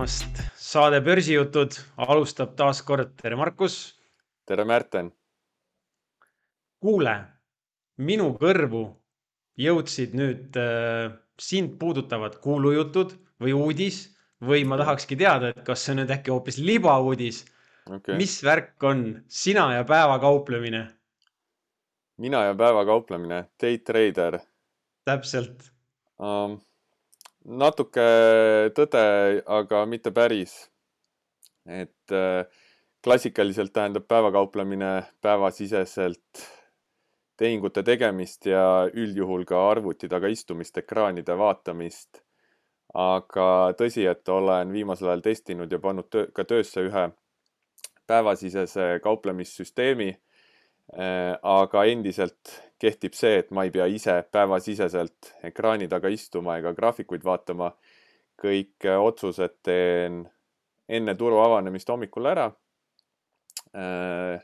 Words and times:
tulemast, 0.00 0.38
saade 0.56 1.00
Börsijutud 1.04 1.74
alustab 2.00 2.54
taas 2.56 2.80
kord, 2.82 3.10
tere 3.20 3.36
Markus. 3.36 3.96
tere 4.46 4.64
Märten. 4.64 5.10
kuule, 6.80 7.12
minu 7.98 8.30
kõrvu 8.40 8.80
jõudsid 9.60 10.14
nüüd 10.16 10.56
äh, 10.56 11.12
sind 11.36 11.76
puudutavad 11.78 12.38
kuulujutud 12.40 13.12
või 13.44 13.52
uudis 13.52 14.16
või 14.40 14.64
ma 14.64 14.78
tahakski 14.80 15.18
teada, 15.20 15.52
et 15.52 15.60
kas 15.66 15.84
see 15.84 15.92
on 15.92 16.00
nüüd 16.00 16.14
äkki 16.16 16.32
hoopis 16.32 16.56
libauudis 16.64 17.44
okay.. 17.84 18.16
mis 18.16 18.40
värk 18.40 18.80
on 18.82 19.04
sina 19.28 19.68
ja 19.74 19.84
päeva 19.84 20.16
kauplemine? 20.18 20.86
mina 22.16 22.46
ja 22.48 22.56
päeva 22.56 22.86
kauplemine, 22.88 23.50
day 23.60 23.78
trader. 23.84 24.40
täpselt 25.04 25.68
um,. 26.16 26.56
Natuke 27.44 28.06
tõde, 28.76 29.04
aga 29.46 29.84
mitte 29.86 30.10
päris. 30.10 30.70
et 31.66 32.12
äh, 32.12 32.46
klassikaliselt 33.04 33.72
tähendab 33.72 34.08
päevakauplemine 34.08 35.04
päevasiseselt 35.20 36.40
tehingute 37.36 37.82
tegemist 37.82 38.46
ja 38.46 38.88
üldjuhul 38.92 39.44
ka 39.48 39.60
arvuti 39.70 40.08
taga 40.08 40.28
istumist, 40.28 40.76
ekraanide 40.78 41.36
vaatamist. 41.38 42.22
aga 42.94 43.72
tõsi, 43.78 44.02
et 44.10 44.28
olen 44.28 44.72
viimasel 44.72 45.08
ajal 45.08 45.20
testinud 45.22 45.72
ja 45.72 45.78
pannud 45.78 46.08
töö, 46.10 46.24
ka 46.34 46.44
töösse 46.44 46.82
ühe 46.82 47.04
päevasisese 48.10 48.98
kauplemissüsteemi. 49.02 50.10
Äh, 50.90 51.36
aga 51.46 51.84
endiselt 51.86 52.56
kehtib 52.82 53.14
see, 53.14 53.36
et 53.44 53.50
ma 53.54 53.62
ei 53.62 53.70
pea 53.70 53.84
ise 53.86 54.16
päevasiseselt 54.32 55.34
ekraani 55.46 55.86
taga 55.88 56.10
istuma 56.10 56.56
ega 56.58 56.72
graafikuid 56.74 57.24
vaatama. 57.24 57.74
kõik 58.40 58.86
otsused 58.88 59.58
teen 59.62 60.22
enne 60.88 61.14
turu 61.14 61.42
avanemist 61.42 61.90
hommikul 61.92 62.24
ära 62.30 62.46
äh, 63.76 64.40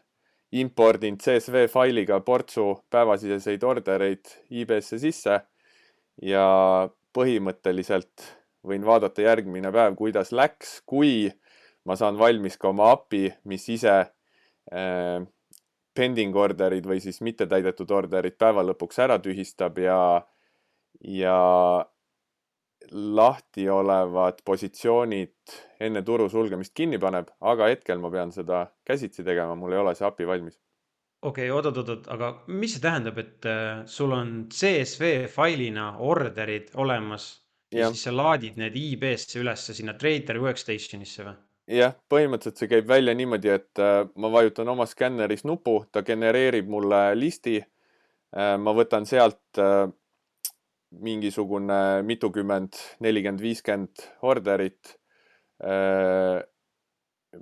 impordinud 0.52 1.22
CSV 1.24 1.62
failiga 1.72 2.20
portsu 2.20 2.74
päevasiseseid 2.92 3.64
ordereid 3.64 4.34
eBay-sse 4.50 4.98
sisse 5.00 5.38
ja 6.22 6.46
põhimõtteliselt 7.16 8.26
võin 8.66 8.84
vaadata 8.84 9.24
järgmine 9.24 9.72
päev, 9.72 9.96
kuidas 9.96 10.30
läks, 10.36 10.82
kui 10.86 11.32
ma 11.88 11.96
saan 11.96 12.18
valmis 12.20 12.60
ka 12.60 12.68
oma 12.68 12.90
API, 12.92 13.30
mis 13.48 13.64
ise 13.72 13.96
äh, 13.96 15.24
pending 15.96 16.36
orderid 16.36 16.86
või 16.86 17.00
siis 17.02 17.20
mittetäidetud 17.24 17.90
orderid 17.90 18.36
päeva 18.38 18.64
lõpuks 18.66 19.00
ära 19.02 19.18
tühistab 19.22 19.78
ja, 19.82 19.98
ja 21.00 21.38
lahti 22.92 23.68
olevad 23.70 24.42
positsioonid 24.44 25.56
enne 25.80 26.02
turu 26.02 26.28
sulgemist 26.30 26.74
kinni 26.76 26.98
paneb, 27.02 27.32
aga 27.40 27.70
hetkel 27.72 27.98
ma 28.02 28.10
pean 28.12 28.32
seda 28.32 28.66
käsitsi 28.86 29.24
tegema, 29.26 29.56
mul 29.58 29.74
ei 29.74 29.82
ole 29.82 29.94
see 29.94 30.06
API 30.06 30.28
valmis. 30.28 30.58
okei 31.22 31.50
okay,, 31.50 31.56
oot-oot-oot, 31.56 32.06
aga 32.12 32.30
mis 32.46 32.76
see 32.76 32.84
tähendab, 32.84 33.18
et 33.18 33.48
äh, 33.48 33.82
sul 33.90 34.12
on 34.12 34.46
CSV 34.52 35.26
failina 35.32 35.96
orderid 35.98 36.70
olemas 36.74 37.30
ja, 37.72 37.86
ja 37.86 37.90
siis 37.90 38.06
sa 38.06 38.14
laadid 38.14 38.60
need 38.60 38.76
eBay-sse 38.78 39.40
ülesse 39.42 39.74
sinna 39.74 39.96
Trader 39.98 40.38
Workstationisse 40.42 41.26
või? 41.26 41.36
Jah, 41.66 41.94
põhimõtteliselt 42.10 42.62
see 42.62 42.70
käib 42.70 42.88
välja 42.88 43.14
niimoodi, 43.16 43.50
et 43.52 43.82
äh, 43.82 44.02
ma 44.22 44.30
vajutan 44.32 44.68
oma 44.70 44.86
skänneris 44.88 45.44
nupu, 45.48 45.80
ta 45.92 46.02
genereerib 46.06 46.68
mulle 46.70 47.00
listi. 47.18 47.58
Äh, 48.36 48.56
ma 48.60 48.74
võtan 48.76 49.06
sealt 49.08 49.58
mingisugune 50.96 52.02
mitukümmend, 52.06 52.78
nelikümmend, 53.04 53.42
viiskümmend 53.42 54.04
orderit, 54.26 54.94
äh, 55.64 56.38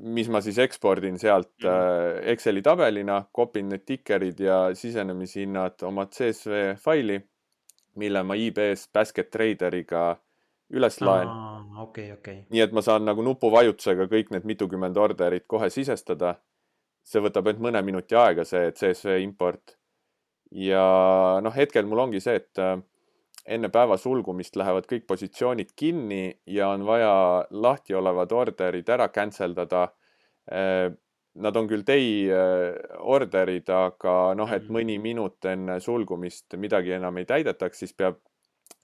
mis 0.00 0.30
ma 0.32 0.40
siis 0.42 0.58
ekspordin 0.58 1.20
sealt 1.22 1.52
mm. 1.62 2.24
Exceli 2.32 2.64
tabelina, 2.66 3.20
kopin 3.30 3.68
need 3.70 3.84
tikerid 3.86 4.40
ja 4.42 4.58
sisenemishinnad 4.74 5.84
oma 5.86 6.08
CSV 6.10 6.72
faili, 6.82 7.20
mille 8.00 8.24
ma 8.26 8.34
eBay-s 8.34 8.88
Basket 8.90 9.30
Traderiga 9.30 10.16
üles 10.74 11.00
laen. 11.00 11.30
Okay, 11.84 12.12
okay. 12.14 12.44
nii 12.54 12.62
et 12.62 12.74
ma 12.74 12.82
saan 12.86 13.06
nagu 13.06 13.22
nupuvajutusega 13.26 14.06
kõik 14.10 14.30
need 14.34 14.44
mitukümmend 14.46 14.96
orderit 14.96 15.46
kohe 15.50 15.70
sisestada. 15.70 16.36
see 17.04 17.20
võtab 17.20 17.50
ainult 17.50 17.60
mõne 17.66 17.82
minuti 17.84 18.16
aega, 18.16 18.44
see 18.48 18.70
CSV 18.72 19.18
import. 19.22 19.76
ja 20.50 20.84
noh, 21.42 21.54
hetkel 21.54 21.86
mul 21.86 21.98
ongi 22.06 22.20
see, 22.20 22.36
et 22.36 22.58
äh, 22.62 22.78
enne 23.44 23.68
päeva 23.68 23.96
sulgumist 24.00 24.56
lähevad 24.56 24.86
kõik 24.88 25.06
positsioonid 25.06 25.74
kinni 25.76 26.38
ja 26.46 26.68
on 26.72 26.86
vaja 26.86 27.44
lahti 27.50 27.94
olevad 27.94 28.32
orderid 28.32 28.88
ära 28.88 29.08
cancel 29.08 29.54
dada. 29.56 29.88
Äh, 30.50 30.92
nad 31.34 31.56
on 31.56 31.68
küll 31.68 31.82
day 31.86 32.30
äh, 32.30 32.76
orderid, 33.00 33.68
aga 33.68 34.34
noh, 34.38 34.50
et 34.52 34.68
mhm. 34.68 34.76
mõni 34.76 34.98
minut 35.02 35.44
enne 35.50 35.80
sulgumist 35.82 36.54
midagi 36.60 36.94
enam 36.94 37.18
ei 37.18 37.26
täidetaks, 37.26 37.82
siis 37.82 37.92
peab, 37.92 38.20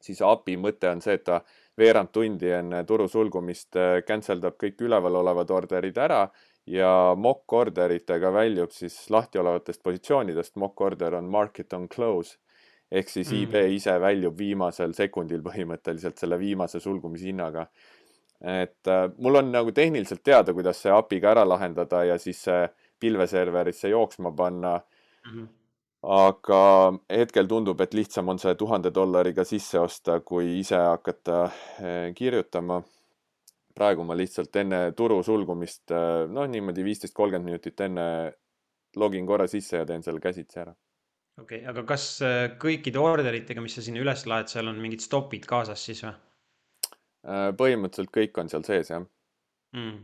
siis 0.03 0.21
API 0.27 0.57
mõte 0.59 0.91
on 0.91 1.03
see, 1.05 1.15
et 1.21 1.25
ta 1.25 1.41
veerand 1.79 2.11
tundi 2.13 2.51
enne 2.51 2.85
turu 2.85 3.09
sulgumist 3.09 3.77
äh, 3.77 4.03
cancel 4.07 4.41
dab 4.41 4.57
kõik 4.61 4.81
üleval 4.87 5.21
olevad 5.23 5.51
orderid 5.51 5.99
ära 5.99 6.25
ja 6.67 7.15
mock 7.17 7.53
orderitega 7.53 8.33
väljub 8.33 8.73
siis 8.73 8.99
lahti 9.11 9.39
olevatest 9.39 9.83
positsioonidest. 9.83 10.57
Mock 10.57 10.81
order 10.81 11.15
on 11.19 11.31
market 11.31 11.73
on 11.73 11.89
close 11.89 12.37
ehk 12.91 13.09
siis 13.09 13.31
mm. 13.31 13.43
eBay 13.45 13.75
ise 13.77 13.95
väljub 14.03 14.39
viimasel 14.39 14.95
sekundil 14.99 15.43
põhimõtteliselt 15.47 16.19
selle 16.19 16.39
viimase 16.39 16.81
sulgumishinnaga. 16.83 17.67
et 18.41 18.89
äh, 18.89 19.07
mul 19.19 19.37
on 19.37 19.51
nagu 19.53 19.73
tehniliselt 19.73 20.23
teada, 20.25 20.53
kuidas 20.57 20.79
see 20.83 20.93
API-ga 20.93 21.35
ära 21.35 21.45
lahendada 21.49 22.05
ja 22.05 22.19
siis 22.19 22.41
see 22.47 22.69
pilveserverisse 23.01 23.89
jooksma 23.89 24.33
panna 24.33 24.79
mm. 24.79 25.33
-hmm. 25.33 25.49
Aga 26.03 26.61
hetkel 27.13 27.49
tundub, 27.49 27.81
et 27.85 27.95
lihtsam 27.95 28.29
on 28.33 28.39
see 28.41 28.55
tuhande 28.59 28.93
dollariga 28.95 29.45
sisse 29.45 29.81
osta, 29.81 30.21
kui 30.25 30.59
ise 30.61 30.79
hakata 30.81 31.43
äh, 31.45 32.07
kirjutama 32.17 32.81
praegu 33.77 34.05
ma 34.05 34.17
lihtsalt 34.17 34.57
enne 34.63 34.81
turu 34.97 35.21
sulgumist, 35.25 35.91
äh, 35.93 36.25
noh, 36.29 36.49
niimoodi 36.49 36.85
viisteist, 36.85 37.15
kolmkümmend 37.17 37.53
minutit 37.53 37.81
enne 37.85 38.07
login 38.97 39.27
korra 39.27 39.47
sisse 39.49 39.83
ja 39.83 39.87
teen 39.87 40.03
selle 40.03 40.23
käsitsi 40.25 40.63
ära 40.65 40.73
okei 41.41 41.61
okay,, 41.61 41.69
aga 41.71 41.85
kas 41.89 42.07
äh, 42.25 42.47
kõikide 42.61 43.01
orderitega, 43.03 43.63
mis 43.65 43.77
sa 43.77 43.85
sinna 43.85 44.01
üles 44.03 44.25
laed, 44.29 44.49
seal 44.53 44.73
on 44.73 44.81
mingid 44.81 45.05
stopid 45.05 45.47
kaasas 45.49 45.85
siis 45.85 46.05
või? 46.07 46.17
Põhimõtteliselt 47.61 48.09
kõik 48.15 48.39
on 48.41 48.49
seal 48.49 48.65
sees 48.65 48.89
jah 48.89 49.03
mm,. 49.77 49.97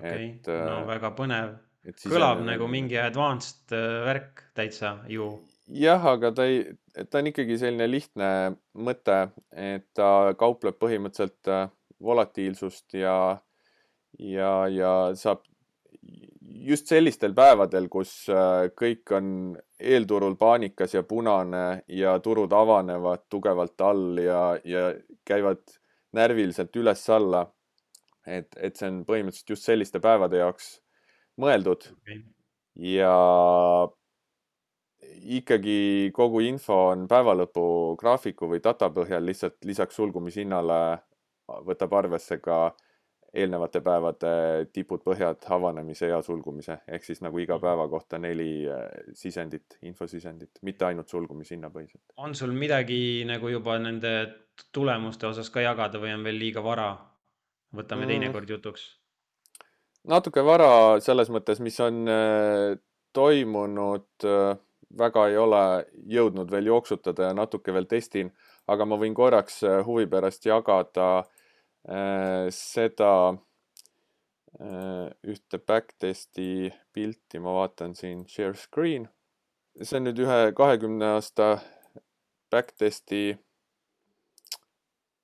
okei 0.00 0.28
okay., 0.38 0.56
no 0.64 0.78
väga 0.88 1.12
põnev. 1.18 1.52
Kõlab 2.04 2.42
nagu 2.46 2.68
mingi 2.70 2.98
advanced 3.00 3.72
värk 4.06 4.44
täitsa 4.54 4.96
ju. 5.10 5.32
jah, 5.66 6.04
aga 6.14 6.32
ta 6.36 6.46
ei, 6.46 6.64
ta 7.10 7.22
on 7.22 7.30
ikkagi 7.32 7.58
selline 7.58 7.88
lihtne 7.90 8.28
mõte, 8.74 9.18
et 9.50 9.88
ta 9.96 10.34
kaupleb 10.38 10.78
põhimõtteliselt 10.78 11.50
volatiilsust 12.02 12.94
ja, 12.98 13.16
ja, 14.18 14.52
ja 14.70 14.92
saab 15.18 15.42
just 16.62 16.90
sellistel 16.90 17.34
päevadel, 17.34 17.88
kus 17.90 18.12
äh, 18.30 18.68
kõik 18.78 19.14
on 19.16 19.28
eelturul 19.80 20.36
paanikas 20.38 20.94
ja 20.94 21.02
punane 21.06 21.82
ja 21.90 22.16
turud 22.22 22.52
avanevad 22.54 23.26
tugevalt 23.30 23.80
all 23.80 24.20
ja, 24.22 24.42
ja 24.64 24.90
käivad 25.26 25.62
närviliselt 26.12 26.76
üles-alla. 26.76 27.46
et, 28.26 28.54
et 28.56 28.76
see 28.78 28.86
on 28.86 29.02
põhimõtteliselt 29.06 29.56
just 29.56 29.66
selliste 29.66 29.98
päevade 30.00 30.38
jaoks 30.38 30.76
mõeldud 31.40 31.88
okay. 31.94 32.20
ja 32.76 33.14
ikkagi 35.22 36.10
kogu 36.14 36.42
info 36.44 36.78
on 36.92 37.06
päevalõpu 37.10 37.64
graafiku 38.00 38.48
või 38.50 38.62
data 38.64 38.90
põhjal 38.92 39.24
lihtsalt 39.26 39.64
lisaks 39.68 39.96
sulgumishinnale 39.98 40.80
võtab 41.66 41.94
arvesse 41.98 42.38
ka 42.42 42.72
eelnevate 43.32 43.80
päevade 43.80 44.32
tipud, 44.76 45.00
põhjad, 45.04 45.40
avanemise 45.56 46.10
ja 46.10 46.18
sulgumise 46.24 46.76
ehk 46.84 47.06
siis 47.06 47.22
nagu 47.24 47.40
iga 47.40 47.56
mhm. 47.56 47.64
päeva 47.64 47.86
kohta 47.88 48.20
neli 48.20 48.66
äh, 48.68 48.84
sisendit, 49.16 49.78
infosisendit, 49.88 50.60
mitte 50.62 50.84
ainult 50.84 51.08
sulgumishinnapõhiselt. 51.08 52.04
on 52.16 52.36
sul 52.36 52.52
midagi 52.52 53.24
nagu 53.28 53.48
juba 53.48 53.78
nende 53.80 54.12
tulemuste 54.72 55.26
osas 55.30 55.48
ka 55.50 55.64
jagada 55.64 56.00
või 56.02 56.12
on 56.16 56.28
veel 56.28 56.38
liiga 56.38 56.64
vara? 56.64 56.92
võtame 57.72 58.04
mm. 58.04 58.12
teinekord 58.12 58.50
jutuks. 58.52 58.82
Natuke 60.08 60.44
vara 60.44 61.00
selles 61.00 61.30
mõttes, 61.30 61.60
mis 61.60 61.78
on 61.80 62.06
äh, 62.08 62.78
toimunud, 63.12 64.08
äh, 64.24 64.56
väga 64.98 65.28
ei 65.28 65.36
ole 65.40 65.62
jõudnud 66.10 66.50
veel 66.50 66.66
jooksutada 66.68 67.30
ja 67.30 67.36
natuke 67.36 67.72
veel 67.72 67.86
testin, 67.88 68.32
aga 68.68 68.84
ma 68.86 68.98
võin 69.00 69.14
korraks 69.14 69.62
huvi 69.86 70.04
pärast 70.06 70.44
jagada 70.46 71.06
äh, 71.18 71.30
Äh, 71.82 72.46
seda 72.54 73.38
äh, 74.60 75.10
ühte 75.26 75.58
backtesti 75.58 76.70
pilti, 76.94 77.40
ma 77.42 77.56
vaatan 77.56 77.96
siin 77.98 78.22
share 78.28 78.54
screen. 78.54 79.08
see 79.82 79.96
on 79.98 80.04
nüüd 80.06 80.20
ühe 80.22 80.52
kahekümne 80.54 81.08
aasta 81.16 81.46
backtesti 82.52 83.38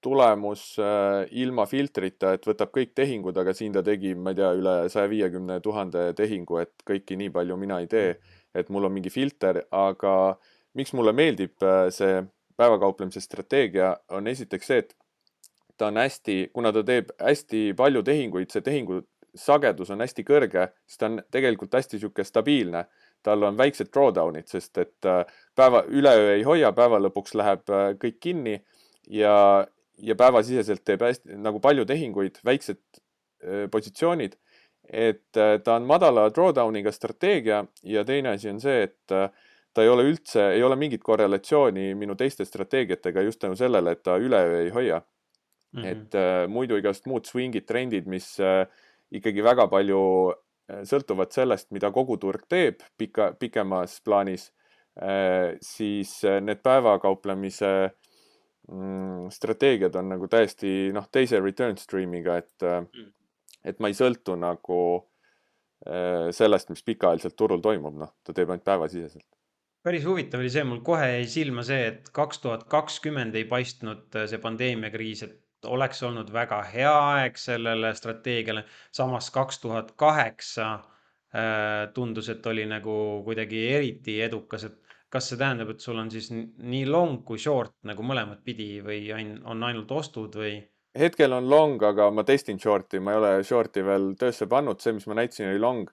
tulemus 0.00 0.79
äh, 0.79 1.27
ilma 1.31 1.67
filtrita, 1.67 2.33
et 2.37 2.47
võtab 2.47 2.71
kõik 2.75 2.95
tehingud, 2.97 3.37
aga 3.39 3.55
siin 3.55 3.75
ta 3.75 3.83
tegi, 3.83 4.15
ma 4.15 4.33
ei 4.33 4.39
tea, 4.39 4.53
üle 4.59 4.75
saja 4.93 5.11
viiekümne 5.11 5.59
tuhande 5.65 6.12
tehingu, 6.19 6.61
et 6.62 6.87
kõiki 6.87 7.19
nii 7.19 7.33
palju 7.35 7.56
mina 7.59 7.81
ei 7.83 7.89
tee, 7.91 8.12
et 8.55 8.71
mul 8.71 8.87
on 8.87 8.95
mingi 8.95 9.11
filter, 9.11 9.65
aga 9.75 10.12
miks 10.79 10.95
mulle 10.95 11.15
meeldib 11.17 11.67
äh, 11.67 11.89
see 11.95 12.23
päevakauplemise 12.59 13.23
strateegia, 13.23 13.97
on 14.15 14.31
esiteks 14.31 14.71
see, 14.71 14.85
et 14.85 14.95
ta 15.79 15.91
on 15.91 15.99
hästi, 15.99 16.39
kuna 16.55 16.73
ta 16.75 16.83
teeb 16.87 17.11
hästi 17.23 17.73
palju 17.79 18.03
tehinguid, 18.06 18.51
see 18.55 18.62
tehingu 18.67 19.03
sagedus 19.39 19.91
on 19.94 20.03
hästi 20.03 20.25
kõrge, 20.27 20.69
siis 20.87 21.01
ta 21.01 21.11
on 21.11 21.19
tegelikult 21.31 21.75
hästi 21.75 21.99
niisugune 21.99 22.27
stabiilne. 22.27 22.87
tal 23.23 23.43
on 23.43 23.56
väiksed 23.59 23.89
drawdown'id, 23.91 24.47
sest 24.47 24.79
et 24.79 25.06
äh, 25.11 25.25
päeva, 25.59 25.83
üleöö 25.91 26.37
ei 26.37 26.44
hoia, 26.47 26.71
päeva 26.73 27.01
lõpuks 27.03 27.35
läheb 27.35 27.65
kõik 27.99 28.21
kinni 28.23 28.61
ja, 29.11 29.67
ja 29.99 30.15
päevasiseselt 30.19 30.85
teeb 30.87 31.03
hästi 31.03 31.37
nagu 31.43 31.61
palju 31.61 31.85
tehinguid, 31.89 32.41
väiksed 32.45 32.81
positsioonid, 33.71 34.33
et 34.89 35.31
ta 35.33 35.75
on 35.75 35.85
madala 35.87 36.25
drawdown'iga 36.35 36.91
strateegia 36.95 37.61
ja 37.87 38.05
teine 38.05 38.33
asi 38.35 38.50
on 38.50 38.59
see, 38.61 38.89
et 38.89 39.15
ta 39.79 39.85
ei 39.85 39.91
ole 39.93 40.09
üldse, 40.11 40.43
ei 40.56 40.62
ole 40.67 40.75
mingit 40.75 41.05
korrelatsiooni 41.06 41.93
minu 41.99 42.17
teiste 42.19 42.47
strateegiatega 42.49 43.23
just 43.23 43.39
tänu 43.43 43.56
sellele, 43.59 43.95
et 43.95 44.03
ta 44.03 44.17
üleöö 44.19 44.65
ei 44.65 44.71
hoia 44.75 44.99
mm. 45.00 45.83
-hmm. 45.83 45.87
et 45.87 46.15
äh, 46.15 46.49
muidu 46.49 46.77
igasugused 46.77 47.11
muud 47.11 47.27
swing'id, 47.29 47.67
trendid, 47.67 48.06
mis 48.06 48.41
äh, 48.41 48.67
ikkagi 49.12 49.44
väga 49.44 49.69
palju 49.69 50.01
äh, 50.33 50.83
sõltuvad 50.83 51.31
sellest, 51.31 51.71
mida 51.71 51.93
kogu 51.94 52.17
turg 52.17 52.47
teeb 52.49 52.83
pika, 52.99 53.33
pikemas 53.39 54.01
plaanis 54.05 54.51
äh,, 55.03 55.56
siis 55.61 56.23
need 56.43 56.62
päevakauplemise 56.62 57.73
äh, 57.85 57.93
mm, 58.70 59.29
strateegiad 59.35 59.97
on 60.00 60.12
nagu 60.15 60.29
täiesti 60.31 60.91
noh, 60.94 61.09
teise 61.12 61.41
return 61.41 61.79
stream'iga, 61.81 62.38
et 62.43 62.69
mm., 62.69 63.15
et 63.67 63.81
ma 63.82 63.91
ei 63.91 63.97
sõltu 63.97 64.37
nagu 64.38 64.79
äh, 65.87 66.29
sellest, 66.35 66.70
mis 66.73 66.85
pikaajaliselt 66.87 67.37
turul 67.38 67.62
toimub, 67.65 67.97
noh, 68.00 68.15
ta 68.25 68.35
teeb 68.37 68.50
ainult 68.53 68.67
päevasiseselt. 68.67 69.26
päris 69.85 70.05
huvitav 70.05 70.43
oli 70.43 70.53
see, 70.53 70.65
mul 70.69 70.82
kohe 70.87 71.09
jäi 71.15 71.26
silma 71.31 71.65
see, 71.67 71.91
et 71.93 72.11
kaks 72.15 72.43
tuhat 72.44 72.65
kakskümmend 72.70 73.37
ei 73.38 73.47
paistnud 73.50 74.19
äh, 74.19 74.29
see 74.31 74.41
pandeemiakriis, 74.43 75.25
et 75.26 75.69
oleks 75.69 76.03
olnud 76.06 76.31
väga 76.32 76.61
hea 76.70 76.93
aeg 77.15 77.38
sellele 77.41 77.94
strateegiale. 77.94 78.65
samas 78.93 79.31
kaks 79.35 79.59
tuhat 79.65 79.93
kaheksa 79.99 80.69
äh, 80.75 81.88
tundus, 81.94 82.29
et 82.29 82.47
oli 82.47 82.67
nagu 82.67 83.23
kuidagi 83.25 83.67
eriti 83.75 84.20
edukas, 84.23 84.69
et 84.70 84.88
kas 85.12 85.31
see 85.31 85.38
tähendab, 85.40 85.70
et 85.72 85.84
sul 85.84 85.99
on 86.00 86.10
siis 86.12 86.28
nii 86.32 86.84
long 86.88 87.22
kui 87.26 87.40
short 87.40 87.75
nagu 87.88 88.05
mõlemat 88.05 88.43
pidi 88.44 88.78
või 88.84 89.06
on 89.14 89.64
ainult 89.64 89.93
ostud 89.96 90.37
või? 90.37 90.58
hetkel 90.99 91.32
on 91.37 91.49
long, 91.50 91.82
aga 91.84 92.08
ma 92.14 92.25
testin 92.26 92.58
short'i, 92.60 93.00
ma 93.02 93.14
ei 93.14 93.20
ole 93.20 93.32
short'i 93.46 93.84
veel 93.84 94.12
töösse 94.19 94.49
pannud, 94.50 94.81
see, 94.82 94.94
mis 94.96 95.06
ma 95.08 95.19
näitasin, 95.20 95.50
oli 95.52 95.60
long. 95.62 95.90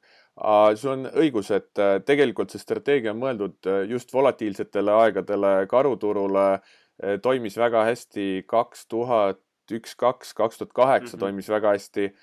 sul 0.75 0.91
on 0.91 1.09
õigus, 1.13 1.51
et 1.55 1.79
äh, 1.79 1.97
tegelikult 2.05 2.51
see 2.51 2.59
strateegia 2.59 3.13
on 3.13 3.21
mõeldud 3.21 3.69
äh, 3.71 3.83
just 3.89 4.13
volatiilsetele 4.13 4.91
aegadele, 4.91 5.53
karuturule, 5.71 6.47
äh, 6.55 7.19
toimis 7.23 7.57
väga 7.57 7.85
hästi 7.91 8.45
kaks 8.47 8.87
tuhat 8.91 9.41
üks, 9.71 9.95
kaks, 9.95 10.33
kaks 10.33 10.59
tuhat 10.59 10.73
kaheksa 10.73 11.15
mhm. 11.15 11.21
toimis 11.23 11.49
väga 11.49 11.75
hästi 11.75 12.13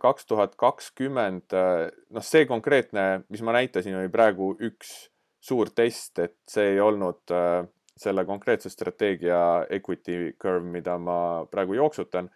kaks 0.00 0.24
tuhat 0.24 0.54
kakskümmend, 0.56 1.52
noh, 1.52 2.24
see 2.24 2.46
konkreetne, 2.48 3.26
mis 3.28 3.42
ma 3.44 3.52
näitasin, 3.52 3.98
oli 3.98 4.08
praegu 4.08 4.54
üks 4.56 5.10
suur 5.40 5.70
test, 5.74 6.18
et 6.18 6.36
see 6.48 6.74
ei 6.74 6.80
olnud 6.80 7.32
äh, 7.34 7.64
selle 8.00 8.24
konkreetse 8.28 8.70
strateegia 8.72 9.66
equity 9.72 10.34
curve, 10.40 10.66
mida 10.72 10.96
ma 10.98 11.46
praegu 11.50 11.76
jooksutan. 11.78 12.30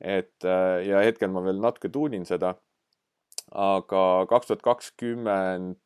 et 0.00 0.44
äh, 0.44 0.84
ja 0.84 1.00
hetkel 1.00 1.30
ma 1.32 1.40
veel 1.44 1.60
natuke 1.60 1.88
tuunin 1.88 2.26
seda. 2.28 2.54
aga 3.52 4.26
kaks 4.28 4.46
tuhat 4.46 4.62
kakskümmend 4.62 5.78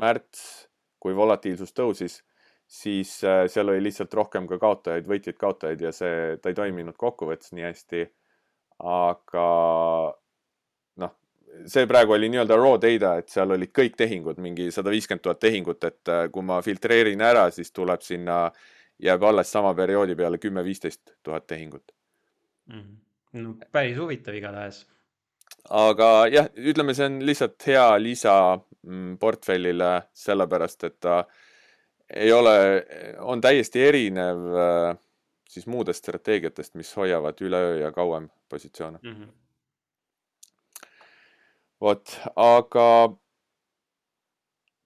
märts, 0.00 0.68
kui 0.98 1.14
volatiilsus 1.14 1.74
tõusis, 1.74 2.22
siis 2.66 3.12
äh, 3.24 3.46
seal 3.46 3.68
oli 3.68 3.82
lihtsalt 3.82 4.14
rohkem 4.14 4.46
ka 4.48 4.58
kaotajaid, 4.58 5.06
võitjaid-kaotajaid 5.10 5.84
ja 5.84 5.92
see, 5.92 6.38
ta 6.42 6.50
ei 6.50 6.58
toiminud 6.58 6.96
kokkuvõttes 6.96 7.52
nii 7.52 7.66
hästi. 7.68 8.06
aga 8.78 9.46
see 11.66 11.86
praegu 11.86 12.12
oli 12.12 12.28
nii-öelda 12.32 12.56
raw 12.58 12.76
data, 12.80 13.14
et 13.20 13.32
seal 13.32 13.50
olid 13.54 13.72
kõik 13.74 13.96
tehingud, 13.98 14.40
mingi 14.42 14.68
sada 14.74 14.92
viiskümmend 14.92 15.24
tuhat 15.24 15.40
tehingut, 15.42 15.84
et 15.84 16.12
äh, 16.12 16.26
kui 16.32 16.44
ma 16.46 16.60
filtreerin 16.64 17.22
ära, 17.24 17.48
siis 17.54 17.72
tuleb 17.74 18.04
sinna, 18.04 18.46
jääb 19.02 19.22
alles 19.22 19.52
sama 19.52 19.74
perioodi 19.78 20.16
peale 20.18 20.40
kümme-viisteist 20.42 21.14
tuhat 21.22 21.46
tehingut 21.46 21.92
mm. 22.66 22.80
-hmm. 22.80 23.42
no 23.42 23.54
päris 23.72 23.98
huvitav 23.98 24.34
igatahes. 24.34 24.86
aga 25.70 26.26
jah, 26.26 26.48
ütleme, 26.56 26.94
see 26.94 27.06
on 27.06 27.26
lihtsalt 27.26 27.66
hea 27.66 28.02
lisa 28.02 28.58
mm, 28.82 29.18
portfellile, 29.18 30.02
sellepärast 30.12 30.84
et 30.84 31.00
ta 31.00 31.24
ei 32.10 32.32
ole, 32.32 32.86
on 33.18 33.40
täiesti 33.40 33.84
erinev 33.84 34.38
äh, 34.54 34.96
siis 35.48 35.66
muudest 35.66 36.04
strateegiatest, 36.04 36.74
mis 36.74 36.96
hoiavad 36.96 37.40
üle 37.40 37.56
öö 37.56 37.78
ja 37.78 37.92
kauem 37.92 38.28
positsioone 38.48 38.98
mm. 39.02 39.12
-hmm 39.12 39.47
vot, 41.80 42.14
aga 42.36 42.86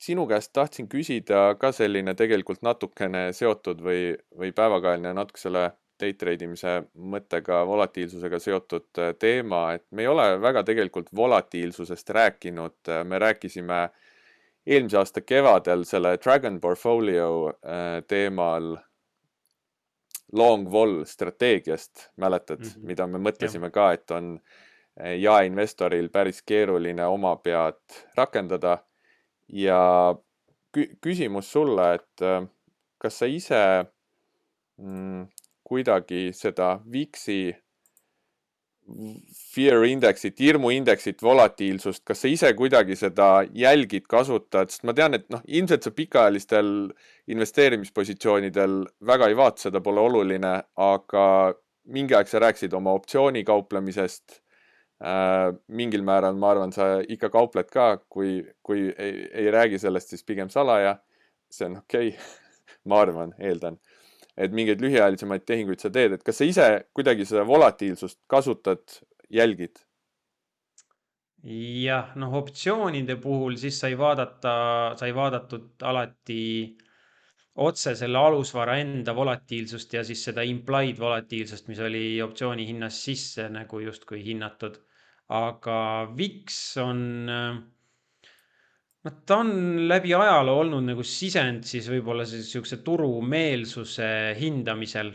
sinu 0.03 0.27
käest 0.27 0.53
tahtsin 0.57 0.89
küsida 0.91 1.53
ka 1.61 1.73
selline 1.73 2.15
tegelikult 2.19 2.63
natukene 2.67 3.31
seotud 3.37 3.83
või, 3.85 4.13
või 4.39 4.53
päevakajaline 4.57 5.15
natuke 5.17 5.41
selle 5.41 5.71
day 6.03 6.17
trade 6.19 6.45
imise 6.45 6.81
mõttega, 6.99 7.63
volatiilsusega 7.69 8.41
seotud 8.43 8.99
äh, 8.99 9.13
teema, 9.19 9.65
et 9.77 9.85
me 9.91 10.03
ei 10.03 10.11
ole 10.11 10.27
väga 10.43 10.65
tegelikult 10.67 11.13
volatiilsusest 11.15 12.11
rääkinud, 12.11 12.91
me 13.07 13.21
rääkisime 13.23 13.83
eelmise 14.67 14.99
aasta 14.99 15.23
kevadel 15.23 15.85
selle 15.87 16.17
Dragon 16.19 16.59
Portfolio 16.61 17.29
äh, 17.53 18.01
teemal 18.09 18.75
long 20.33 20.67
vol 20.73 21.03
strateegiast, 21.07 22.11
mäletad 22.17 22.59
mm, 22.59 22.69
-hmm. 22.69 22.87
mida 22.89 23.07
me 23.07 23.19
mõtlesime 23.23 23.69
ja. 23.69 23.71
ka, 23.71 23.93
et 23.93 24.11
on 24.11 24.35
äh, 24.35 24.72
jaeinvestoril 25.01 26.09
päris 26.13 26.43
keeruline 26.43 27.07
oma 27.07 27.37
pead 27.37 27.81
rakendada. 28.17 28.79
ja 29.53 30.15
küsimus 30.73 31.51
sulle, 31.53 31.95
et 31.95 32.23
äh, 32.25 32.45
kas 32.99 33.19
sa 33.21 33.27
ise 33.29 33.61
mm, 34.81 35.27
kuidagi 35.69 36.31
seda 36.37 36.79
VIX-i 36.89 37.53
fear 39.53 39.85
indeksit, 39.87 40.41
hirmuindeksit, 40.41 41.21
volatiilsust, 41.23 42.03
kas 42.09 42.25
sa 42.25 42.31
ise 42.33 42.51
kuidagi 42.59 42.97
seda 42.99 43.45
jälgid, 43.55 44.09
kasutad, 44.11 44.73
sest 44.73 44.87
ma 44.89 44.95
tean, 44.97 45.15
et 45.15 45.29
noh, 45.31 45.45
ilmselt 45.47 45.87
sa 45.87 45.93
pikaajalistel 45.95 46.73
investeerimispositsioonidel 47.31 48.81
väga 49.07 49.29
ei 49.31 49.37
vaata, 49.39 49.69
seda 49.69 49.85
pole 49.85 50.03
oluline, 50.03 50.55
aga 50.89 51.27
mingi 51.93 52.17
aeg 52.17 52.31
sa 52.31 52.43
rääkisid 52.43 52.75
oma 52.79 52.97
optsiooni 52.99 53.45
kauplemisest 53.47 54.42
Äh, 54.42 54.42
mingil 55.03 56.05
määral 56.07 56.37
ma 56.39 56.53
arvan, 56.53 56.73
sa 56.75 57.01
ikka 57.03 57.31
kaupled 57.35 57.71
ka, 57.73 57.97
kui, 58.13 58.37
kui 58.63 58.87
ei, 58.91 59.25
ei 59.43 59.51
räägi 59.51 59.81
sellest, 59.83 60.13
siis 60.13 60.23
pigem 60.25 60.51
salaja. 60.53 60.99
see 61.53 61.67
on 61.67 61.77
okei 61.83 62.09
okay. 62.09 62.21
ma 62.89 63.01
arvan, 63.05 63.35
eeldan, 63.39 63.79
et 64.37 64.53
mingeid 64.57 64.81
lühiajalisemaid 64.81 65.45
tehinguid 65.45 65.83
sa 65.83 65.91
teed, 65.93 66.15
et 66.17 66.23
kas 66.25 66.39
sa 66.41 66.47
ise 66.49 66.69
kuidagi 66.95 67.27
seda 67.29 67.43
volatiilsust 67.47 68.21
kasutad, 68.31 69.03
jälgid? 69.31 69.83
jah, 71.43 72.15
noh, 72.15 72.37
optsioonide 72.39 73.17
puhul 73.19 73.57
siis 73.59 73.81
sai 73.83 73.97
vaadata, 73.99 74.55
sai 74.99 75.11
vaadatud 75.15 75.83
alati 75.83 76.39
otse 77.67 77.97
selle 77.99 78.19
alusvara 78.19 78.79
enda 78.81 79.15
volatiilsust 79.17 79.93
ja 79.99 80.05
siis 80.07 80.23
seda 80.25 80.45
implied 80.47 81.01
volatiilsust, 81.03 81.67
mis 81.69 81.83
oli 81.83 82.23
optsiooni 82.23 82.67
hinnas 82.69 83.03
sisse 83.05 83.49
nagu 83.51 83.83
justkui 83.83 84.23
hinnatud 84.25 84.79
aga 85.33 85.77
VIX 86.13 86.57
on, 86.83 87.01
noh, 89.07 89.19
ta 89.27 89.39
on 89.41 89.53
läbi 89.89 90.15
ajaloo 90.17 90.63
olnud 90.65 90.87
nagu 90.91 91.05
sisend 91.07 91.67
siis 91.69 91.89
võib-olla 91.93 92.27
sihukese 92.29 92.83
turumeelsuse 92.87 94.09
hindamisel. 94.39 95.15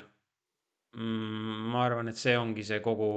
Mm, 0.98 1.68
ma 1.74 1.84
arvan, 1.86 2.10
et 2.10 2.18
see 2.18 2.38
ongi 2.40 2.66
see 2.66 2.80
kogu, 2.82 3.10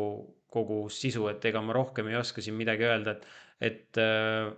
kogu 0.52 0.83
sisu, 0.92 1.28
et 1.30 1.45
ega 1.49 1.62
ma 1.64 1.76
rohkem 1.76 2.11
ei 2.11 2.19
oska 2.21 2.45
siin 2.45 2.59
midagi 2.59 2.85
öelda, 2.88 3.16
et, 3.16 3.30
et 3.71 4.00
äh, 4.02 4.50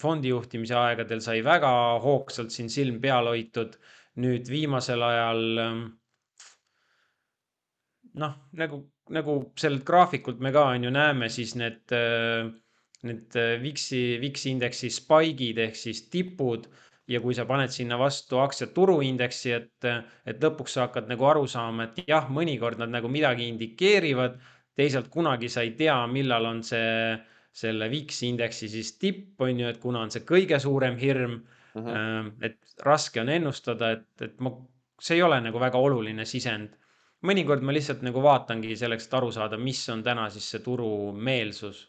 fondijuhtimise 0.00 0.76
aegadel 0.76 1.22
sai 1.24 1.40
väga 1.46 1.70
hoogsalt 2.04 2.52
siin 2.54 2.68
silm 2.70 3.00
peal 3.02 3.30
hoitud. 3.30 3.78
nüüd 4.20 4.48
viimasel 4.50 5.00
ajal 5.06 5.44
noh, 8.20 8.32
nagu 8.58 8.80
nagu 9.10 9.36
sellelt 9.58 9.84
graafikult 9.86 10.40
me 10.40 10.52
ka 10.54 10.68
on 10.74 10.84
ju 10.86 10.90
näeme, 10.94 11.28
siis 11.32 11.56
need, 11.58 11.94
need 13.02 13.38
VIX-i, 13.64 14.04
VIX-i 14.22 14.54
indeksi 14.54 14.90
spike'id 14.94 15.58
ehk 15.66 15.78
siis 15.78 16.04
tipud 16.12 16.68
ja 17.10 17.20
kui 17.20 17.34
sa 17.34 17.46
paned 17.48 17.72
sinna 17.74 17.98
vastu 17.98 18.38
aktsia 18.38 18.70
turuindeksi, 18.74 19.52
et, 19.56 19.88
et 20.30 20.44
lõpuks 20.44 20.76
sa 20.76 20.86
hakkad 20.86 21.10
nagu 21.10 21.26
aru 21.26 21.46
saama, 21.50 21.88
et 21.88 22.04
jah, 22.06 22.28
mõnikord 22.30 22.78
nad 22.78 22.92
nagu 22.92 23.10
midagi 23.10 23.48
indikeerivad, 23.50 24.38
teisalt 24.78 25.10
kunagi 25.12 25.50
sa 25.50 25.64
ei 25.66 25.74
tea, 25.78 25.96
millal 26.10 26.46
on 26.52 26.62
see, 26.66 27.16
selle 27.52 27.90
VIX 27.90 28.22
indeksi 28.30 28.70
siis 28.70 28.94
tipp, 29.00 29.34
on 29.42 29.64
ju, 29.64 29.70
et 29.70 29.80
kuna 29.82 30.04
on 30.06 30.12
see 30.14 30.22
kõige 30.26 30.60
suurem 30.62 30.98
hirm 31.00 31.40
mm, 31.40 31.86
-hmm. 31.86 32.30
et 32.46 32.84
raske 32.86 33.20
on 33.20 33.28
ennustada, 33.28 33.90
et, 33.96 34.06
et 34.22 34.38
ma, 34.40 34.54
see 35.00 35.18
ei 35.18 35.22
ole 35.26 35.40
nagu 35.40 35.60
väga 35.60 35.78
oluline 35.78 36.24
sisend. 36.24 36.76
Mõnikord 37.26 37.64
ma 37.64 37.74
lihtsalt 37.76 38.04
nagu 38.06 38.22
vaatangi 38.24 38.76
selleks, 38.78 39.06
et 39.08 39.16
aru 39.18 39.30
saada, 39.34 39.58
mis 39.60 39.82
on 39.92 40.04
täna 40.06 40.28
siis 40.32 40.46
see 40.52 40.62
turumeelsus 40.64 41.86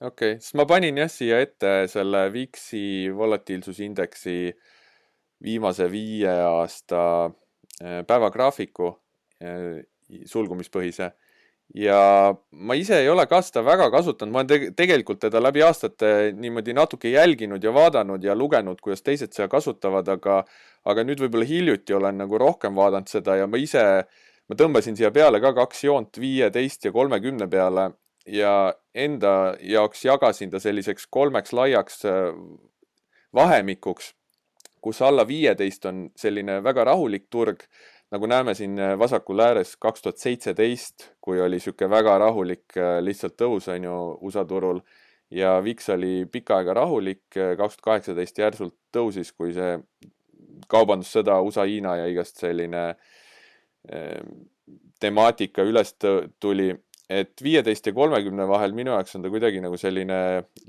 okei 0.00 0.36
okay., 0.36 0.40
siis 0.40 0.54
ma 0.58 0.66
panin 0.68 0.98
jah 1.02 1.10
siia 1.12 1.40
ette 1.44 1.74
selle 1.92 2.26
VIX-i 2.32 3.10
volatiilsusindeksi 3.16 4.38
viimase 5.44 5.90
viie 5.92 6.30
aasta 6.30 7.02
äh, 7.26 8.00
päevagraafiku 8.08 8.94
äh, 9.44 9.84
sulgumispõhise 10.30 11.12
ja 11.74 12.34
ma 12.50 12.76
ise 12.76 12.98
ei 13.00 13.08
ole 13.08 13.24
ka 13.26 13.40
seda 13.42 13.64
väga 13.64 13.88
kasutanud, 13.92 14.32
ma 14.32 14.42
olen 14.42 14.50
te 14.50 14.58
tegelikult 14.76 15.22
teda 15.24 15.40
läbi 15.42 15.62
aastate 15.64 16.34
niimoodi 16.36 16.74
natuke 16.76 17.10
jälginud 17.10 17.64
ja 17.64 17.72
vaadanud 17.74 18.24
ja 18.24 18.36
lugenud, 18.36 18.80
kuidas 18.84 19.02
teised 19.02 19.32
seda 19.32 19.48
kasutavad, 19.48 20.08
aga 20.08 20.42
aga 20.84 21.04
nüüd 21.08 21.22
võib-olla 21.24 21.48
hiljuti 21.48 21.96
olen 21.96 22.20
nagu 22.20 22.38
rohkem 22.38 22.76
vaadanud 22.76 23.08
seda 23.08 23.38
ja 23.40 23.48
ma 23.48 23.60
ise, 23.60 24.04
ma 24.48 24.56
tõmbasin 24.58 24.96
siia 24.96 25.10
peale 25.10 25.40
ka 25.40 25.54
kaks 25.56 25.84
joont 25.84 26.20
viieteist 26.20 26.84
ja 26.84 26.92
kolmekümne 26.92 27.48
peale 27.48 27.90
ja 28.26 28.74
enda 28.94 29.56
jaoks 29.60 30.04
jagasin 30.04 30.50
ta 30.50 30.60
selliseks 30.60 31.06
kolmeks 31.10 31.52
laiaks 31.52 32.04
äh, 32.08 32.32
vahemikuks, 33.34 34.14
kus 34.80 35.02
alla 35.02 35.26
viieteist 35.28 35.84
on 35.90 36.08
selline 36.16 36.60
väga 36.64 36.84
rahulik 36.84 37.26
turg, 37.30 37.64
nagu 38.12 38.26
näeme 38.26 38.54
siin 38.54 38.78
äh, 38.78 38.98
vasakul 38.98 39.40
ääres 39.40 39.76
kaks 39.76 40.02
tuhat 40.02 40.20
seitseteist, 40.22 41.10
kui 41.20 41.40
oli 41.40 41.58
niisugune 41.58 41.90
väga 41.90 42.18
rahulik 42.26 42.76
äh, 42.76 42.98
lihtsalt 43.04 43.36
tõus, 43.40 43.68
on 43.72 43.88
ju, 43.90 43.96
USA 44.20 44.44
turul. 44.44 44.80
Ja 45.34 45.56
VIX 45.64 45.88
oli 45.90 46.26
pikka 46.30 46.60
aega 46.60 46.74
rahulik, 46.76 47.24
kaks 47.32 47.78
tuhat 47.78 47.84
kaheksateist 47.84 48.38
järsult 48.38 48.74
tõusis, 48.94 49.32
kui 49.32 49.54
see 49.56 49.78
kaubandussõda 50.70 51.40
USA-Hiina 51.42 51.96
ja 51.98 52.04
igast 52.12 52.38
selline 52.38 52.84
temaatika 55.00 55.62
üles 55.68 55.90
tuli 56.40 56.70
et 57.10 57.42
viieteist 57.42 57.86
ja 57.86 57.92
kolmekümne 57.92 58.46
vahel 58.48 58.72
minu 58.76 58.94
jaoks 58.94 59.16
on 59.18 59.24
ta 59.24 59.30
kuidagi 59.32 59.60
nagu 59.60 59.76
selline 59.80 60.18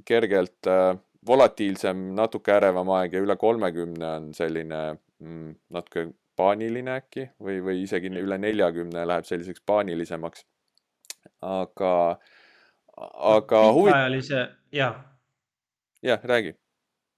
kergelt 0.08 0.68
äh, 0.68 0.98
volatiilsem, 1.28 2.10
natuke 2.18 2.54
ärevam 2.56 2.92
aeg 2.98 3.16
ja 3.16 3.24
üle 3.24 3.38
kolmekümne 3.40 4.10
on 4.20 4.30
selline 4.38 4.82
mm, 5.24 5.56
natuke 5.74 6.10
paaniline 6.36 6.98
äkki 7.00 7.30
või, 7.42 7.62
või 7.64 7.82
isegi 7.86 8.12
üle 8.20 8.38
neljakümne 8.42 9.06
läheb 9.08 9.28
selliseks 9.28 9.64
paanilisemaks. 9.66 10.46
aga, 11.42 11.94
aga 12.98 13.62
pikaajalise 13.72 14.36
huvit..., 14.36 14.58
jah. 14.76 15.00
jah, 16.04 16.24
räägi. 16.24 16.56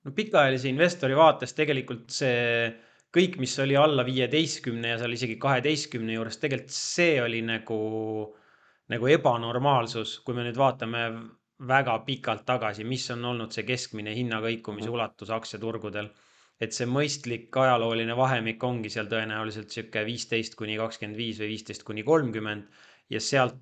no 0.05 0.13
pikaajalise 0.15 0.69
investori 0.69 1.17
vaates 1.17 1.57
tegelikult 1.57 2.13
see 2.13 2.69
kõik, 3.15 3.37
mis 3.41 3.53
oli 3.63 3.77
alla 3.79 4.03
viieteistkümne 4.05 4.93
ja 4.93 4.99
seal 5.01 5.15
isegi 5.15 5.37
kaheteistkümne 5.41 6.17
juures, 6.17 6.37
tegelikult 6.41 6.75
see 6.75 7.21
oli 7.23 7.41
nagu 7.45 7.79
nagu 8.91 9.09
ebanormaalsus, 9.11 10.19
kui 10.23 10.35
me 10.37 10.45
nüüd 10.47 10.57
vaatame 10.59 11.03
väga 11.67 11.97
pikalt 12.05 12.45
tagasi, 12.47 12.85
mis 12.87 13.07
on 13.11 13.25
olnud 13.31 13.51
see 13.55 13.65
keskmine 13.67 14.13
hinnakõikumise 14.15 14.87
mhm. 14.87 14.95
ulatus 14.95 15.33
aktsiaturgudel. 15.33 16.09
et 16.57 16.73
see 16.73 16.87
mõistlik 16.89 17.53
ajalooline 17.53 18.15
vahemik 18.17 18.63
ongi 18.65 18.89
seal 18.89 19.05
tõenäoliselt 19.11 19.69
sihuke 19.69 20.01
viisteist 20.07 20.55
kuni 20.57 20.77
kakskümmend 20.79 21.17
viis 21.17 21.37
või 21.37 21.51
viisteist 21.51 21.83
kuni 21.85 22.03
kolmkümmend 22.03 22.79
ja 23.13 23.19
sealt 23.21 23.59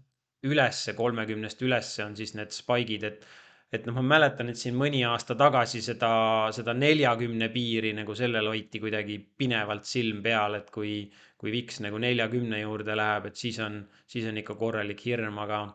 ülesse, 0.48 0.94
kolmekümnest 0.96 1.62
ülesse 1.62 2.06
on 2.06 2.16
siis 2.16 2.32
need 2.40 2.56
spike'id, 2.56 3.04
et 3.04 3.26
et 3.74 3.86
noh, 3.88 3.96
ma 3.98 4.04
mäletan, 4.16 4.50
et 4.52 4.60
siin 4.60 4.76
mõni 4.78 5.02
aasta 5.08 5.36
tagasi 5.38 5.82
seda, 5.84 6.12
seda 6.56 6.76
neljakümne 6.78 7.50
piiri 7.54 7.94
nagu 7.98 8.16
sellel 8.18 8.50
hoiti 8.52 8.82
kuidagi 8.84 9.18
pinevalt 9.38 9.88
silm 9.90 10.22
peal, 10.26 10.60
et 10.60 10.70
kui, 10.74 11.00
kui 11.42 11.54
VIX 11.54 11.82
nagu 11.88 12.00
neljakümne 12.02 12.62
juurde 12.62 12.98
läheb, 12.98 13.30
et 13.32 13.42
siis 13.42 13.60
on, 13.64 13.82
siis 14.12 14.28
on 14.30 14.38
ikka 14.42 14.58
korralik 14.60 15.02
hirm, 15.08 15.40
aga, 15.44 15.66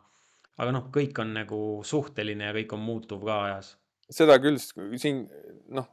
aga 0.63 0.75
noh, 0.77 0.89
kõik 0.95 1.19
on 1.23 1.35
nagu 1.43 1.61
suhteline 1.87 2.51
ja 2.51 2.57
kõik 2.57 2.75
on 2.77 2.85
muutuv 2.87 3.27
ka 3.27 3.43
ajas. 3.49 3.77
seda 4.11 4.39
küll, 4.43 4.59
siin 4.99 5.25
noh, 5.71 5.87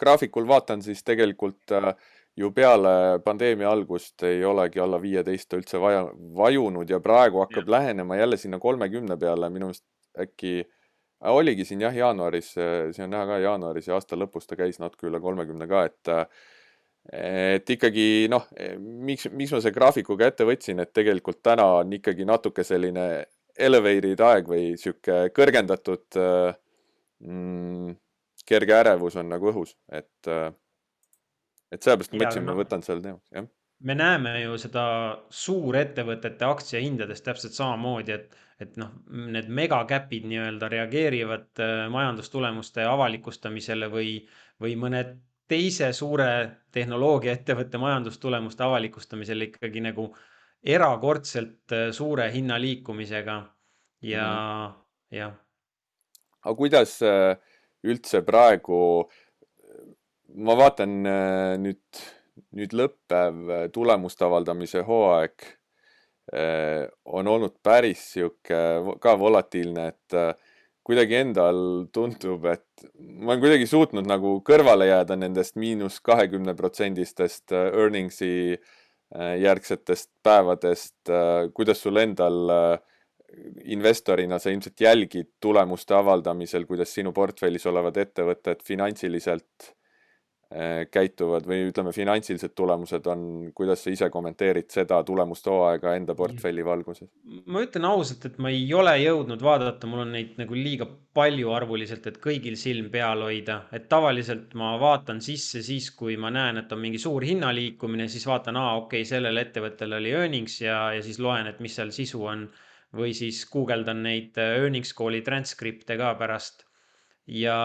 graafikul 0.00 0.48
vaatan, 0.48 0.82
siis 0.84 1.02
tegelikult 1.04 1.72
äh, 1.76 1.92
ju 2.36 2.52
peale 2.56 3.20
pandeemia 3.24 3.68
algust 3.68 4.22
ei 4.28 4.44
olegi 4.44 4.80
alla 4.80 5.00
viieteist 5.00 5.56
üldse 5.56 5.80
vaja, 5.80 6.06
vajunud 6.36 6.88
ja 6.88 7.00
praegu 7.04 7.42
hakkab 7.42 7.66
ja. 7.66 7.72
lähenema 7.78 8.16
jälle 8.16 8.36
sinna 8.40 8.58
kolmekümne 8.58 9.16
peale, 9.20 9.50
minu 9.52 9.68
meelest 9.68 9.84
äkki 10.20 10.54
äh, 10.60 10.76
oligi 11.20 11.66
siin 11.68 11.82
jah, 11.84 11.94
jaanuaris, 11.96 12.54
siin 12.54 13.06
on 13.06 13.12
näha 13.14 13.26
ka 13.28 13.38
jaanuaris 13.44 13.90
ja 13.90 13.98
aasta 13.98 14.18
lõpus 14.18 14.48
ta 14.48 14.56
käis 14.56 14.80
natuke 14.80 15.08
üle 15.10 15.20
kolmekümne 15.20 15.68
ka, 15.70 15.84
et 15.90 16.12
et 17.16 17.70
ikkagi 17.72 18.28
noh, 18.30 18.46
miks, 18.78 19.28
miks 19.32 19.54
ma 19.54 19.60
selle 19.60 19.74
graafikuga 19.74 20.28
ette 20.30 20.44
võtsin, 20.48 20.82
et 20.82 20.92
tegelikult 20.96 21.40
täna 21.42 21.66
on 21.80 21.92
ikkagi 21.96 22.26
natuke 22.28 22.64
selline 22.64 23.06
elevated 23.60 24.20
aeg 24.24 24.48
või 24.48 24.64
sihuke 24.80 25.30
kõrgendatud 25.36 26.20
mm, 26.20 27.94
kerge 28.46 28.76
ärevus 28.80 29.16
on 29.20 29.32
nagu 29.32 29.52
õhus, 29.52 29.76
et 29.92 30.32
et 31.70 31.82
sellepärast 31.84 32.12
ma 32.12 32.24
mõtlesin, 32.24 32.46
ma 32.46 32.58
võtan 32.58 32.84
selle 32.84 33.04
teemaks, 33.04 33.26
jah 33.36 33.48
me 33.80 33.96
näeme 33.96 34.34
ju 34.42 34.58
seda 34.60 34.84
suurettevõtete 35.32 36.46
aktsiahindades 36.46 37.22
täpselt 37.24 37.56
samamoodi, 37.56 38.16
et, 38.16 38.36
et 38.60 38.76
noh, 38.80 38.92
need 39.08 39.48
megacap'id 39.60 40.26
nii-öelda 40.28 40.68
reageerivad 40.72 41.62
äh, 41.64 41.84
majandustulemuste 41.92 42.84
avalikustamisele 42.88 43.88
või, 43.92 44.18
või 44.60 44.76
mõne 44.80 45.04
teise 45.50 45.90
suure 45.96 46.32
tehnoloogiaettevõtte 46.76 47.80
majandustulemuste 47.80 48.66
avalikustamisele 48.66 49.50
ikkagi 49.50 49.84
nagu 49.88 50.10
erakordselt 50.60 51.72
äh, 51.76 51.88
suure 51.96 52.28
hinnaliikumisega 52.34 53.38
ja 54.04 54.26
mm, 54.28 54.68
-hmm. 54.68 55.16
jah. 55.16 55.34
aga 56.44 56.56
kuidas 56.56 57.00
äh, 57.02 57.36
üldse 57.84 58.20
praegu, 58.22 59.08
ma 60.36 60.56
vaatan 60.56 60.92
nüüd 61.64 62.02
nüüd 62.56 62.74
lõppev 62.76 63.50
äh, 63.50 63.64
tulemuste 63.74 64.26
avaldamise 64.26 64.84
hooaeg 64.86 65.46
äh, 66.34 66.86
on 67.04 67.30
olnud 67.30 67.58
päris 67.62 68.04
sihuke 68.14 68.60
ka 69.02 69.16
volatiilne, 69.20 69.88
et 69.94 70.16
äh, 70.18 70.34
kuidagi 70.86 71.18
endal 71.20 71.62
tundub, 71.94 72.46
et 72.50 72.86
ma 72.98 73.34
olen 73.34 73.42
kuidagi 73.44 73.66
suutnud 73.70 74.08
nagu 74.08 74.38
kõrvale 74.46 74.88
jääda 74.88 75.16
nendest 75.20 75.58
miinus 75.60 76.00
kahekümne 76.02 76.56
protsendistest 76.58 77.52
earnings'i 77.52 78.56
järgsetest 79.42 80.08
päevadest. 80.22 81.10
kuidas 81.54 81.82
sul 81.82 81.98
endal 82.00 82.78
investorina 83.70 84.38
sa 84.38 84.50
ilmselt 84.50 84.80
jälgid 84.80 85.28
tulemuste 85.42 85.94
avaldamisel, 85.94 86.64
kuidas 86.66 86.94
sinu 86.94 87.12
portfellis 87.12 87.66
olevad 87.66 87.98
ettevõtted 88.00 88.62
finantsiliselt 88.66 89.74
käituvad 90.90 91.44
või 91.46 91.68
ütleme, 91.68 91.92
finantsilised 91.94 92.56
tulemused 92.58 93.04
on, 93.06 93.20
kuidas 93.54 93.84
sa 93.84 93.92
ise 93.94 94.08
kommenteerid 94.10 94.66
seda 94.74 94.96
tulemuste 95.06 95.46
hooaega 95.52 95.92
enda 95.94 96.16
portfelli 96.18 96.64
valguses? 96.66 97.06
ma 97.46 97.62
ütlen 97.62 97.86
ausalt, 97.86 98.26
et 98.26 98.40
ma 98.42 98.50
ei 98.50 98.64
ole 98.74 98.96
jõudnud 98.98 99.44
vaadata, 99.46 99.86
mul 99.86 100.02
on 100.02 100.10
neid 100.16 100.34
nagu 100.40 100.58
liiga 100.58 100.88
palju 101.14 101.54
arvuliselt, 101.54 102.08
et 102.10 102.18
kõigil 102.22 102.58
silm 102.58 102.90
peal 102.90 103.22
hoida, 103.22 103.60
et 103.74 103.86
tavaliselt 103.92 104.56
ma 104.58 104.72
vaatan 104.82 105.22
sisse 105.22 105.62
siis, 105.62 105.92
kui 105.94 106.18
ma 106.18 106.32
näen, 106.34 106.58
et 106.58 106.74
on 106.74 106.82
mingi 106.82 106.98
suur 106.98 107.22
hinnaliikumine, 107.26 108.08
siis 108.10 108.26
vaatan, 108.26 108.58
aa, 108.58 108.74
okei 108.82 109.04
okay,, 109.04 109.10
sellel 109.12 109.38
ettevõttel 109.38 109.94
oli 110.00 110.10
earnings 110.18 110.60
ja, 110.64 110.80
ja 110.96 111.06
siis 111.06 111.22
loen, 111.22 111.46
et 111.46 111.62
mis 111.62 111.78
seal 111.78 111.94
sisu 111.94 112.26
on. 112.26 112.48
või 112.90 113.12
siis 113.14 113.44
guugeldan 113.46 114.00
neid 114.02 114.34
earnings 114.42 114.90
call'i 114.98 115.20
transkripte 115.22 115.94
ka 115.94 116.08
pärast 116.18 116.64
ja 117.30 117.58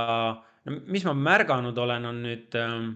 mis 0.66 1.06
ma 1.06 1.14
märganud 1.14 1.78
olen, 1.78 2.06
on 2.10 2.22
nüüd, 2.26 2.58
ähm, 2.60 2.90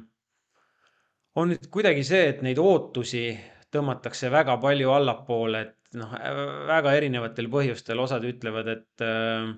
on 1.37 1.53
nüüd 1.53 1.69
kuidagi 1.71 2.03
see, 2.07 2.29
et 2.33 2.43
neid 2.45 2.59
ootusi 2.61 3.23
tõmmatakse 3.73 4.31
väga 4.33 4.57
palju 4.61 4.93
allapoole, 4.95 5.61
et 5.67 5.99
noh, 6.01 6.13
väga 6.69 6.95
erinevatel 6.97 7.49
põhjustel, 7.53 8.01
osad 8.01 8.25
ütlevad, 8.25 8.71
et, 8.73 9.05
ähm, 9.05 9.55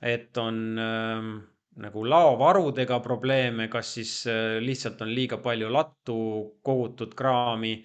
et 0.00 0.36
on 0.40 0.60
ähm, 0.80 1.32
nagu 1.80 2.04
laovarudega 2.08 3.00
probleeme, 3.04 3.68
kas 3.72 3.94
siis 3.98 4.14
äh, 4.28 4.58
lihtsalt 4.64 5.02
on 5.04 5.12
liiga 5.14 5.40
palju 5.44 5.72
lattu 5.72 6.20
kogutud 6.64 7.16
kraami 7.16 7.80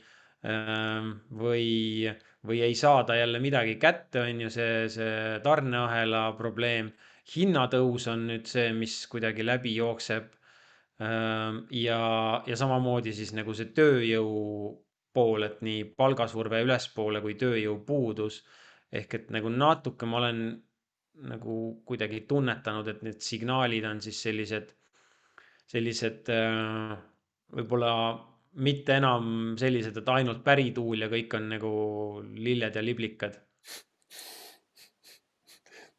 või, 0.46 2.06
või 2.46 2.60
ei 2.62 2.76
saada 2.78 3.16
jälle 3.18 3.40
midagi 3.42 3.80
kätte, 3.82 4.22
on 4.22 4.44
ju 4.44 4.52
see, 4.54 4.84
see 4.94 5.40
tarneahela 5.42 6.28
probleem 6.38 6.92
hinnatõus 7.34 8.08
on 8.12 8.28
nüüd 8.30 8.50
see, 8.50 8.72
mis 8.74 8.98
kuidagi 9.12 9.46
läbi 9.46 9.76
jookseb. 9.76 10.32
ja, 11.76 12.00
ja 12.48 12.56
samamoodi 12.56 13.12
siis 13.14 13.34
nagu 13.36 13.54
see 13.54 13.74
tööjõu 13.76 14.30
pool, 15.16 15.44
et 15.44 15.58
nii 15.66 15.82
palgasurve 15.98 16.62
ülespoole 16.64 17.22
kui 17.24 17.36
tööjõupuudus. 17.40 18.44
ehk 18.96 19.14
et 19.18 19.32
nagu 19.36 19.50
natuke 19.50 20.06
ma 20.06 20.18
olen 20.22 20.40
nagu 21.32 21.56
kuidagi 21.88 22.22
tunnetanud, 22.30 22.88
et 22.88 23.02
need 23.04 23.20
signaalid 23.24 23.86
on 23.88 24.02
siis 24.04 24.22
sellised, 24.24 24.72
sellised 25.72 26.32
võib-olla 27.56 27.92
mitte 28.66 28.96
enam 29.00 29.56
sellised, 29.60 29.98
et 30.00 30.12
ainult 30.12 30.44
pärituul 30.44 31.04
ja 31.04 31.10
kõik 31.12 31.34
on 31.38 31.50
nagu 31.56 31.72
lilled 32.36 32.76
ja 32.76 32.84
liblikad. 32.84 33.40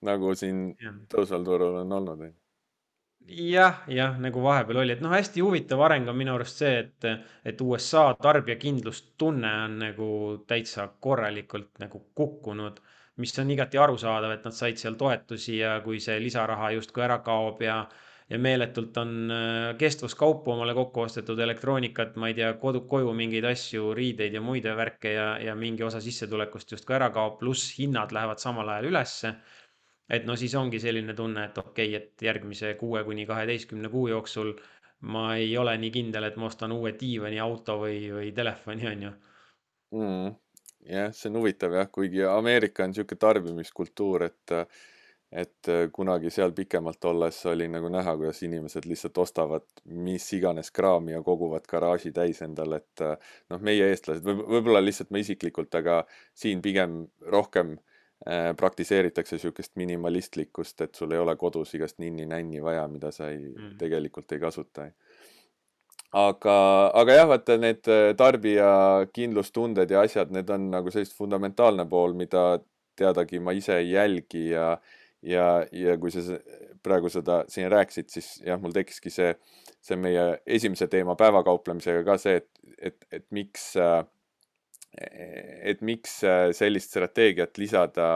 Nagu 0.06 0.34
siin 0.38 0.68
tõusval 1.12 1.44
turul 1.46 1.80
on 1.82 1.96
olnud, 2.00 2.26
jah, 3.26 3.82
jah, 3.90 4.18
nagu 4.22 4.42
vahepeal 4.42 4.82
oli, 4.82 4.94
et 4.94 5.02
noh, 5.02 5.12
hästi 5.14 5.42
huvitav 5.42 5.82
areng 5.86 6.08
on 6.10 6.18
minu 6.18 6.34
arust 6.36 6.62
see, 6.62 6.74
et, 6.84 7.06
et 7.44 7.60
USA 7.62 8.08
tarbijakindlustunne 8.22 9.52
on 9.64 9.78
nagu 9.82 10.08
täitsa 10.46 10.88
korralikult 11.02 11.72
nagu 11.82 12.02
kukkunud, 12.14 12.80
mis 13.22 13.38
on 13.42 13.50
igati 13.50 13.80
arusaadav, 13.80 14.36
et 14.36 14.44
nad 14.46 14.54
said 14.54 14.78
seal 14.78 14.98
toetusi 15.00 15.58
ja 15.58 15.78
kui 15.84 16.00
see 16.04 16.18
lisaraha 16.22 16.74
justkui 16.76 17.06
ära 17.06 17.22
kaob 17.26 17.64
ja 17.64 17.86
ja 18.26 18.38
meeletult 18.42 18.96
on 18.98 19.30
äh, 19.30 19.76
kestvuskaupu 19.78 20.50
omale 20.50 20.72
kokku 20.74 21.04
ostetud, 21.04 21.38
elektroonikat, 21.38 22.16
ma 22.18 22.26
ei 22.26 22.34
tea, 22.34 22.48
kodu, 22.58 22.80
koju 22.90 23.12
mingeid 23.14 23.46
asju, 23.46 23.92
riideid 23.94 24.34
ja 24.34 24.42
muid 24.42 24.66
värke 24.66 25.12
ja, 25.14 25.28
ja 25.38 25.54
mingi 25.54 25.84
osa 25.86 26.00
sissetulekust 26.02 26.74
justkui 26.74 26.96
ära 26.98 27.12
kaob, 27.14 27.38
pluss 27.38 27.76
hinnad 27.78 28.10
lähevad 28.10 28.42
samal 28.42 28.72
ajal 28.74 28.90
ülesse 28.90 29.36
et 30.08 30.26
no 30.26 30.36
siis 30.38 30.54
ongi 30.54 30.80
selline 30.80 31.14
tunne, 31.14 31.48
et 31.48 31.58
okei 31.58 31.90
okay,, 31.90 32.02
et 32.02 32.26
järgmise 32.28 32.74
kuue 32.80 33.02
kuni 33.04 33.26
kaheteistkümne 33.26 33.90
kuu 33.92 34.08
jooksul 34.12 34.54
ma 35.12 35.28
ei 35.36 35.56
ole 35.58 35.76
nii 35.78 35.92
kindel, 35.92 36.28
et 36.28 36.36
ma 36.40 36.48
ostan 36.50 36.72
uue 36.72 36.94
diivani, 36.98 37.40
auto 37.42 37.80
või, 37.82 38.00
või 38.14 38.32
telefoni, 38.36 38.90
on 38.90 39.06
ju 39.08 39.14
mm,. 39.98 40.34
jah, 40.92 41.14
see 41.14 41.30
on 41.32 41.40
huvitav 41.40 41.74
jah, 41.80 41.88
kuigi 41.92 42.24
Ameerika 42.30 42.84
on 42.84 42.94
niisugune 42.94 43.24
tarbimiskultuur, 43.26 44.30
et 44.30 44.60
et 45.36 45.68
kunagi 45.92 46.30
seal 46.30 46.52
pikemalt 46.54 47.04
olles 47.10 47.40
oli 47.50 47.66
nagu 47.68 47.88
näha, 47.90 48.12
kuidas 48.16 48.38
inimesed 48.46 48.84
lihtsalt 48.86 49.18
ostavad 49.18 49.64
mis 50.06 50.28
iganes 50.32 50.70
kraami 50.70 51.16
ja 51.16 51.22
koguvad 51.26 51.66
garaaži 51.68 52.12
täis 52.14 52.38
endale, 52.46 52.78
et 52.78 53.02
noh, 53.50 53.58
meie 53.58 53.88
eestlased 53.90 54.24
võib, 54.24 54.44
võib-olla 54.54 54.80
lihtsalt 54.84 55.10
ma 55.10 55.18
isiklikult, 55.20 55.74
aga 55.74 56.04
siin 56.30 56.62
pigem 56.62 57.00
rohkem 57.34 57.74
äh, 57.74 57.95
praktiseeritakse 58.56 59.36
niisugust 59.36 59.74
minimalistlikkust, 59.76 60.80
et 60.80 60.94
sul 60.94 61.12
ei 61.12 61.18
ole 61.20 61.36
kodus 61.36 61.74
igast 61.76 61.98
ninni-nänni 62.02 62.62
vaja, 62.64 62.86
mida 62.88 63.10
sa 63.12 63.28
ei 63.28 63.42
mm., 63.52 63.76
tegelikult 63.78 64.32
ei 64.32 64.40
kasuta. 64.40 64.88
aga, 66.16 66.56
aga 66.94 67.18
jah, 67.18 67.28
vaata 67.28 67.58
need 67.60 67.90
äh, 67.92 68.14
tarbija 68.16 68.70
kindlustunded 69.12 69.90
ja 69.90 70.00
asjad, 70.00 70.32
need 70.32 70.50
on 70.50 70.70
nagu 70.72 70.90
sellist 70.90 71.16
fundamentaalne 71.18 71.84
pool, 71.90 72.16
mida 72.16 72.58
teadagi 72.96 73.38
ma 73.38 73.52
ise 73.52 73.76
ei 73.82 73.90
jälgi 73.90 74.48
ja 74.48 74.78
ja, 75.22 75.66
ja 75.72 75.96
kui 75.98 76.12
sa 76.14 76.22
praegu 76.82 77.10
seda 77.12 77.42
siin 77.50 77.70
rääkisid, 77.72 78.08
siis 78.12 78.28
jah, 78.46 78.60
mul 78.62 78.74
tekkiski 78.74 79.10
see, 79.10 79.32
see 79.82 79.98
meie 80.00 80.26
esimese 80.46 80.88
teema 80.90 81.16
päevakauplemisega 81.18 82.04
ka 82.06 82.18
see, 82.22 82.40
et, 82.40 82.48
et, 82.78 83.08
et 83.10 83.26
miks 83.34 83.72
äh, 83.80 84.04
et 84.96 85.80
miks 85.84 86.18
äh, 86.24 86.50
sellist 86.56 86.94
strateegiat 86.94 87.58
lisada 87.60 88.10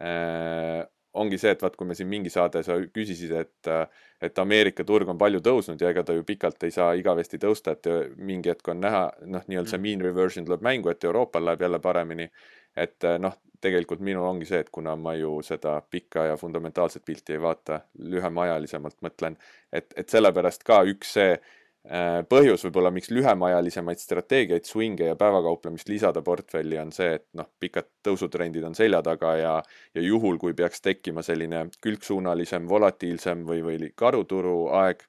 äh, 0.00 0.80
ongi 1.14 1.38
see, 1.38 1.52
et 1.54 1.62
vaat 1.62 1.76
kui 1.78 1.86
me 1.86 1.94
siin 1.94 2.08
mingi 2.10 2.32
saade, 2.32 2.64
sa 2.66 2.78
küsisid, 2.90 3.34
et, 3.38 3.70
äh, 3.70 3.84
et 4.24 4.38
Ameerika 4.42 4.86
turg 4.88 5.08
on 5.12 5.20
palju 5.20 5.42
tõusnud 5.44 5.80
ja 5.82 5.92
ega 5.92 6.02
ta 6.06 6.16
ju 6.16 6.24
pikalt 6.26 6.64
ei 6.66 6.74
saa 6.74 6.94
igavesti 6.98 7.38
tõusta, 7.42 7.76
et 7.76 8.16
mingi 8.16 8.50
hetk 8.50 8.72
on 8.72 8.80
näha, 8.82 9.06
noh, 9.28 9.44
nii-öelda 9.46 9.70
see 9.70 9.78
mm. 9.78 9.88
mean 9.88 10.04
reversion 10.08 10.48
tuleb 10.48 10.64
mängu, 10.64 10.90
et 10.90 11.04
Euroopal 11.04 11.44
läheb 11.50 11.66
jälle 11.66 11.80
paremini. 11.84 12.30
et 12.74 13.04
noh, 13.22 13.36
tegelikult 13.62 14.00
minul 14.02 14.26
ongi 14.26 14.48
see, 14.48 14.58
et 14.64 14.70
kuna 14.74 14.96
ma 14.98 15.12
ju 15.14 15.36
seda 15.46 15.76
pikka 15.90 16.24
ja 16.26 16.38
fundamentaalset 16.40 17.04
pilti 17.06 17.36
ei 17.36 17.42
vaata, 17.42 17.84
lühemaajalisemalt 17.98 18.96
mõtlen, 19.06 19.36
et, 19.72 19.94
et 19.96 20.10
sellepärast 20.10 20.66
ka 20.66 20.80
üks 20.90 21.14
see 21.18 21.36
põhjus 21.84 22.62
võib-olla, 22.64 22.88
miks 22.94 23.10
lühemaajalisemaid 23.12 24.00
strateegiaid, 24.00 24.64
swing'e 24.64 25.10
ja 25.10 25.16
päevakauplemist 25.20 25.88
lisada 25.92 26.22
portfelli 26.24 26.78
on 26.80 26.92
see, 26.96 27.18
et 27.18 27.26
noh, 27.36 27.50
pikad 27.60 27.90
tõusutrendid 28.06 28.64
on 28.64 28.74
selja 28.74 29.02
taga 29.04 29.34
ja, 29.36 29.54
ja 29.94 30.04
juhul, 30.04 30.38
kui 30.40 30.56
peaks 30.56 30.80
tekkima 30.80 31.22
selline 31.22 31.66
külgsuunalisem, 31.84 32.68
volatiilsem 32.68 33.44
või, 33.44 33.60
või 33.66 33.90
karuturu 33.96 34.70
aeg, 34.80 35.04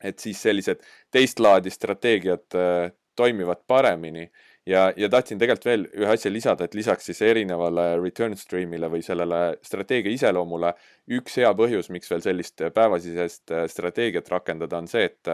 et 0.00 0.18
siis 0.18 0.40
sellised 0.40 0.80
teist 1.12 1.40
laadi 1.40 1.70
strateegiad 1.70 2.56
äh, 2.56 2.86
toimivad 3.16 3.66
paremini. 3.68 4.30
Ja, 4.68 4.90
ja 4.96 5.08
tahtsin 5.08 5.38
tegelikult 5.40 5.66
veel 5.66 5.86
ühe 5.98 6.12
asja 6.12 6.30
lisada, 6.30 6.64
et 6.64 6.74
lisaks 6.76 7.08
siis 7.08 7.20
erinevale 7.24 7.96
return 7.98 8.36
stream'ile 8.36 8.88
või 8.92 9.00
sellele 9.02 9.56
strateegia 9.66 10.12
iseloomule, 10.14 10.74
üks 11.16 11.40
hea 11.40 11.50
põhjus, 11.56 11.88
miks 11.92 12.12
veel 12.12 12.22
sellist 12.24 12.62
päevasisest 12.72 13.52
äh, 13.52 13.66
strateegiat 13.68 14.28
rakendada, 14.32 14.80
on 14.80 14.88
see, 14.88 15.10
et 15.10 15.32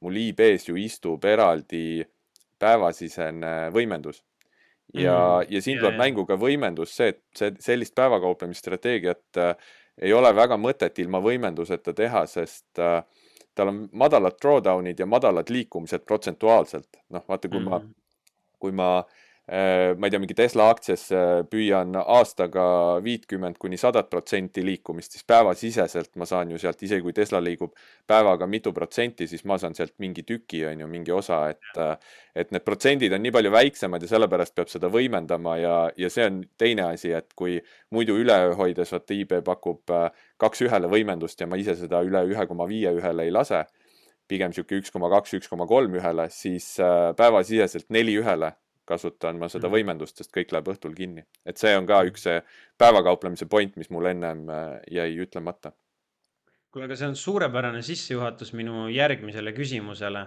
mul 0.00 0.16
IB-s 0.16 0.68
ju 0.68 0.76
istub 0.80 1.24
eraldi 1.24 2.02
päevasisene 2.60 3.70
võimendus. 3.74 4.22
ja 4.94 5.16
mm,, 5.16 5.52
ja 5.54 5.62
siin 5.62 5.78
tuleb 5.78 5.96
mängu 5.98 6.26
ka 6.26 6.36
võimendus, 6.40 6.96
see, 6.96 7.12
et 7.14 7.22
see, 7.36 7.54
sellist 7.62 7.94
päevakauplemisstrateegiat 7.94 9.38
äh, 9.38 9.72
ei 10.02 10.12
ole 10.12 10.32
väga 10.34 10.56
mõtet 10.58 10.98
ilma 10.98 11.20
võimenduseta 11.22 11.94
teha, 11.94 12.24
sest 12.26 12.78
äh, 12.82 13.02
tal 13.54 13.70
on 13.70 13.84
madalad 13.92 14.38
drawdown'id 14.42 14.98
ja 14.98 15.06
madalad 15.06 15.50
liikumised 15.50 16.06
protsentuaalselt. 16.06 17.02
noh, 17.08 17.24
vaata, 17.28 17.48
kui 17.48 17.60
mm. 17.60 17.68
ma, 17.68 17.82
kui 18.58 18.72
ma 18.74 18.90
Äh, 19.00 19.19
ma 19.50 20.06
ei 20.06 20.12
tea, 20.12 20.20
mingi 20.22 20.34
Tesla 20.38 20.68
aktsiasse 20.70 21.20
püüan 21.50 21.96
aastaga 21.98 22.64
viitkümmend 23.02 23.56
kuni 23.58 23.74
sadat 23.80 24.06
protsenti 24.10 24.62
liikumist, 24.62 25.16
siis 25.16 25.26
päevasiseselt 25.26 26.12
ma 26.22 26.28
saan 26.28 26.52
ju 26.54 26.60
sealt, 26.62 26.78
isegi 26.86 27.02
kui 27.02 27.14
Tesla 27.16 27.40
liigub 27.42 27.74
päevaga 28.06 28.46
mitu 28.46 28.70
protsenti, 28.76 29.26
siis 29.26 29.42
ma 29.50 29.58
saan 29.58 29.74
sealt 29.74 29.96
mingi 29.98 30.22
tüki, 30.28 30.62
on 30.70 30.84
ju, 30.84 30.90
mingi 30.92 31.14
osa, 31.14 31.40
et 31.50 31.80
et 32.38 32.54
need 32.54 32.62
protsendid 32.62 33.12
on 33.16 33.24
nii 33.24 33.34
palju 33.34 33.50
väiksemad 33.50 34.06
ja 34.06 34.12
sellepärast 34.12 34.54
peab 34.54 34.70
seda 34.70 34.86
võimendama 34.92 35.56
ja, 35.58 35.74
ja 35.98 36.10
see 36.14 36.28
on 36.30 36.40
teine 36.58 36.86
asi, 36.92 37.10
et 37.16 37.34
kui 37.34 37.58
muidu 37.90 38.14
üleöö 38.22 38.54
hoides, 38.54 38.94
vaata 38.94 39.18
IB 39.18 39.40
pakub 39.44 39.90
äh, 39.90 40.08
kaks 40.38 40.62
ühele 40.68 40.86
võimendust 40.94 41.42
ja 41.42 41.50
ma 41.50 41.58
ise 41.58 41.74
seda 41.74 42.04
üle 42.06 42.22
ühe 42.30 42.46
koma 42.46 42.70
viie 42.70 42.94
ühele 42.94 43.26
ei 43.26 43.34
lase, 43.34 43.64
pigem 44.30 44.54
niisugune 44.54 44.84
üks 44.84 44.94
koma 44.94 45.10
kaks, 45.10 45.34
üks 45.40 45.50
koma 45.50 45.66
kolm 45.66 45.98
ühele, 45.98 46.30
siis 46.30 46.76
äh, 46.78 47.10
päevasiseselt 47.18 47.90
neli 47.90 48.14
ühele 48.22 48.54
kasutan 48.90 49.38
ma 49.40 49.48
seda 49.50 49.68
mhm. 49.68 49.76
võimendust, 49.76 50.18
sest 50.20 50.32
kõik 50.34 50.52
läheb 50.54 50.72
õhtul 50.72 50.96
kinni. 50.96 51.24
et 51.46 51.60
see 51.60 51.72
on 51.76 51.86
ka 51.88 52.02
üks 52.08 52.26
see 52.26 52.40
päevakauplemise 52.80 53.48
point, 53.50 53.78
mis 53.80 53.90
mul 53.94 54.10
ennem 54.10 54.44
äh, 54.50 54.74
jäi 54.98 55.14
ütlemata. 55.24 55.72
kuule, 56.70 56.88
aga 56.88 56.98
see 56.98 57.08
on 57.10 57.16
suurepärane 57.18 57.82
sissejuhatus 57.86 58.52
minu 58.58 58.88
järgmisele 58.92 59.54
küsimusele. 59.56 60.26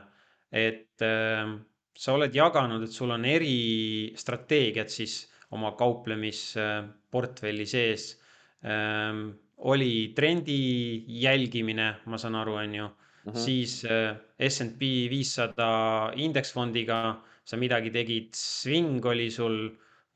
et 0.51 1.05
äh, 1.05 1.53
sa 1.93 2.17
oled 2.17 2.35
jaganud, 2.35 2.83
et 2.83 2.91
sul 2.91 3.11
on 3.13 3.25
eri 3.25 4.13
strateegiad 4.17 4.89
siis 4.89 5.29
oma 5.53 5.75
kauplemisportfelli 5.77 7.65
sees 7.69 8.19
ähm,. 8.65 9.29
oli 9.63 10.11
trendi 10.15 11.05
jälgimine, 11.21 11.85
ma 12.05 12.17
saan 12.17 12.35
aru, 12.35 12.53
on 12.59 12.75
ju 12.75 12.87
-hmm. 13.25 13.37
siis 13.39 13.85
äh, 13.85 14.15
SNP 14.49 14.81
viissada 15.09 16.11
indeksfondiga 16.15 17.21
sa 17.43 17.59
midagi 17.59 17.91
tegid, 17.91 18.31
sving 18.37 19.03
oli 19.05 19.29
sul 19.31 19.57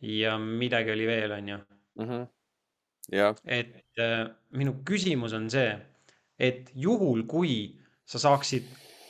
ja 0.02 0.38
midagi 0.38 0.92
oli 0.92 1.08
veel, 1.08 1.32
on 1.32 1.50
ju 1.50 1.58
mm. 1.58 2.06
-hmm. 2.06 2.28
jah. 3.12 3.36
et 3.46 3.76
äh, 4.00 4.28
minu 4.50 4.82
küsimus 4.90 5.34
on 5.34 5.50
see, 5.50 5.78
et 6.40 6.72
juhul, 6.76 7.24
kui 7.24 7.80
sa 8.06 8.20
saaksid 8.20 8.63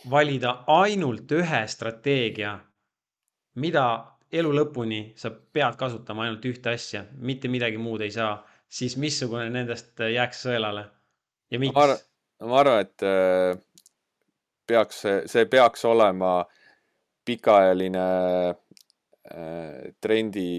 valida 0.09 0.63
ainult 0.67 1.31
ühe 1.31 1.67
strateegia, 1.67 2.59
mida 3.55 3.85
elu 4.31 4.51
lõpuni 4.53 5.01
sa 5.15 5.31
pead 5.31 5.75
kasutama 5.75 6.23
ainult 6.23 6.45
ühte 6.45 6.69
asja, 6.69 7.05
mitte 7.19 7.47
midagi 7.47 7.77
muud 7.77 8.01
ei 8.01 8.11
saa, 8.11 8.47
siis 8.69 8.97
missugune 8.97 9.49
nendest 9.49 9.99
jääks 9.99 10.45
sõelale 10.45 10.87
ja 11.51 11.59
miks? 11.59 12.05
ma 12.39 12.59
arvan, 12.59 12.81
et 12.81 13.03
äh, 13.03 13.57
peaks, 14.67 15.03
see 15.25 15.45
peaks 15.45 15.85
olema 15.85 16.45
pikaajaline 17.27 18.07
äh, 18.49 19.93
trendi 20.01 20.49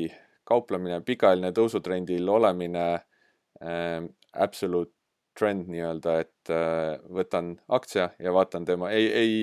kauplemine, 0.48 1.00
pikaajaline 1.04 1.52
tõusutrendil 1.56 2.28
olemine 2.28 2.86
äh,, 2.94 4.04
absolute 4.32 4.92
trend 5.38 5.68
nii-öelda, 5.70 6.14
et 6.24 6.52
äh, 6.52 6.98
võtan 7.14 7.52
aktsia 7.74 8.08
ja 8.18 8.32
vaatan 8.34 8.66
tema, 8.68 8.90
ei, 8.94 9.06
ei 9.06 9.34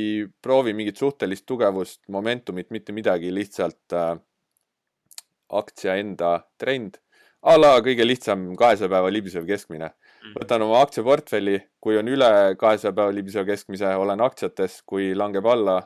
proovi 0.43 0.75
mingit 0.75 0.99
suhtelist 0.99 1.45
tugevust, 1.47 2.01
momentumit, 2.11 2.69
mitte 2.75 2.95
midagi, 2.95 3.31
lihtsalt 3.33 3.95
äh, 3.95 4.15
aktsia 5.55 5.95
enda 6.01 6.37
trend. 6.59 6.99
a 7.45 7.53
la 7.59 7.75
kõige 7.85 8.05
lihtsam 8.07 8.55
kahesaja 8.57 8.89
päeva 8.89 9.09
libisev 9.13 9.45
keskmine 9.45 9.91
võtan 10.33 10.65
oma 10.65 10.81
aktsiaportfelli, 10.85 11.59
kui 11.81 11.97
on 11.99 12.09
üle 12.09 12.29
kahesaja 12.59 12.93
päeva 12.95 13.13
libiseva 13.13 13.45
keskmise, 13.47 13.93
olen 13.95 14.23
aktsiates, 14.25 14.81
kui 14.87 15.13
langeb 15.15 15.45
alla, 15.45 15.81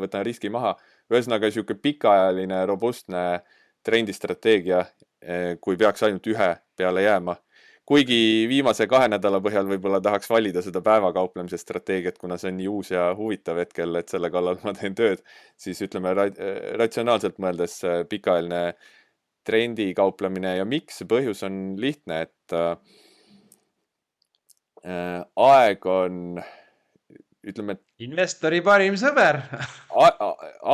võtan 0.00 0.24
riski 0.26 0.50
maha. 0.52 0.76
ühesõnaga 1.10 1.50
sihuke 1.50 1.74
pikaajaline 1.74 2.64
robustne 2.70 3.42
trendistrateegia, 3.82 4.84
kui 5.60 5.76
peaks 5.76 6.02
ainult 6.06 6.26
ühe 6.30 6.50
peale 6.76 7.02
jääma. 7.02 7.36
Kuigi 7.90 8.46
viimase 8.46 8.86
kahe 8.86 9.08
nädala 9.10 9.40
põhjal 9.42 9.66
võib-olla 9.66 9.98
tahaks 9.98 10.28
valida 10.30 10.62
seda 10.62 10.78
päevakauplemise 10.86 11.58
strateegiat, 11.58 12.20
kuna 12.22 12.36
see 12.38 12.52
on 12.52 12.60
nii 12.60 12.68
uus 12.70 12.92
ja 12.92 13.08
huvitav 13.18 13.58
hetkel, 13.58 13.98
et 13.98 14.12
selle 14.12 14.30
kallal 14.30 14.60
ma 14.62 14.74
teen 14.78 14.94
tööd, 14.94 15.24
siis 15.58 15.80
ütleme 15.82 16.12
ratsionaalselt 16.78 17.40
mõeldes 17.42 17.74
äh, 17.82 18.04
pikaajaline 18.06 18.60
trendi 19.42 19.88
kauplemine 19.98 20.54
ja 20.60 20.68
miks, 20.68 21.02
põhjus 21.10 21.42
on 21.48 21.58
lihtne, 21.82 22.20
et 22.28 22.54
äh, 22.54 22.76
aeg 24.84 25.86
on, 25.86 26.38
ütleme. 27.44 27.76
investori 28.00 28.62
parim 28.64 28.94
sõber 29.00 29.42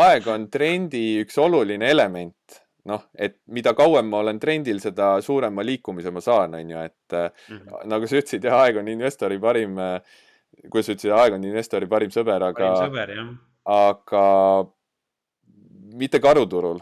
aeg 0.02 0.28
on 0.30 0.46
trendi 0.52 1.20
üks 1.24 1.38
oluline 1.42 1.90
element 1.90 2.60
noh, 2.86 3.02
et 3.18 3.38
mida 3.52 3.72
kauem 3.76 4.08
ma 4.10 4.20
olen 4.22 4.38
trendil, 4.42 4.78
seda 4.82 5.16
suurema 5.24 5.64
liikumise 5.66 6.12
ma 6.14 6.22
saan, 6.24 6.54
on 6.58 6.70
ju, 6.70 6.84
et 6.86 7.16
mm 7.16 7.58
-hmm. 7.58 7.86
nagu 7.90 8.06
sa 8.06 8.16
ütlesid, 8.20 8.46
jah, 8.46 8.60
aeg 8.62 8.76
on 8.82 8.88
investori 8.88 9.38
parim, 9.42 9.78
äh, 9.78 10.00
kuidas 10.70 10.86
sa 10.86 10.92
ütlesid, 10.94 11.14
aeg 11.18 11.38
on 11.38 11.44
investori 11.44 11.86
parim 11.86 12.10
sõber, 12.10 12.42
aga, 12.50 12.70
aga 13.64 14.26
mitte 15.96 16.20
karuturul. 16.20 16.80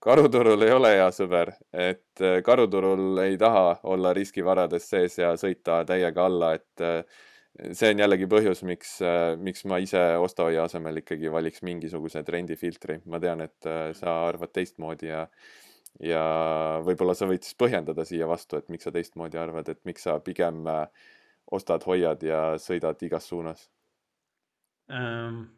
Karuturul 0.00 0.62
ei 0.62 0.72
ole 0.72 0.92
hea 0.96 1.08
sõber, 1.14 1.54
et 1.72 2.22
äh, 2.22 2.40
karuturul 2.46 3.22
ei 3.24 3.38
taha 3.40 3.78
olla 3.90 4.12
riskivarades 4.16 4.88
sees 4.90 5.18
ja 5.18 5.32
sõita 5.40 5.82
täiega 5.88 6.26
alla, 6.26 6.54
et 6.54 6.86
see 7.74 7.90
on 7.92 8.02
jällegi 8.02 8.28
põhjus, 8.30 8.62
miks, 8.66 8.98
miks 9.42 9.64
ma 9.68 9.80
ise 9.82 10.00
ostuhoia 10.22 10.66
asemel 10.68 11.00
ikkagi 11.00 11.30
valiks 11.32 11.62
mingisuguse 11.66 12.22
trendifiltri. 12.26 13.00
ma 13.06 13.20
tean, 13.20 13.42
et 13.44 13.66
äh, 13.66 13.90
sa 13.98 14.14
arvad 14.28 14.52
teistmoodi 14.54 15.10
ja, 15.10 15.24
ja 16.00 16.22
võib-olla 16.86 17.14
sa 17.18 17.26
võid 17.30 17.46
siis 17.46 17.58
põhjendada 17.58 18.04
siia 18.08 18.28
vastu, 18.30 18.58
et 18.58 18.68
miks 18.68 18.86
sa 18.86 18.94
teistmoodi 18.94 19.40
arvad, 19.40 19.68
et 19.68 19.80
miks 19.88 20.06
sa 20.06 20.18
pigem 20.22 20.66
äh, 20.70 20.86
ostad, 21.50 21.84
hoiad 21.88 22.22
ja 22.22 22.42
sõidad 22.62 23.02
igas 23.02 23.28
suunas? 23.30 23.68
Ähm, 24.92 25.48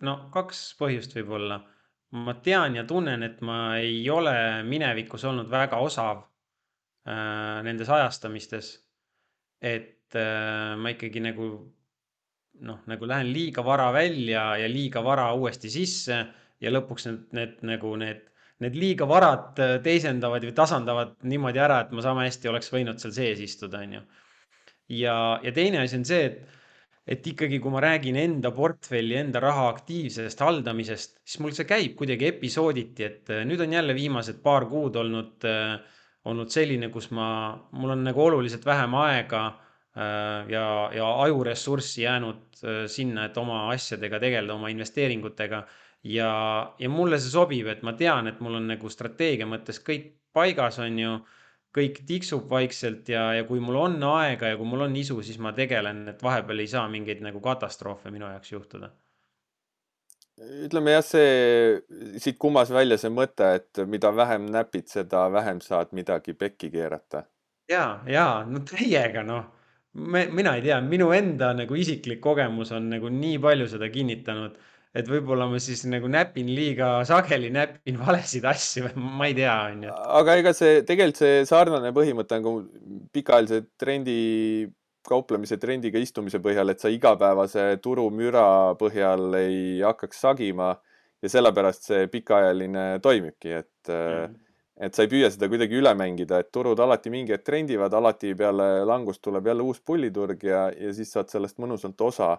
no 0.00 0.18
kaks 0.34 0.72
põhjust 0.80 1.16
võib-olla. 1.18 1.62
Ma 2.12 2.34
tean 2.44 2.76
ja 2.76 2.84
tunnen, 2.84 3.22
et 3.24 3.40
ma 3.40 3.76
ei 3.80 4.02
ole 4.10 4.34
minevikus 4.68 5.24
olnud 5.24 5.48
väga 5.50 5.78
osav 5.80 6.24
äh, 7.08 7.62
nendes 7.64 7.88
ajastamistes. 7.88 8.72
et 9.62 10.14
äh, 10.18 10.74
ma 10.76 10.90
ikkagi 10.90 11.20
nagu 11.22 11.48
noh, 12.66 12.78
nagu 12.90 13.06
lähen 13.06 13.30
liiga 13.32 13.62
vara 13.64 13.92
välja 13.94 14.56
ja 14.58 14.68
liiga 14.68 15.04
vara 15.04 15.28
uuesti 15.34 15.70
sisse 15.70 16.18
ja 16.60 16.70
lõpuks 16.70 17.06
need, 17.08 17.20
need 17.38 17.62
nagu 17.66 17.94
need, 17.96 18.24
need 18.62 18.76
liiga 18.76 19.06
varad 19.08 19.60
äh, 19.62 19.76
teisendavad 19.84 20.44
või 20.44 20.56
tasandavad 20.56 21.14
niimoodi 21.22 21.62
ära, 21.62 21.80
et 21.84 21.94
ma 21.94 22.04
sama 22.04 22.26
hästi 22.26 22.50
oleks 22.50 22.72
võinud 22.74 23.00
seal 23.00 23.14
sees 23.14 23.40
istuda, 23.40 23.84
onju. 23.86 24.02
ja, 24.98 25.16
ja 25.42 25.54
teine 25.54 25.80
asi 25.86 26.00
on 26.00 26.04
see, 26.08 26.26
et, 26.28 26.60
et 27.06 27.26
ikkagi, 27.26 27.58
kui 27.58 27.72
ma 27.74 27.80
räägin 27.82 28.16
enda 28.20 28.52
portfelli, 28.54 29.16
enda 29.18 29.40
raha 29.42 29.68
aktiivsest 29.72 30.44
haldamisest, 30.44 31.18
siis 31.24 31.40
mul 31.42 31.56
see 31.56 31.66
käib 31.66 31.96
kuidagi 31.98 32.28
episooditi, 32.30 33.08
et 33.08 33.32
äh, 33.34 33.42
nüüd 33.48 33.64
on 33.64 33.74
jälle 33.78 33.96
viimased 33.98 34.42
paar 34.44 34.68
kuud 34.70 34.96
olnud, 35.00 35.48
olnud 36.30 36.54
selline, 36.54 36.92
kus 36.94 37.10
ma, 37.10 37.26
mul 37.74 37.96
on 37.96 38.06
nagu 38.06 38.22
oluliselt 38.28 38.66
vähem 38.66 38.94
aega 39.02 39.48
Äh, 39.96 40.48
ja, 40.48 40.90
ja 40.94 41.22
ajuressurssi 41.22 42.02
jäänud 42.02 42.36
äh, 42.64 42.86
sinna, 42.86 43.26
et 43.28 43.36
oma 43.36 43.66
asjadega 43.74 44.20
tegeleda, 44.20 44.54
oma 44.54 44.70
investeeringutega. 44.72 45.66
ja, 46.04 46.30
ja 46.78 46.88
mulle 46.88 47.18
see 47.20 47.30
sobib, 47.30 47.66
et 47.68 47.82
ma 47.84 47.92
tean, 47.92 48.26
et 48.26 48.40
mul 48.40 48.56
on 48.56 48.70
nagu 48.72 48.88
strateegia 48.90 49.46
mõttes 49.46 49.82
kõik 49.84 50.14
paigas, 50.32 50.80
on 50.80 50.98
ju. 50.98 51.12
Kõik 51.72 52.02
tiksub 52.08 52.50
vaikselt 52.50 53.08
ja, 53.08 53.30
ja 53.38 53.46
kui 53.48 53.60
mul 53.60 53.78
on 53.80 53.96
aega 54.12 54.52
ja 54.52 54.58
kui 54.60 54.68
mul 54.68 54.86
on 54.88 54.96
isu, 54.96 55.20
siis 55.24 55.38
ma 55.40 55.54
tegelen, 55.56 56.04
et 56.12 56.22
vahepeal 56.22 56.60
ei 56.60 56.68
saa 56.70 56.84
mingeid 56.92 57.22
nagu 57.24 57.40
katastroofe 57.44 58.12
minu 58.12 58.28
jaoks 58.28 58.52
juhtuda 58.52 58.92
ütleme 60.42 60.94
jah, 60.94 61.04
see, 61.04 61.82
siit 62.18 62.38
kumas 62.40 62.70
välja 62.72 62.96
see 62.98 63.12
mõte, 63.12 63.46
et 63.60 63.82
mida 63.86 64.10
vähem 64.16 64.48
näpid, 64.50 64.88
seda 64.90 65.26
vähem 65.30 65.60
saad 65.62 65.92
midagi 65.94 66.34
pekki 66.34 66.70
keerata. 66.72 67.26
ja, 67.70 68.00
ja 68.08 68.26
no 68.48 68.64
täiega 68.66 69.22
noh 69.26 69.44
me, 69.92 70.26
mina 70.32 70.56
ei 70.56 70.62
tea, 70.64 70.80
minu 70.84 71.10
enda 71.14 71.52
nagu 71.56 71.76
isiklik 71.78 72.20
kogemus 72.24 72.72
on 72.72 72.88
nagu 72.94 73.10
nii 73.12 73.38
palju 73.42 73.68
seda 73.74 73.88
kinnitanud, 73.92 74.56
et 74.94 75.08
võib-olla 75.08 75.48
ma 75.48 75.60
siis 75.62 75.84
nagu 75.88 76.10
näpin 76.10 76.50
liiga 76.52 76.90
sageli, 77.08 77.50
näpin 77.54 77.98
valesid 78.00 78.44
asju, 78.48 78.92
ma 78.96 79.30
ei 79.30 79.36
tea, 79.38 79.56
onju. 79.70 79.96
aga 80.20 80.36
ega 80.42 80.54
see 80.56 80.82
tegelikult 80.88 81.22
see 81.22 81.42
sarnane 81.48 81.94
põhimõte 81.96 82.38
on 82.38 82.46
ka 82.46 82.54
pikaajalise 83.16 83.62
trendi, 83.80 84.20
kauplemise 85.08 85.58
trendiga 85.62 86.00
istumise 86.02 86.42
põhjal, 86.44 86.70
et 86.70 86.82
sa 86.82 86.92
igapäevase 86.92 87.72
turumüra 87.82 88.46
põhjal 88.80 89.32
ei 89.40 89.58
hakkaks 89.82 90.22
sagima 90.28 90.74
ja 91.22 91.30
sellepärast 91.30 91.90
see 91.90 92.06
pikaajaline 92.12 92.86
toimibki, 93.02 93.58
et 93.62 93.92
mm 93.92 94.40
et 94.82 94.96
sa 94.96 95.04
ei 95.04 95.10
püüa 95.12 95.28
seda 95.30 95.48
kuidagi 95.50 95.76
üle 95.78 95.92
mängida, 95.98 96.40
et 96.42 96.50
turud 96.54 96.80
alati 96.80 97.12
mingi 97.12 97.34
hetk 97.34 97.44
trendivad, 97.46 97.92
alati 97.94 98.32
peale 98.38 98.84
langust 98.88 99.22
tuleb 99.24 99.46
jälle 99.46 99.66
uus 99.66 99.82
pulliturg 99.84 100.42
ja, 100.48 100.64
ja 100.72 100.92
siis 100.96 101.12
saad 101.14 101.30
sellest 101.32 101.60
mõnusalt 101.62 102.00
osa. 102.02 102.36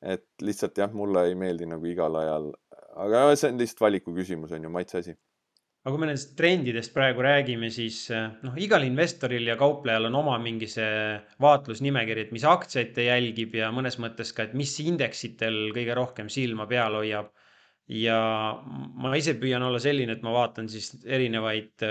Et 0.00 0.26
lihtsalt 0.42 0.78
jah, 0.80 0.92
mulle 0.96 1.26
ei 1.28 1.34
meeldi 1.38 1.68
nagu 1.68 1.88
igal 1.88 2.14
ajal, 2.22 2.52
aga 3.04 3.26
see 3.36 3.50
on 3.52 3.60
lihtsalt 3.60 3.84
valiku 3.84 4.14
küsimus, 4.16 4.54
on 4.56 4.64
ju, 4.64 4.72
maitse 4.72 5.00
asi. 5.02 5.16
aga 5.80 5.94
kui 5.94 6.00
me 6.02 6.08
nendest 6.10 6.32
trendidest 6.36 6.92
praegu 6.92 7.24
räägime, 7.24 7.70
siis 7.72 8.02
noh, 8.12 8.56
igal 8.60 8.84
investoril 8.84 9.46
ja 9.48 9.56
kauplejal 9.60 10.08
on 10.10 10.18
oma 10.20 10.38
mingi 10.42 10.68
see 10.68 11.18
vaatlusnimekiri, 11.40 12.26
et 12.26 12.32
mis 12.36 12.44
aktsiaid 12.48 12.94
ta 12.96 13.04
jälgib 13.06 13.56
ja 13.60 13.70
mõnes 13.72 14.00
mõttes 14.02 14.32
ka, 14.36 14.48
et 14.48 14.56
mis 14.56 14.72
indeksitel 14.84 15.70
kõige 15.76 15.96
rohkem 15.96 16.32
silma 16.32 16.68
peal 16.70 16.98
hoiab 17.00 17.30
ja 17.90 18.18
ma 18.60 19.14
ise 19.18 19.34
püüan 19.40 19.64
olla 19.66 19.80
selline, 19.82 20.16
et 20.16 20.22
ma 20.24 20.32
vaatan 20.34 20.68
siis 20.70 20.92
erinevaid, 21.04 21.84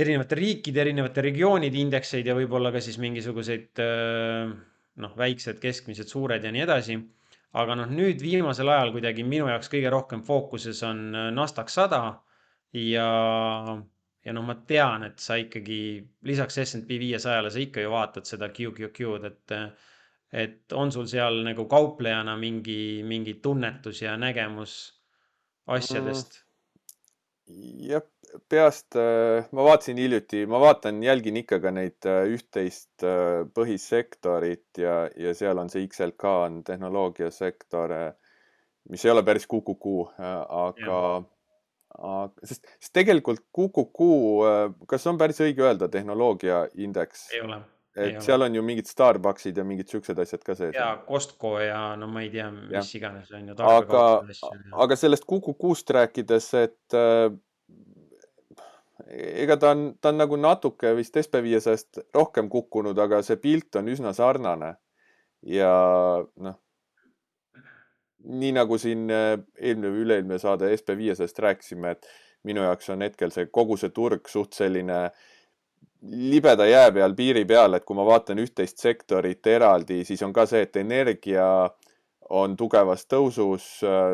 erinevate 0.00 0.38
riikide, 0.38 0.82
erinevate 0.82 1.24
regioonide 1.28 1.78
indekseid 1.78 2.26
ja 2.26 2.34
võib-olla 2.38 2.72
ka 2.74 2.82
siis 2.82 2.98
mingisuguseid 3.02 3.80
noh, 5.02 5.14
väiksed, 5.18 5.60
keskmised, 5.62 6.08
suured 6.08 6.44
ja 6.44 6.52
nii 6.52 6.66
edasi. 6.66 6.98
aga 7.60 7.74
noh, 7.74 7.88
nüüd 7.90 8.20
viimasel 8.22 8.68
ajal 8.70 8.92
kuidagi 8.94 9.24
minu 9.26 9.48
jaoks 9.50 9.70
kõige 9.72 9.90
rohkem 9.90 10.20
fookuses 10.22 10.82
on 10.86 11.08
NASDAQ 11.34 11.72
sada 11.72 12.02
ja, 12.78 13.06
ja 14.24 14.34
noh, 14.36 14.44
ma 14.46 14.54
tean, 14.66 15.04
et 15.08 15.18
sa 15.18 15.38
ikkagi 15.40 15.80
lisaks 16.30 16.60
SNP 16.62 17.00
viiesajale, 17.02 17.50
sa 17.50 17.62
ikka 17.62 17.82
ju 17.82 17.90
vaatad 17.90 18.28
seda 18.30 18.52
QQQ-d, 18.54 19.32
et 19.32 19.56
et 20.30 20.72
on 20.78 20.92
sul 20.94 21.08
seal 21.10 21.40
nagu 21.42 21.64
kauplejana 21.66 22.36
mingi, 22.38 23.02
mingi 23.02 23.34
tunnetus 23.42 24.02
ja 24.04 24.16
nägemus 24.16 24.74
asjadest 25.66 26.36
mm.? 26.36 26.49
Jah, 27.86 28.04
peast 28.50 28.96
äh, 28.98 29.46
ma 29.56 29.64
vaatasin 29.66 29.98
hiljuti, 29.98 30.44
ma 30.50 30.60
vaatan, 30.62 31.02
jälgin 31.02 31.40
ikka 31.40 31.60
ka 31.62 31.72
neid 31.74 32.06
äh, 32.08 32.22
üht-teist 32.34 33.04
äh, 33.06 33.42
põhisektorit 33.56 34.80
ja, 34.82 35.02
ja 35.16 35.34
seal 35.36 35.58
on 35.62 35.72
see 35.72 35.86
XLK 35.88 36.34
on 36.46 36.60
tehnoloogiasektor, 36.66 37.96
mis 38.90 39.04
ei 39.04 39.12
ole 39.12 39.24
päris 39.26 39.46
QQQ, 39.50 39.96
aga, 40.20 41.02
aga 41.98 42.22
sest, 42.44 42.70
sest 42.78 42.94
tegelikult 42.96 43.44
QQQ, 43.54 44.08
kas 44.90 45.06
on 45.10 45.20
päris 45.20 45.42
õige 45.44 45.66
öelda 45.66 45.90
tehnoloogiaindeks? 45.92 47.28
ei 47.36 47.44
ole 47.46 47.60
et 47.96 48.22
seal 48.22 48.42
on 48.42 48.54
ju 48.54 48.62
mingid 48.62 48.86
Starbucksid 48.86 49.56
ja 49.58 49.64
mingid 49.66 49.90
siuksed 49.90 50.18
asjad 50.22 50.44
ka 50.46 50.54
sees. 50.54 50.74
ja 50.76 50.92
Costco 51.06 51.56
ja 51.60 51.96
no 51.98 52.06
ma 52.10 52.22
ei 52.22 52.30
tea, 52.30 52.50
mis 52.54 52.72
ja. 52.94 52.98
iganes 52.98 53.32
on 53.34 53.48
ju. 53.50 53.56
aga, 53.66 54.04
aga 54.84 54.98
sellest 54.98 55.26
Kuku-Kuust 55.30 55.90
rääkides, 55.96 56.48
et 56.60 56.96
äh, 56.96 57.26
ega 59.42 59.58
ta 59.58 59.74
on, 59.74 59.84
ta 60.00 60.14
on 60.14 60.22
nagu 60.22 60.38
natuke 60.38 60.94
vist 60.98 61.18
SB500-st 61.18 62.04
rohkem 62.14 62.50
kukkunud, 62.52 62.98
aga 62.98 63.22
see 63.26 63.40
pilt 63.42 63.80
on 63.80 63.90
üsna 63.90 64.14
sarnane. 64.14 64.76
ja 65.42 65.74
noh, 66.36 66.58
nii 68.20 68.54
nagu 68.54 68.78
siin 68.78 69.08
äh, 69.10 69.34
eelmine 69.58 69.90
või 69.90 70.06
üle-eelmine 70.06 70.38
saade 70.38 70.70
SB500-st 70.76 71.42
rääkisime, 71.42 71.96
et 71.96 72.10
minu 72.46 72.62
jaoks 72.62 72.88
on 72.94 73.02
hetkel 73.02 73.34
see 73.34 73.50
kogu 73.50 73.76
see 73.80 73.90
turg 73.92 74.28
suht 74.30 74.54
selline 74.56 75.02
äh, 75.08 75.28
libeda 76.02 76.66
jää 76.66 76.92
peal, 76.92 77.14
piiri 77.14 77.44
peal, 77.44 77.74
et 77.76 77.84
kui 77.84 77.96
ma 77.96 78.04
vaatan 78.08 78.40
üht-teist 78.40 78.80
sektorit 78.80 79.46
eraldi, 79.46 80.02
siis 80.08 80.22
on 80.24 80.32
ka 80.32 80.46
see, 80.48 80.64
et 80.64 80.76
energia 80.80 81.46
on 82.30 82.54
tugevas 82.56 83.04
tõusus, 83.10 83.64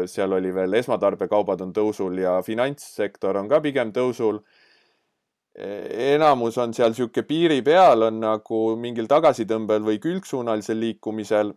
seal 0.09 0.33
oli 0.33 0.53
veel 0.55 0.75
esmatarbekaubad 0.79 1.61
on 1.67 1.75
tõusul 1.77 2.23
ja 2.23 2.39
finantssektor 2.43 3.37
on 3.37 3.49
ka 3.49 3.61
pigem 3.61 3.93
tõusul. 3.93 4.41
enamus 5.57 6.59
on 6.59 6.75
seal 6.75 6.93
sihuke 6.95 7.23
piiri 7.23 7.63
peal, 7.63 8.03
on 8.03 8.21
nagu 8.21 8.77
mingil 8.77 9.07
tagasitõmbel 9.07 9.83
või 9.83 9.99
külgsuunalisel 9.99 10.81
liikumisel. 10.81 11.55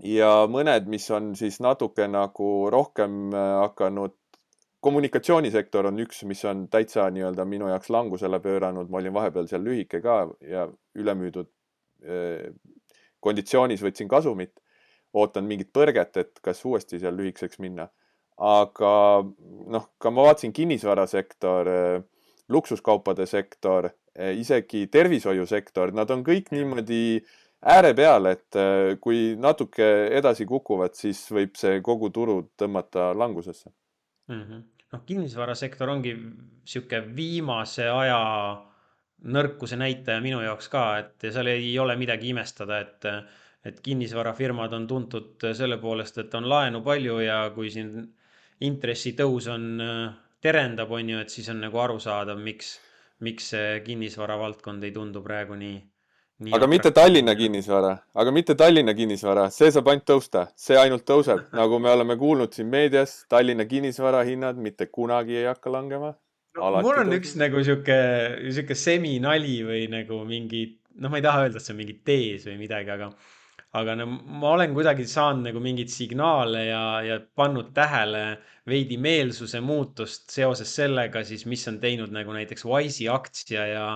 ja 0.00 0.46
mõned, 0.48 0.86
mis 0.86 1.10
on 1.10 1.34
siis 1.36 1.60
natuke 1.60 2.08
nagu 2.08 2.70
rohkem 2.70 3.30
hakanud 3.34 4.14
kommunikatsioonisektor 4.82 5.86
on 5.86 6.00
üks, 6.02 6.24
mis 6.26 6.42
on 6.48 6.66
täitsa 6.70 7.06
nii-öelda 7.14 7.46
minu 7.46 7.68
jaoks 7.70 7.90
langusele 7.94 8.40
pööranud, 8.42 8.90
ma 8.90 8.98
olin 8.98 9.14
vahepeal 9.14 9.46
seal 9.50 9.62
lühike 9.62 10.00
ka 10.02 10.16
ja 10.42 10.66
ülemüüdud 10.98 11.48
eh, 12.02 12.48
konditsioonis 13.22 13.82
võtsin 13.84 14.10
kasumit. 14.10 14.58
ootan 15.12 15.44
mingit 15.44 15.68
põrget, 15.76 16.16
et 16.16 16.38
kas 16.42 16.64
uuesti 16.64 16.98
seal 16.98 17.14
lühikeseks 17.16 17.60
minna. 17.62 17.88
aga 18.38 18.92
noh, 19.70 19.84
ka 20.00 20.10
ma 20.10 20.24
vaatasin 20.26 20.52
kinnisvarasektor, 20.56 21.68
eh, 21.68 22.02
luksuskaupade 22.48 23.26
sektor, 23.26 23.90
eh, 24.16 24.34
isegi 24.38 24.86
tervishoiusektor, 24.86 25.92
nad 25.92 26.10
on 26.10 26.24
kõik 26.24 26.50
niimoodi 26.50 27.22
ääre 27.62 27.94
peal, 27.94 28.26
et 28.26 28.58
kui 29.00 29.36
natuke 29.38 29.86
edasi 30.18 30.46
kukuvad, 30.46 30.96
siis 30.98 31.22
võib 31.30 31.54
see 31.54 31.78
kogu 31.80 32.10
turu 32.10 32.40
tõmmata 32.58 33.12
langusesse 33.14 33.70
mm. 34.28 34.42
-hmm 34.42 34.62
noh, 34.92 35.02
kinnisvarasektor 35.08 35.90
ongi 35.92 36.12
sihuke 36.68 37.00
viimase 37.16 37.88
aja 37.90 38.18
nõrkuse 39.32 39.78
näitaja 39.78 40.22
minu 40.22 40.40
jaoks 40.42 40.68
ka, 40.72 40.84
et 41.02 41.28
seal 41.30 41.50
ei 41.52 41.70
ole 41.78 41.96
midagi 41.98 42.32
imestada, 42.32 42.80
et, 42.82 43.06
et 43.64 43.78
kinnisvarafirmad 43.84 44.74
on 44.78 44.88
tuntud 44.90 45.46
selle 45.58 45.78
poolest, 45.82 46.18
et 46.18 46.34
on 46.34 46.48
laenu 46.50 46.82
palju 46.86 47.20
ja 47.22 47.38
kui 47.54 47.70
siin 47.70 47.94
intressitõus 48.62 49.48
on, 49.50 49.68
terendab, 50.42 50.90
on 50.90 51.14
ju, 51.14 51.22
et 51.22 51.30
siis 51.30 51.48
on 51.54 51.62
nagu 51.62 51.78
arusaadav, 51.78 52.40
miks, 52.42 52.74
miks 53.22 53.52
see 53.54 53.80
kinnisvara 53.86 54.38
valdkond 54.38 54.84
ei 54.84 54.94
tundu 54.94 55.22
praegu 55.22 55.58
nii 55.58 55.78
aga 56.56 56.66
mitte 56.70 56.90
Tallinna 56.94 57.34
kinnisvara, 57.38 57.92
aga 58.18 58.32
mitte 58.34 58.56
Tallinna 58.58 58.94
kinnisvara, 58.96 59.48
see 59.54 59.70
saab 59.74 59.90
ainult 59.92 60.06
tõusta, 60.08 60.46
see 60.58 60.78
ainult 60.80 61.04
tõuseb, 61.08 61.44
nagu 61.60 61.78
me 61.82 61.92
oleme 61.92 62.16
kuulnud 62.20 62.54
siin 62.56 62.70
meedias, 62.72 63.22
Tallinna 63.32 63.66
kinnisvara 63.68 64.24
hinnad 64.28 64.60
mitte 64.60 64.88
kunagi 64.90 65.38
ei 65.42 65.48
hakka 65.50 65.72
langema. 65.74 66.14
No, 66.56 66.70
mul 66.84 66.98
on 66.98 67.08
tõuseb. 67.08 67.18
üks 67.20 67.36
nagu 67.40 67.62
sihuke, 67.64 67.98
sihuke 68.48 68.76
seminali 68.76 69.60
või 69.66 69.84
nagu 69.92 70.22
mingi, 70.28 70.64
noh, 70.98 71.12
ma 71.12 71.20
ei 71.20 71.26
taha 71.28 71.46
öelda, 71.46 71.60
et 71.60 71.66
see 71.66 71.76
on 71.76 71.80
mingi 71.80 71.98
tees 72.04 72.48
või 72.48 72.58
midagi, 72.60 72.92
aga, 72.96 73.10
aga 73.80 73.98
no 74.00 74.08
ma 74.08 74.56
olen 74.56 74.74
kuidagi 74.76 75.06
saanud 75.08 75.48
nagu 75.48 75.62
mingeid 75.64 75.92
signaale 75.92 76.66
ja, 76.68 76.82
ja 77.06 77.20
pannud 77.38 77.70
tähele 77.76 78.24
veidi 78.68 78.98
meelsuse 79.00 79.62
muutust 79.64 80.30
seoses 80.34 80.74
sellega 80.76 81.24
siis, 81.26 81.46
mis 81.50 81.64
on 81.70 81.80
teinud 81.82 82.12
nagu 82.14 82.34
näiteks 82.36 82.66
Wise'i 82.68 83.08
aktsia 83.10 83.64
ja 83.70 83.86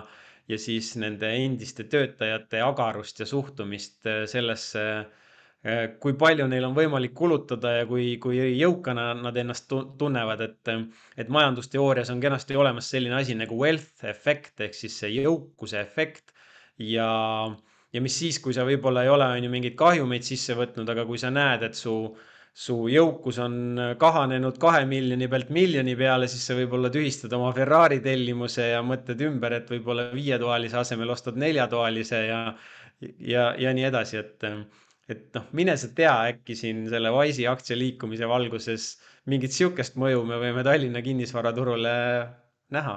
ja 0.49 0.59
siis 0.59 0.93
nende 1.01 1.31
endiste 1.37 1.87
töötajate 1.91 2.61
agarust 2.63 3.21
ja 3.21 3.27
suhtumist 3.27 4.07
äh, 4.07 4.25
sellesse, 4.31 4.85
äh, 5.67 5.83
kui 6.03 6.15
palju 6.19 6.47
neil 6.51 6.69
on 6.69 6.77
võimalik 6.77 7.15
kulutada 7.19 7.77
ja 7.81 7.89
kui, 7.91 8.13
kui 8.23 8.39
jõukana 8.61 9.09
nad 9.19 9.37
ennast 9.43 9.73
tunnevad, 9.99 10.45
et, 10.47 10.73
et 11.17 11.33
majandusteoorias 11.33 12.13
on 12.15 12.23
kenasti 12.23 12.59
olemas 12.59 12.91
selline 12.95 13.19
asi 13.19 13.39
nagu 13.39 13.59
wealth 13.59 14.07
efekt 14.07 14.67
ehk 14.69 14.79
siis 14.79 15.01
see 15.03 15.17
jõukuse 15.19 15.81
efekt. 15.83 16.33
Ja, 16.79 17.11
ja 17.93 18.01
mis 18.05 18.19
siis, 18.21 18.39
kui 18.45 18.55
sa 18.55 18.67
võib-olla 18.69 19.07
ei 19.07 19.11
ole, 19.11 19.27
on 19.39 19.45
ju, 19.47 19.51
mingeid 19.53 19.77
kahjumeid 19.81 20.27
sisse 20.27 20.55
võtnud, 20.59 20.91
aga 20.93 21.07
kui 21.09 21.19
sa 21.19 21.31
näed, 21.33 21.65
et 21.65 21.79
su 21.79 21.97
su 22.57 22.87
jõukus 22.89 23.37
on 23.45 23.57
kahanenud 24.01 24.57
kahe 24.61 24.87
miljoni 24.89 25.29
pealt 25.29 25.51
miljoni 25.53 25.93
peale, 25.99 26.29
siis 26.33 26.47
sa 26.49 26.55
võib-olla 26.57 26.89
tühistad 26.93 27.35
oma 27.37 27.51
Ferrari 27.57 27.99
tellimuse 28.05 28.71
ja 28.71 28.81
mõtled 28.87 29.21
ümber, 29.27 29.59
et 29.59 29.69
võib-olla 29.69 30.07
viietoalise 30.15 30.79
asemel 30.81 31.13
ostad 31.13 31.37
neljatoalise 31.41 32.23
ja, 32.31 32.41
ja, 33.21 33.51
ja 33.61 33.75
nii 33.77 33.85
edasi, 33.91 34.23
et, 34.23 34.47
et 35.13 35.27
noh, 35.37 35.51
mine 35.59 35.77
sa 35.77 35.91
tea, 35.99 36.15
äkki 36.33 36.57
siin 36.57 36.87
selle 36.89 37.13
Wise'i 37.13 37.45
aktsia 37.51 37.77
liikumise 37.77 38.29
valguses 38.31 38.95
mingit 39.29 39.53
sihukest 39.53 40.01
mõju 40.01 40.25
me 40.25 40.41
võime 40.41 40.65
Tallinna 40.65 41.05
kinnisvaraturule 41.05 41.95
näha. 42.73 42.97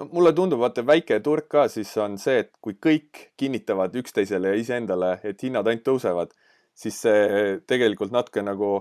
No 0.00 0.10
mulle 0.10 0.34
tundub, 0.34 0.64
vaata 0.64 0.82
väike 0.86 1.20
turg 1.22 1.46
ka 1.52 1.68
siis 1.70 1.92
on 2.00 2.18
see, 2.18 2.42
et 2.42 2.50
kui 2.58 2.74
kõik 2.74 3.28
kinnitavad 3.38 3.94
üksteisele 4.02 4.50
ja 4.50 4.62
iseendale, 4.64 5.18
et 5.22 5.46
hinnad 5.46 5.68
ainult 5.70 5.86
tõusevad 5.86 6.34
siis 6.74 6.96
see 7.04 7.60
tegelikult 7.68 8.12
natuke 8.14 8.42
nagu 8.42 8.80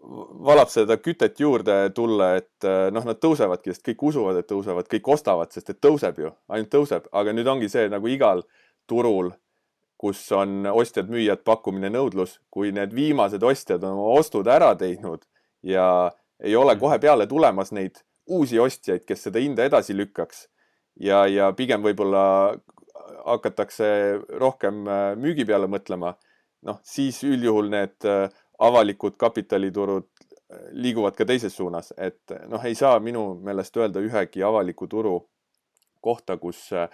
valab 0.00 0.70
seda 0.72 0.96
kütet 1.00 1.40
juurde 1.40 1.90
tulla, 1.94 2.34
et 2.40 2.64
eh, 2.64 2.88
noh, 2.94 3.04
nad 3.04 3.20
tõusevadki, 3.20 3.74
sest 3.74 3.84
kõik 3.90 4.06
usuvad, 4.10 4.40
et 4.40 4.48
tõusevad, 4.48 4.88
kõik 4.90 5.10
ostavad, 5.12 5.52
sest 5.52 5.74
et 5.74 5.80
tõuseb 5.82 6.22
ju, 6.22 6.32
ainult 6.48 6.72
tõuseb, 6.72 7.08
aga 7.12 7.34
nüüd 7.36 7.50
ongi 7.52 7.68
see 7.68 7.88
nagu 7.92 8.08
igal 8.08 8.42
turul, 8.88 9.32
kus 10.00 10.22
on 10.32 10.64
ostjad-müüjad, 10.70 11.42
pakkumine, 11.44 11.90
nõudlus, 11.92 12.38
kui 12.48 12.72
need 12.72 12.94
viimased 12.96 13.42
ostjad 13.44 13.84
on 13.84 13.98
oma 13.98 14.14
ostud 14.22 14.48
ära 14.48 14.72
teinud 14.80 15.26
ja 15.60 15.84
ei 16.40 16.56
ole 16.56 16.78
kohe 16.80 16.96
peale 17.02 17.26
tulemas 17.28 17.68
neid 17.76 18.00
uusi 18.30 18.56
ostjaid, 18.62 19.04
kes 19.04 19.26
seda 19.26 19.42
hinda 19.42 19.66
edasi 19.68 19.92
lükkaks 19.92 20.46
ja, 21.04 21.26
ja 21.28 21.50
pigem 21.52 21.84
võib-olla 21.84 22.24
hakatakse 23.26 23.90
rohkem 24.40 24.86
eh, 24.88 25.12
müügi 25.20 25.44
peale 25.44 25.68
mõtlema 25.68 26.14
noh, 26.66 26.80
siis 26.86 27.22
üldjuhul 27.26 27.70
need 27.72 28.08
äh, 28.08 28.26
avalikud 28.60 29.16
kapitaliturud 29.20 30.08
äh, 30.08 30.66
liiguvad 30.72 31.16
ka 31.18 31.26
teises 31.28 31.56
suunas, 31.56 31.92
et 31.96 32.34
noh, 32.50 32.64
ei 32.64 32.76
saa 32.78 32.98
minu 33.00 33.32
meelest 33.44 33.76
öelda 33.80 34.02
ühegi 34.04 34.44
avaliku 34.46 34.88
turu 34.90 35.16
kohta, 36.00 36.36
kus 36.40 36.66
äh, 36.76 36.88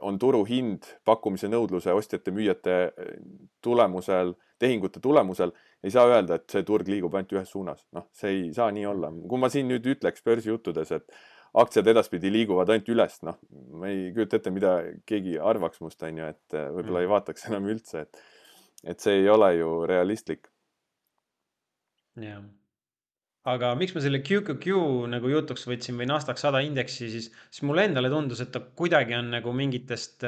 on 0.00 0.18
turuhind 0.18 0.86
pakkumise-nõudluse, 1.04 1.92
ostjate-müüjate 1.92 2.76
tulemusel, 3.62 4.32
tehingute 4.58 5.00
tulemusel, 5.04 5.52
ei 5.84 5.92
saa 5.92 6.08
öelda, 6.08 6.38
et 6.38 6.48
see 6.50 6.64
turg 6.66 6.88
liigub 6.88 7.14
ainult 7.14 7.34
ühes 7.36 7.50
suunas. 7.52 7.84
noh, 7.92 8.08
see 8.16 8.32
ei 8.32 8.44
saa 8.56 8.70
nii 8.72 8.86
olla. 8.88 9.12
kui 9.28 9.38
ma 9.38 9.50
siin 9.52 9.68
nüüd 9.68 9.86
ütleks 9.94 10.24
börsijuttudes, 10.24 10.92
et 10.96 11.18
aktsiad 11.60 11.86
edaspidi 11.92 12.32
liiguvad 12.32 12.72
ainult 12.72 12.88
üles, 12.94 13.18
noh, 13.26 13.36
ma 13.78 13.90
ei 13.92 14.08
kujuta 14.16 14.40
ette, 14.40 14.54
mida 14.54 14.78
keegi 15.06 15.36
arvaks 15.38 15.82
must, 15.84 16.02
on 16.02 16.22
ju, 16.22 16.30
et 16.32 16.56
võib-olla 16.56 17.04
ei 17.04 17.06
mm. 17.06 17.12
vaataks 17.12 17.46
enam 17.50 17.68
üldse, 17.74 18.06
et 18.08 18.24
et 18.84 19.00
see 19.00 19.22
ei 19.22 19.28
ole 19.32 19.54
ju 19.58 19.70
realistlik. 19.88 20.48
jah, 22.20 22.42
aga 23.50 23.72
miks 23.78 23.94
ma 23.96 24.02
selle 24.04 24.22
QQQ 24.24 24.78
nagu 25.10 25.30
jutuks 25.32 25.66
võtsin 25.68 25.98
või 25.98 26.08
Nasdaq 26.10 26.38
sada 26.40 26.62
indeksi, 26.64 27.10
siis, 27.12 27.30
siis 27.50 27.66
mulle 27.66 27.88
endale 27.88 28.12
tundus, 28.12 28.42
et 28.44 28.52
ta 28.54 28.62
kuidagi 28.62 29.16
on 29.18 29.32
nagu 29.34 29.54
mingitest, 29.56 30.26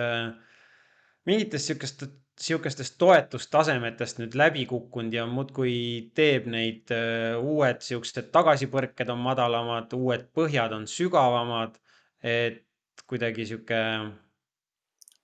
mingitest 1.29 1.71
sihukest, 1.71 2.07
sihukestest 2.37 2.99
toetustasemetest 3.01 4.21
nüüd 4.21 4.37
läbi 4.37 4.67
kukkunud 4.69 5.15
ja 5.15 5.25
muudkui 5.31 5.77
teeb 6.19 6.51
neid 6.53 6.93
uued 7.41 7.81
sihukesed 7.87 8.29
tagasipõrked 8.35 9.15
on 9.15 9.23
madalamad, 9.25 9.95
uued 9.97 10.29
põhjad 10.37 10.77
on 10.77 10.89
sügavamad. 10.91 11.81
et 12.27 12.65
kuidagi 13.07 13.45
sihuke 13.47 13.79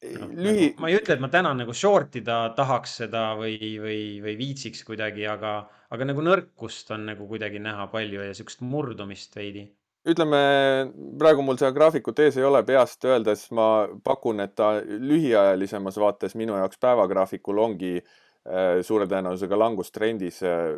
no, 0.03 0.29
lühi... 0.35 0.71
Nagu, 0.71 0.81
ma 0.83 0.91
ei 0.91 0.97
ütle, 0.99 1.17
et 1.17 1.23
ma 1.23 1.31
täna 1.33 1.53
nagu 1.57 1.75
short 1.77 2.17
ida 2.21 2.39
tahaks 2.57 2.97
seda 3.03 3.33
või, 3.39 3.57
või, 3.83 4.01
või 4.25 4.35
viitsiks 4.41 4.83
kuidagi, 4.89 5.27
aga, 5.31 5.61
aga 5.95 6.09
nagu 6.09 6.25
nõrkust 6.25 6.91
on 6.95 7.07
nagu 7.11 7.29
kuidagi 7.31 7.63
näha 7.63 7.87
palju 7.93 8.27
ja 8.27 8.35
sihukest 8.37 8.65
murdumist 8.67 9.39
veidi. 9.39 9.69
ütleme, 10.09 10.43
praegu 11.19 11.45
mul 11.47 11.61
seda 11.61 11.71
graafikut 11.75 12.19
ees 12.25 12.37
ei 12.41 12.47
ole, 12.49 12.65
peast 12.67 13.05
öeldes 13.07 13.47
ma 13.55 13.87
pakun, 14.05 14.43
et 14.43 14.57
ta 14.59 14.75
lühiajalisemas 14.83 15.99
vaates 16.03 16.35
minu 16.35 16.59
jaoks 16.59 16.81
päevagraafikul 16.83 17.63
ongi 17.63 17.99
äh, 18.01 18.81
suure 18.83 19.07
tõenäosusega 19.07 19.59
langustrendis 19.59 20.43
äh, 20.43 20.75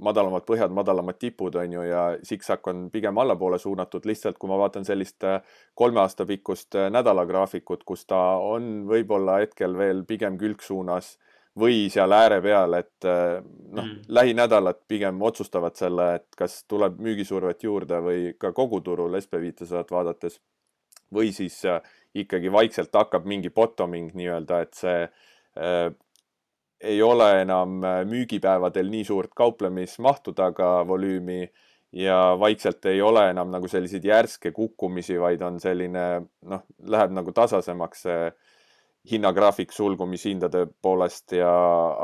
madalamad 0.00 0.44
põhjad, 0.48 0.72
madalamad 0.72 1.18
tipud 1.20 1.56
on 1.60 1.72
ju 1.72 1.82
ja 1.84 2.04
siksak 2.24 2.66
on 2.70 2.86
pigem 2.92 3.18
allapoole 3.18 3.58
suunatud, 3.58 4.06
lihtsalt 4.08 4.38
kui 4.40 4.48
ma 4.50 4.56
vaatan 4.60 4.86
sellist 4.88 5.24
äh, 5.28 5.40
kolme 5.74 6.00
aasta 6.00 6.26
pikkust 6.28 6.78
äh, 6.78 6.88
nädalagraafikut, 6.92 7.84
kus 7.84 8.06
ta 8.08 8.20
on 8.40 8.86
võib-olla 8.88 9.40
hetkel 9.42 9.76
veel 9.76 10.04
pigem 10.08 10.38
külgsuunas 10.40 11.16
või 11.58 11.90
seal 11.92 12.14
ääre 12.16 12.40
peal, 12.44 12.78
et 12.78 13.08
äh, 13.08 13.42
noh 13.44 13.84
mm., 13.84 14.06
lähinädalad 14.08 14.80
pigem 14.88 15.20
otsustavad 15.22 15.76
selle, 15.76 16.14
et 16.20 16.38
kas 16.38 16.62
tuleb 16.64 16.96
müügisurvet 17.02 17.68
juurde 17.68 18.00
või 18.04 18.30
ka 18.40 18.54
koguturul 18.56 19.20
SB 19.20 19.42
viitesadat 19.44 19.92
vaadates 19.92 20.40
või 21.12 21.34
siis 21.36 21.58
ikkagi 22.16 22.48
vaikselt 22.52 22.94
hakkab 22.96 23.28
mingi 23.28 23.50
bottoming 23.52 24.14
nii-öelda, 24.16 24.62
et 24.64 24.78
see 24.78 25.02
ei 26.82 27.02
ole 27.02 27.28
enam 27.42 27.82
äh, 27.84 28.00
müügipäevadel 28.08 28.90
nii 28.90 29.04
suurt 29.06 29.34
kauplemismahtu 29.38 30.34
taga, 30.34 30.70
volüümi 30.88 31.44
ja 31.92 32.36
vaikselt 32.40 32.84
ei 32.90 33.02
ole 33.02 33.28
enam 33.30 33.50
nagu 33.52 33.68
selliseid 33.68 34.04
järske 34.04 34.52
kukkumisi, 34.52 35.18
vaid 35.20 35.42
on 35.46 35.60
selline 35.60 36.06
noh, 36.48 36.64
läheb 36.94 37.14
nagu 37.14 37.34
tasasemaks 37.36 38.06
see 38.08 38.24
hinnagraafik 39.10 39.72
sulgumishindade 39.74 40.66
poolest 40.82 41.34
ja 41.36 41.52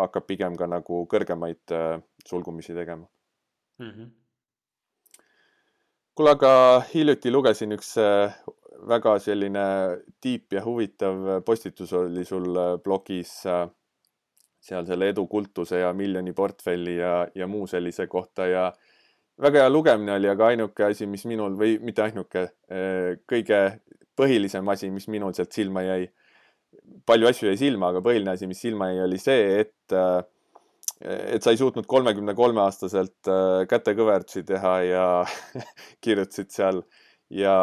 hakkab 0.03 0.27
pigem 0.27 0.57
ka 0.59 0.67
nagu 0.71 1.05
kõrgemaid 1.11 1.75
äh, 1.75 1.99
sulgumisi 2.27 2.75
tegema 2.75 3.07
mm. 3.79 3.91
-hmm. 3.91 4.09
kuule, 6.15 6.31
aga 6.37 6.53
hiljuti 6.95 7.33
lugesin 7.33 7.75
üks 7.79 7.97
äh, 8.03 8.39
väga 8.89 9.19
selline 9.19 9.67
tiip 10.21 10.53
ja 10.53 10.63
huvitav 10.65 11.43
postitus 11.47 11.93
oli 11.93 12.25
sul 12.25 12.55
blogis 12.85 13.43
seal 14.69 14.87
selle 14.89 15.09
edukultuse 15.13 15.83
ja 15.83 15.93
miljoni 15.97 16.35
portfelli 16.37 16.99
ja, 16.99 17.15
ja 17.35 17.49
muu 17.51 17.67
sellise 17.71 18.07
kohta 18.11 18.47
ja 18.49 18.69
väga 19.41 19.65
hea 19.65 19.73
lugemine 19.73 20.15
oli, 20.17 20.31
aga 20.31 20.53
ainuke 20.53 20.89
asi, 20.89 21.07
mis 21.11 21.25
minul 21.31 21.57
või 21.59 21.77
mitte 21.83 22.03
ainuke, 22.05 22.49
kõige 23.29 23.61
põhilisem 24.19 24.67
asi, 24.73 24.91
mis 24.91 25.07
minul 25.11 25.35
sealt 25.37 25.55
silma 25.55 25.85
jäi. 25.87 26.09
palju 27.07 27.29
asju 27.29 27.49
jäi 27.49 27.59
silma, 27.61 27.93
aga 27.93 28.03
põhiline 28.05 28.35
asi, 28.35 28.49
mis 28.51 28.61
silma 28.61 28.91
jäi, 28.91 29.05
oli 29.07 29.21
see, 29.23 29.61
et 29.63 29.99
et 30.99 31.45
sa 31.45 31.53
ei 31.55 31.59
suutnud 31.61 31.87
kolmekümne 31.87 32.35
kolme 32.35 32.59
aastaselt 32.65 33.29
kätekõverdusi 33.71 34.43
teha 34.43 34.73
ja 34.83 35.05
kirjutasid 36.05 36.51
seal 36.51 36.83
ja 37.31 37.55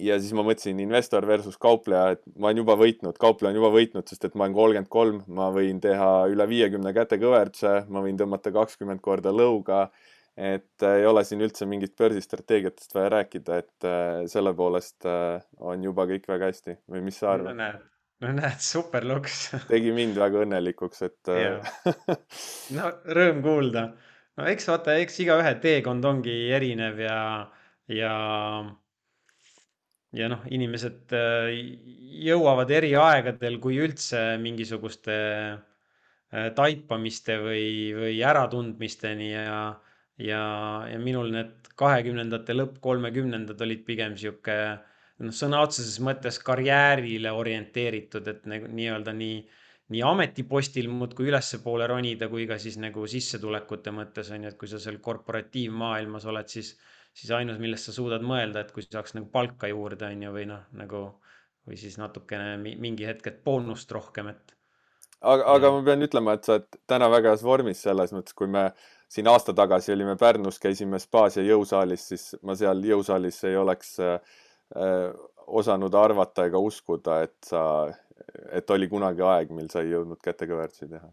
ja 0.00 0.16
siis 0.20 0.34
ma 0.36 0.42
mõtlesin 0.46 0.80
investor 0.82 1.26
versus 1.28 1.56
kaupleja, 1.60 2.16
et 2.16 2.22
ma 2.34 2.48
olen 2.48 2.62
juba 2.62 2.76
võitnud, 2.78 3.18
kaupleja 3.20 3.52
on 3.52 3.60
juba 3.60 3.70
võitnud, 3.74 4.08
sest 4.10 4.26
et 4.26 4.34
ma 4.34 4.46
olen 4.46 4.56
kolmkümmend 4.56 4.90
kolm, 4.90 5.22
ma 5.38 5.50
võin 5.54 5.80
teha 5.82 6.10
üle 6.32 6.46
viiekümne 6.50 6.94
kätekõverduse, 6.96 7.76
ma 7.94 8.02
võin 8.04 8.18
tõmmata 8.18 8.52
kakskümmend 8.54 9.02
korda 9.04 9.34
lõuga. 9.34 9.88
et 10.36 10.82
äh, 10.82 10.96
ei 10.98 11.06
ole 11.06 11.22
siin 11.24 11.44
üldse 11.46 11.66
mingit 11.70 11.92
börsistrateegiatest 11.94 12.94
vaja 12.94 13.10
rääkida, 13.12 13.58
et 13.62 13.86
äh, 13.86 14.24
selle 14.26 14.50
poolest 14.54 15.06
äh, 15.06 15.38
on 15.60 15.84
juba 15.84 16.08
kõik 16.10 16.26
väga 16.26 16.48
hästi 16.50 16.80
või 16.90 17.04
mis 17.06 17.20
sa 17.22 17.36
arvad? 17.36 17.54
no 17.54 17.68
no 18.24 18.32
näed, 18.40 18.58
super 18.58 19.06
luks 19.06 19.52
tegi 19.70 19.92
mind 19.94 20.18
väga 20.18 20.42
õnnelikuks, 20.42 21.06
et 21.06 21.30
no 22.76 22.90
rõõm 23.14 23.42
kuulda. 23.46 23.92
no 24.34 24.50
eks 24.50 24.66
vaata, 24.72 24.98
eks 24.98 25.22
igaühe 25.22 25.54
teekond 25.62 26.04
ongi 26.04 26.34
erinev 26.50 26.98
ja, 26.98 27.20
ja 27.86 28.16
ja 30.14 30.28
noh, 30.30 30.44
inimesed 30.54 31.14
äh, 31.16 31.50
jõuavad 32.24 32.70
eri 32.70 32.94
aegadel, 32.98 33.58
kui 33.62 33.78
üldse 33.82 34.36
mingisuguste 34.42 35.16
äh, 35.18 36.48
taipamiste 36.56 37.38
või, 37.42 37.66
või 37.96 38.16
äratundmisteni 38.26 39.32
ja, 39.32 39.58
ja, 40.22 40.42
ja 40.90 40.98
minul 41.02 41.32
need 41.34 41.70
kahekümnendate 41.78 42.54
lõpp, 42.54 42.78
kolmekümnendad 42.84 43.60
olid 43.66 43.82
pigem 43.86 44.14
sihuke 44.20 44.56
noh, 45.22 45.34
sõna 45.34 45.62
otseses 45.64 45.98
mõttes 46.04 46.38
karjäärile 46.42 47.32
orienteeritud, 47.34 48.30
et 48.30 48.48
nagu 48.50 48.70
nii-öelda 48.70 49.14
nii, 49.16 49.38
nii 49.94 50.02
ametipostil 50.06 50.88
muudkui 50.90 51.28
ülespoole 51.32 51.88
ronida, 51.90 52.30
kui 52.32 52.46
ka 52.50 52.58
siis 52.62 52.78
nagu 52.82 53.06
sissetulekute 53.10 53.94
mõttes 53.94 54.30
on 54.34 54.46
ju, 54.46 54.54
et 54.54 54.58
kui 54.60 54.70
sa 54.70 54.80
seal 54.82 55.00
korporatiivmaailmas 55.02 56.26
oled, 56.30 56.50
siis 56.50 56.74
siis 57.14 57.30
ainus, 57.34 57.60
millest 57.62 57.88
sa 57.88 57.94
suudad 57.96 58.24
mõelda, 58.26 58.64
et 58.64 58.72
kui 58.74 58.84
saaks 58.84 59.14
nagu 59.16 59.28
palka 59.32 59.70
juurde, 59.70 60.10
on 60.10 60.26
ju, 60.26 60.34
või 60.34 60.48
noh, 60.50 60.64
nagu 60.78 61.04
või 61.64 61.78
siis 61.80 61.96
natukene 61.96 62.58
mingi 62.60 63.06
hetk, 63.08 63.30
et 63.30 63.40
boonust 63.44 63.92
rohkem, 63.94 64.28
et. 64.34 64.54
aga, 65.20 65.46
aga 65.54 65.70
ma 65.72 65.84
pean 65.86 66.04
ütlema, 66.04 66.36
et 66.36 66.44
sa 66.44 66.58
oled 66.58 66.80
täna 66.90 67.08
väga 67.12 67.32
heas 67.32 67.44
vormis 67.46 67.80
selles 67.86 68.12
mõttes, 68.12 68.36
kui 68.36 68.50
me 68.50 68.66
siin 69.08 69.30
aasta 69.30 69.54
tagasi 69.56 69.94
olime 69.94 70.18
Pärnus, 70.20 70.58
käisime 70.60 71.00
spaas 71.00 71.38
ja 71.38 71.46
jõusaalis, 71.46 72.08
siis 72.12 72.26
ma 72.42 72.58
seal 72.58 72.82
jõusaalis 72.84 73.40
ei 73.48 73.56
oleks 73.56 73.96
äh, 74.04 74.18
osanud 75.46 75.94
arvata 75.96 76.48
ega 76.50 76.60
uskuda, 76.60 77.22
et 77.24 77.36
sa, 77.46 77.62
et 78.52 78.70
oli 78.74 78.90
kunagi 78.90 79.24
aeg, 79.24 79.54
mil 79.54 79.70
sa 79.72 79.84
ei 79.84 79.94
jõudnud 79.94 80.20
kätekõverdusi 80.24 80.90
teha 80.90 81.12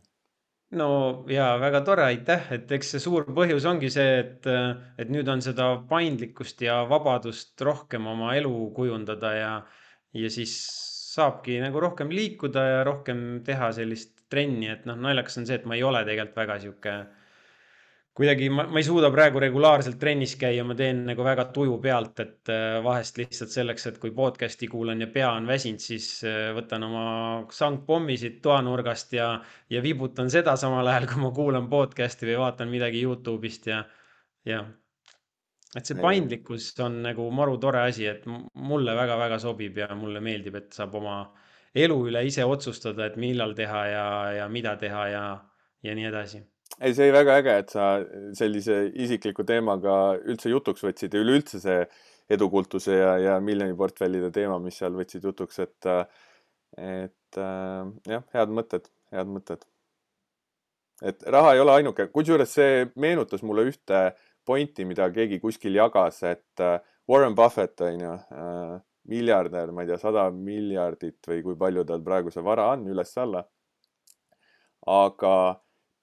no 0.79 0.87
ja 1.31 1.47
väga 1.59 1.81
tore, 1.87 2.05
aitäh, 2.07 2.47
et 2.55 2.71
eks 2.71 2.93
see 2.95 3.03
suur 3.03 3.25
põhjus 3.35 3.65
ongi 3.69 3.89
see, 3.93 4.21
et, 4.23 4.47
et 5.01 5.11
nüüd 5.11 5.27
on 5.31 5.43
seda 5.43 5.73
paindlikkust 5.89 6.63
ja 6.65 6.81
vabadust 6.89 7.61
rohkem 7.67 8.07
oma 8.07 8.35
elu 8.39 8.53
kujundada 8.75 9.33
ja, 9.35 9.51
ja 10.15 10.31
siis 10.31 10.55
saabki 11.11 11.59
nagu 11.63 11.81
rohkem 11.83 12.11
liikuda 12.13 12.63
ja 12.67 12.83
rohkem 12.87 13.41
teha 13.47 13.71
sellist 13.75 14.15
trenni, 14.31 14.69
et 14.71 14.85
noh, 14.87 14.95
naljakas 14.95 15.41
on 15.41 15.47
see, 15.49 15.59
et 15.59 15.67
ma 15.67 15.75
ei 15.75 15.83
ole 15.83 16.05
tegelikult 16.07 16.39
väga 16.39 16.59
sihuke 16.63 16.93
kuidagi 18.17 18.49
ma, 18.51 18.65
ma 18.67 18.79
ei 18.81 18.83
suuda 18.83 19.07
praegu 19.13 19.39
regulaarselt 19.39 19.95
trennis 19.99 20.33
käia, 20.39 20.65
ma 20.67 20.75
teen 20.77 21.05
nagu 21.07 21.23
väga 21.23 21.45
tuju 21.55 21.77
pealt, 21.83 22.19
et 22.19 22.51
äh, 22.51 22.79
vahest 22.83 23.21
lihtsalt 23.21 23.53
selleks, 23.53 23.87
et 23.87 24.01
kui 24.01 24.11
podcast'i 24.15 24.67
kuulan 24.71 24.99
ja 25.03 25.07
pea 25.13 25.29
on 25.37 25.47
väsinud, 25.47 25.83
siis 25.83 26.09
äh, 26.27 26.51
võtan 26.57 26.83
oma 26.89 27.05
sangpommi 27.55 28.17
siit 28.19 28.41
toanurgast 28.43 29.15
ja, 29.15 29.31
ja 29.71 29.83
vibutan 29.83 30.31
seda 30.33 30.57
samal 30.59 30.91
ajal, 30.91 31.07
kui 31.11 31.23
ma 31.23 31.31
kuulan 31.35 31.71
podcast'i 31.71 32.27
või 32.27 32.37
vaatan 32.43 32.71
midagi 32.73 33.05
Youtube'ist 33.05 33.71
ja, 33.71 33.79
jah. 34.49 34.67
et 35.71 35.87
see 35.87 36.03
paindlikkus 36.03 36.73
on 36.83 36.99
nagu 37.07 37.31
maru 37.31 37.55
tore 37.63 37.87
asi, 37.87 38.09
et 38.11 38.27
mulle 38.27 38.97
väga-väga 38.97 39.39
sobib 39.39 39.79
ja 39.85 39.93
mulle 39.95 40.19
meeldib, 40.19 40.59
et 40.59 40.75
saab 40.75 40.99
oma 40.99 41.21
elu 41.71 42.01
üle 42.11 42.27
ise 42.27 42.43
otsustada, 42.43 43.07
et 43.07 43.15
millal 43.15 43.55
teha 43.55 43.85
ja, 43.87 44.07
ja 44.41 44.51
mida 44.51 44.75
teha 44.75 45.11
ja, 45.15 45.27
ja 45.87 45.95
nii 45.95 46.11
edasi 46.11 46.43
ei, 46.79 46.93
see 46.93 47.07
oli 47.07 47.15
väga 47.15 47.35
äge, 47.41 47.57
et 47.63 47.73
sa 47.73 47.87
sellise 48.37 48.83
isikliku 49.03 49.45
teemaga 49.47 50.15
üldse 50.21 50.51
jutuks 50.53 50.85
võtsid 50.85 51.13
ja 51.13 51.23
üleüldse 51.23 51.61
see 51.63 51.83
edukultuse 52.31 52.95
ja, 52.95 53.15
ja 53.19 53.39
miljoniportfellide 53.43 54.31
teema, 54.31 54.59
mis 54.63 54.77
seal 54.79 54.95
võtsid 54.95 55.25
jutuks, 55.27 55.59
et, 55.65 55.89
et 56.79 57.39
jah, 57.39 58.23
head 58.35 58.53
mõtted, 58.55 58.87
head 59.11 59.31
mõtted. 59.31 59.65
et 61.01 61.23
raha 61.35 61.55
ei 61.55 61.63
ole 61.63 61.73
ainuke, 61.79 62.07
kusjuures 62.13 62.53
see 62.55 62.85
meenutas 62.95 63.43
mulle 63.43 63.65
ühte 63.71 64.03
pointi, 64.45 64.85
mida 64.85 65.09
keegi 65.13 65.41
kuskil 65.41 65.75
jagas, 65.75 66.21
et 66.23 66.63
Warren 67.09 67.35
Buffett 67.35 67.81
on 67.81 68.05
ju 68.05 68.13
miljardär, 69.11 69.71
ma 69.73 69.83
ei 69.83 69.89
tea, 69.89 69.97
sada 70.01 70.27
miljardit 70.31 71.27
või 71.27 71.41
kui 71.45 71.57
palju 71.57 71.83
tal 71.89 72.03
praegu 72.05 72.31
see 72.33 72.43
vara 72.45 72.69
on 72.75 72.85
üles-alla. 72.93 73.43
aga 74.87 75.33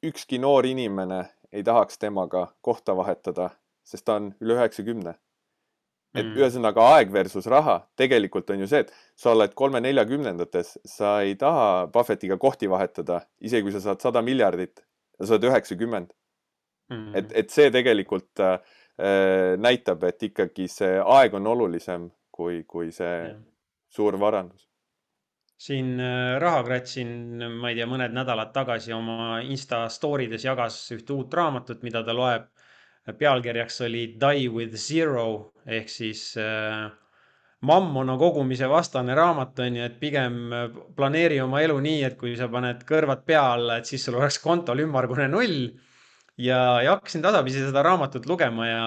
ükski 0.03 0.39
noor 0.39 0.65
inimene 0.65 1.25
ei 1.53 1.65
tahaks 1.65 1.99
temaga 1.99 2.49
kohta 2.61 2.97
vahetada, 2.97 3.51
sest 3.85 4.05
ta 4.05 4.19
on 4.21 4.33
üle 4.41 4.59
üheksakümne. 4.59 5.15
et 6.17 6.25
mm. 6.25 6.39
ühesõnaga 6.41 6.85
aeg 6.95 7.11
versus 7.13 7.47
raha, 7.53 7.83
tegelikult 8.01 8.49
on 8.51 8.63
ju 8.63 8.67
see, 8.67 8.79
et 8.81 8.93
sa 9.15 9.35
oled 9.35 9.53
kolme-neljakümnendates, 9.55 10.71
sa 10.89 11.19
ei 11.21 11.35
taha 11.37 11.85
Buffettiga 11.93 12.39
kohti 12.41 12.71
vahetada, 12.71 13.21
isegi 13.45 13.67
kui 13.67 13.75
sa 13.75 13.83
saad 13.85 14.01
sada 14.01 14.23
miljardit 14.25 14.81
ja 15.21 15.27
sa 15.27 15.37
oled 15.37 15.45
üheksakümmend 15.51 16.15
mm.. 16.89 17.13
et, 17.15 17.35
et 17.43 17.53
see 17.53 17.69
tegelikult 17.75 18.41
äh, 18.41 18.57
näitab, 19.61 20.09
et 20.09 20.25
ikkagi 20.31 20.67
see 20.73 20.97
aeg 20.97 21.37
on 21.37 21.53
olulisem 21.53 22.09
kui, 22.33 22.63
kui 22.65 22.89
see 22.95 23.13
yeah. 23.29 23.37
suur 23.93 24.17
varandus 24.21 24.68
siin 25.59 25.99
äh, 26.01 26.39
Rahakratt 26.39 26.87
siin, 26.87 27.11
ma 27.59 27.73
ei 27.73 27.79
tea, 27.79 27.89
mõned 27.91 28.15
nädalad 28.15 28.53
tagasi 28.55 28.95
oma 28.95 29.41
Insta 29.43 29.87
story 29.91 30.29
des 30.31 30.47
jagas 30.47 30.77
ühte 30.95 31.17
uut 31.17 31.35
raamatut, 31.35 31.83
mida 31.83 32.05
ta 32.07 32.15
loeb. 32.15 32.49
pealkirjaks 33.19 33.81
oli 33.87 34.03
Die 34.21 34.49
with 34.53 34.75
zero 34.77 35.55
ehk 35.65 35.89
siis 35.89 36.37
äh, 36.37 36.91
mammona 37.61 38.17
kogumise 38.21 38.69
vastane 38.69 39.15
raamat 39.17 39.59
on 39.65 39.77
ju, 39.81 39.85
et 39.89 39.99
pigem 40.01 40.53
äh, 40.53 40.69
planeeri 40.97 41.41
oma 41.41 41.63
elu 41.65 41.79
nii, 41.81 42.03
et 42.07 42.19
kui 42.21 42.37
sa 42.37 42.49
paned 42.53 42.85
kõrvad 42.87 43.25
pea 43.27 43.43
alla, 43.57 43.79
et 43.79 43.89
siis 43.89 44.05
sul 44.05 44.19
oleks 44.21 44.39
kontol 44.45 44.85
ümmargune 44.85 45.29
null. 45.33 45.61
ja, 46.39 46.81
ja 46.85 46.95
hakkasin 46.95 47.23
tasapisi 47.23 47.65
seda 47.67 47.83
raamatut 47.83 48.27
lugema 48.31 48.67
ja, 48.69 48.83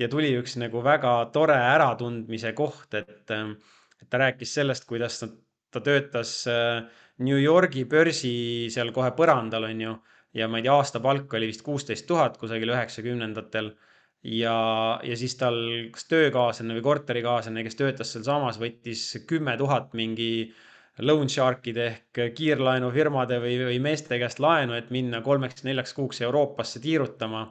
ja 0.00 0.08
tuli 0.08 0.32
üks 0.38 0.56
nagu 0.56 0.80
väga 0.82 1.16
tore 1.32 1.58
äratundmise 1.74 2.54
koht, 2.56 2.94
et, 2.94 3.30
äh, 3.30 3.50
et 4.00 4.08
ta 4.08 4.24
rääkis 4.24 4.54
sellest, 4.54 4.88
kuidas 4.88 5.20
nad 5.22 5.36
ta 5.74 5.82
töötas 5.84 6.36
äh, 6.50 6.84
New 7.22 7.38
Yorgi 7.38 7.84
börsi 7.86 8.34
seal 8.74 8.90
kohe 8.94 9.12
põrandal, 9.14 9.68
on 9.70 9.80
ju. 9.80 9.94
ja 10.34 10.48
ma 10.50 10.58
ei 10.58 10.66
tea, 10.66 10.74
aastapalk 10.74 11.34
oli 11.38 11.46
vist 11.52 11.62
kuusteist 11.62 12.06
tuhat 12.08 12.38
kusagil 12.40 12.72
üheksakümnendatel. 12.74 13.74
ja, 14.24 14.56
ja 15.04 15.16
siis 15.20 15.36
tal 15.38 15.58
kas 15.94 16.08
töökaaslane 16.10 16.74
või 16.78 16.82
korterikaaslane, 16.82 17.62
kes 17.62 17.76
töötas 17.78 18.14
sealsamas, 18.14 18.58
võttis 18.58 19.04
kümme 19.28 19.56
tuhat 19.60 19.92
mingi 19.94 20.52
loan 21.02 21.28
shark'ide 21.30 21.84
ehk 21.90 22.20
kiirlaenufirmade 22.38 23.38
või, 23.42 23.58
või 23.68 23.78
meeste 23.82 24.18
käest 24.18 24.40
laenu, 24.42 24.74
et 24.78 24.90
minna 24.94 25.20
kolmeks-neljaks 25.22 25.94
kuuks 25.94 26.22
Euroopasse 26.22 26.80
tiirutama. 26.80 27.44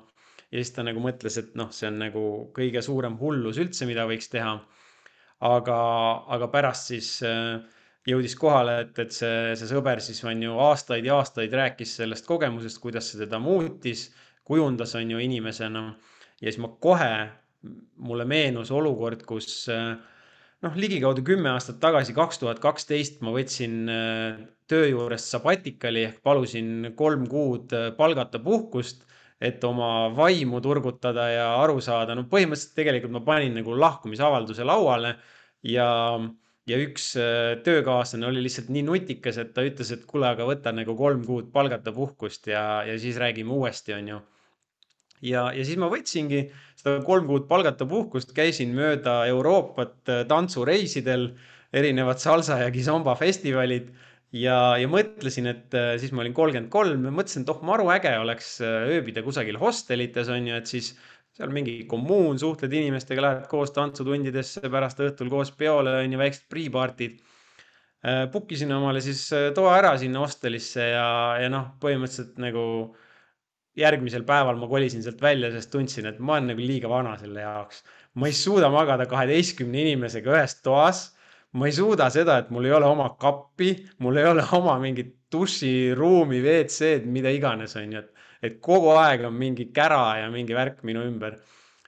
ja 0.51 0.59
siis 0.59 0.71
ta 0.75 0.83
nagu 0.83 0.99
mõtles, 0.99 1.37
et 1.39 1.55
noh, 1.55 1.71
see 1.71 1.87
on 1.87 1.99
nagu 1.99 2.23
kõige 2.55 2.81
suurem 2.81 3.15
hullus 3.19 3.57
üldse, 3.63 3.85
mida 3.85 4.05
võiks 4.07 4.27
teha. 4.29 4.59
aga, 5.39 5.79
aga 6.35 6.47
pärast 6.47 6.91
siis 6.91 7.21
äh, 7.23 7.63
jõudis 8.07 8.35
kohale, 8.39 8.79
et, 8.83 8.97
et 8.99 9.15
see, 9.15 9.53
see 9.59 9.69
sõber 9.69 10.01
siis 10.03 10.19
on 10.27 10.41
ju 10.43 10.57
aastaid 10.59 11.05
ja 11.07 11.19
aastaid 11.21 11.53
rääkis 11.55 11.95
sellest 12.01 12.27
kogemusest, 12.27 12.81
kuidas 12.83 13.11
see 13.11 13.23
teda 13.23 13.39
muutis, 13.39 14.09
kujundas, 14.43 14.95
on 14.99 15.11
ju 15.15 15.21
inimesena. 15.23 15.85
ja 16.41 16.51
siis 16.51 16.59
ma 16.59 16.73
kohe, 16.83 17.13
mulle 18.03 18.25
meenus 18.27 18.71
olukord, 18.75 19.23
kus 19.27 19.69
noh, 19.69 20.75
ligikaudu 20.79 21.23
kümme 21.27 21.51
aastat 21.53 21.79
tagasi, 21.83 22.15
kaks 22.15 22.41
tuhat 22.41 22.59
kaksteist, 22.63 23.21
ma 23.25 23.33
võtsin 23.35 23.89
äh, 23.91 24.43
töö 24.71 24.87
juurest 24.91 25.31
sabatikali 25.33 26.05
ehk 26.07 26.21
palusin 26.25 26.93
kolm 26.99 27.27
kuud 27.31 27.73
äh, 27.75 27.89
palgata 27.97 28.39
puhkust, 28.43 29.03
et 29.43 29.63
oma 29.67 30.07
vaimu 30.15 30.61
turgutada 30.63 31.27
ja 31.31 31.47
aru 31.59 31.81
saada. 31.83 32.15
no 32.15 32.23
põhimõtteliselt 32.31 32.77
tegelikult 32.77 33.15
ma 33.17 33.23
panin 33.27 33.57
nagu 33.59 33.75
lahkumisavalduse 33.75 34.63
lauale 34.63 35.17
ja, 35.67 35.89
ja 36.69 36.79
üks 36.79 37.13
äh, 37.19 37.55
töökaaslane 37.65 38.27
oli 38.29 38.43
lihtsalt 38.45 38.69
nii 38.73 38.85
nutikas, 38.87 39.39
et 39.41 39.51
ta 39.55 39.65
ütles, 39.67 39.91
et 39.95 40.05
kuule, 40.09 40.29
aga 40.31 40.47
võta 40.47 40.71
nagu 40.75 40.95
kolm 40.99 41.25
kuud 41.27 41.49
palgata 41.55 41.93
puhkust 41.95 42.47
ja, 42.51 42.83
ja 42.87 42.95
siis 42.99 43.19
räägime 43.21 43.55
uuesti, 43.55 43.95
onju. 43.97 44.21
Ja, 45.23 45.47
ja 45.55 45.63
siis 45.63 45.79
ma 45.79 45.87
võtsingi 45.91 46.45
seda 46.79 46.97
kolm 47.07 47.27
kuud 47.29 47.47
palgata 47.51 47.87
puhkust, 47.87 48.33
käisin 48.35 48.73
mööda 48.75 49.21
Euroopat 49.31 49.99
äh, 50.11 50.23
tantsureisidel, 50.29 51.33
erinevad 51.73 52.19
salsa 52.21 52.59
ja 52.61 52.71
kizomba 52.71 53.15
festivalid 53.17 53.87
ja, 54.35 54.75
ja 54.79 54.89
mõtlesin, 54.91 55.49
et 55.51 55.75
äh, 55.75 55.95
siis 55.99 56.13
ma 56.15 56.23
olin 56.23 56.35
kolmkümmend 56.37 56.71
kolm 56.71 57.07
mõtlesin, 57.09 57.43
et 57.43 57.51
oh, 57.51 57.63
maru 57.65 57.89
äge 57.91 58.13
oleks 58.19 58.55
ööbida 58.63 59.23
kusagil 59.25 59.59
hostelites 59.59 60.31
on 60.31 60.47
ju, 60.47 60.59
et 60.59 60.71
siis 60.71 60.93
seal 61.33 61.53
mingi 61.53 61.79
kommuun, 61.89 62.37
suhtled 62.41 62.73
inimestega, 62.77 63.23
lähed 63.25 63.45
koos 63.49 63.73
tantsutundidesse, 63.73 64.67
pärast 64.69 65.01
õhtul 65.01 65.31
koos 65.33 65.53
peole 65.57 65.95
on 66.03 66.13
ju, 66.13 66.19
väiksed 66.21 66.45
pre-party'd. 66.51 67.21
Book 68.33 68.51
isin 68.51 68.73
omale 68.75 68.99
siis 69.01 69.29
toa 69.55 69.77
ära 69.77 69.93
sinna 69.97 70.19
hostelisse 70.25 70.89
ja, 70.91 71.07
ja 71.39 71.49
noh, 71.49 71.69
põhimõtteliselt 71.81 72.41
nagu 72.43 72.65
järgmisel 73.79 74.25
päeval 74.27 74.59
ma 74.59 74.67
kolisin 74.69 75.01
sealt 75.05 75.21
välja, 75.23 75.49
sest 75.53 75.71
tundsin, 75.73 76.09
et 76.11 76.19
ma 76.19 76.35
olen 76.35 76.51
nagu 76.51 76.61
liiga 76.61 76.91
vana 76.91 77.15
selle 77.17 77.41
jaoks. 77.41 77.81
ma 78.19 78.29
ei 78.29 78.35
suuda 78.37 78.69
magada 78.69 79.07
kaheteistkümne 79.09 79.81
inimesega 79.87 80.35
ühes 80.35 80.59
toas. 80.61 81.07
ma 81.53 81.69
ei 81.69 81.73
suuda 81.73 82.09
seda, 82.13 82.37
et 82.41 82.51
mul 82.53 82.65
ei 82.65 82.75
ole 82.75 82.85
oma 82.85 83.07
kappi, 83.19 83.71
mul 83.99 84.17
ei 84.17 84.25
ole 84.25 84.45
oma 84.57 84.77
mingit 84.81 85.15
duširuumi, 85.31 86.41
WC-d, 86.41 87.05
mida 87.09 87.31
iganes, 87.33 87.75
on 87.77 87.93
ju, 87.93 88.03
et, 88.03 88.22
et 88.43 88.59
kogu 88.61 88.91
aeg 88.99 89.23
on 89.27 89.35
mingi 89.39 89.69
kära 89.75 90.19
ja 90.21 90.31
mingi 90.33 90.55
värk 90.57 90.83
minu 90.83 91.05
ümber. 91.07 91.39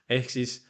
ehk 0.08 0.30
siis 0.30 0.60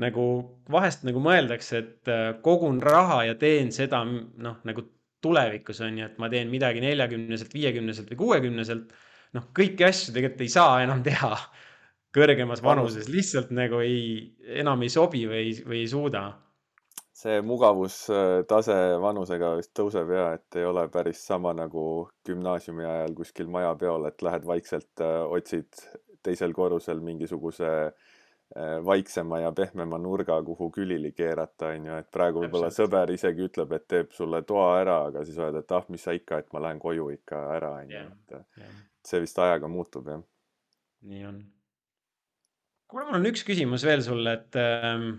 nagu 0.00 0.24
vahest 0.70 1.04
nagu 1.06 1.20
mõeldakse, 1.22 1.78
et 1.78 2.10
äh, 2.10 2.32
kogun 2.42 2.80
raha 2.82 3.24
ja 3.28 3.36
teen 3.38 3.70
seda 3.72 4.02
noh, 4.04 4.56
nagu 4.64 4.86
tulevikus 5.20 5.82
on 5.84 5.98
ju, 6.00 6.08
et 6.08 6.18
ma 6.18 6.30
teen 6.32 6.50
midagi 6.50 6.80
neljakümneselt, 6.80 7.52
viiekümneselt 7.54 8.12
või 8.12 8.20
kuuekümneselt 8.22 8.94
noh, 9.36 9.50
kõiki 9.56 9.84
asju 9.86 10.14
tegelikult 10.16 10.46
ei 10.46 10.52
saa 10.52 10.78
enam 10.84 11.02
teha 11.06 11.34
kõrgemas 12.16 12.62
vanuses, 12.64 13.08
lihtsalt 13.12 13.52
nagu 13.54 13.82
ei, 13.84 14.32
enam 14.60 14.80
ei 14.82 14.90
sobi 14.90 15.26
või, 15.30 15.52
või 15.66 15.84
ei 15.84 15.90
suuda. 15.90 16.24
See 17.20 17.40
mugavustase 17.44 18.76
vanusega 19.02 19.54
vist 19.58 19.72
tõuseb 19.76 20.12
ja 20.14 20.28
et 20.38 20.56
ei 20.60 20.64
ole 20.68 20.86
päris 20.92 21.20
sama 21.26 21.52
nagu 21.56 21.82
gümnaasiumi 22.26 22.86
ajal 22.86 23.16
kuskil 23.18 23.50
majapeol, 23.52 24.06
et 24.08 24.24
lähed 24.24 24.46
vaikselt, 24.48 24.92
äh, 25.04 25.20
otsid 25.28 25.82
teisel 26.24 26.54
korrusel 26.56 27.02
mingisuguse 27.04 27.70
äh, 27.90 28.78
vaiksema 28.86 29.42
ja 29.44 29.52
pehmema 29.56 30.00
nurga, 30.00 30.40
kuhu 30.46 30.70
külili 30.74 31.12
keerata, 31.16 31.74
onju, 31.74 32.00
et 32.00 32.10
praegu 32.12 32.44
võib-olla 32.44 32.72
sõber 32.74 33.12
isegi 33.14 33.48
ütleb, 33.50 33.76
et 33.76 33.88
teeb 33.90 34.12
sulle 34.16 34.42
toa 34.48 34.72
ära, 34.80 34.98
aga 35.10 35.24
siis 35.28 35.38
oled, 35.40 35.60
et 35.60 35.76
ah, 35.76 35.86
mis 35.92 36.04
sa 36.06 36.16
ikka, 36.16 36.42
et 36.42 36.52
ma 36.56 36.64
lähen 36.66 36.82
koju 36.82 37.10
ikka 37.18 37.46
ära, 37.56 37.74
onju, 37.84 38.04
et 38.36 38.68
see 39.06 39.22
vist 39.22 39.40
ajaga 39.40 39.68
muutub, 39.68 40.08
jah. 40.08 40.22
nii 41.08 41.26
on. 41.28 41.40
kuule, 42.90 43.08
mul 43.08 43.20
on 43.20 43.32
üks 43.32 43.44
küsimus 43.46 43.84
veel 43.86 44.04
sulle, 44.04 44.38
et 44.40 44.60
äh, 44.60 45.10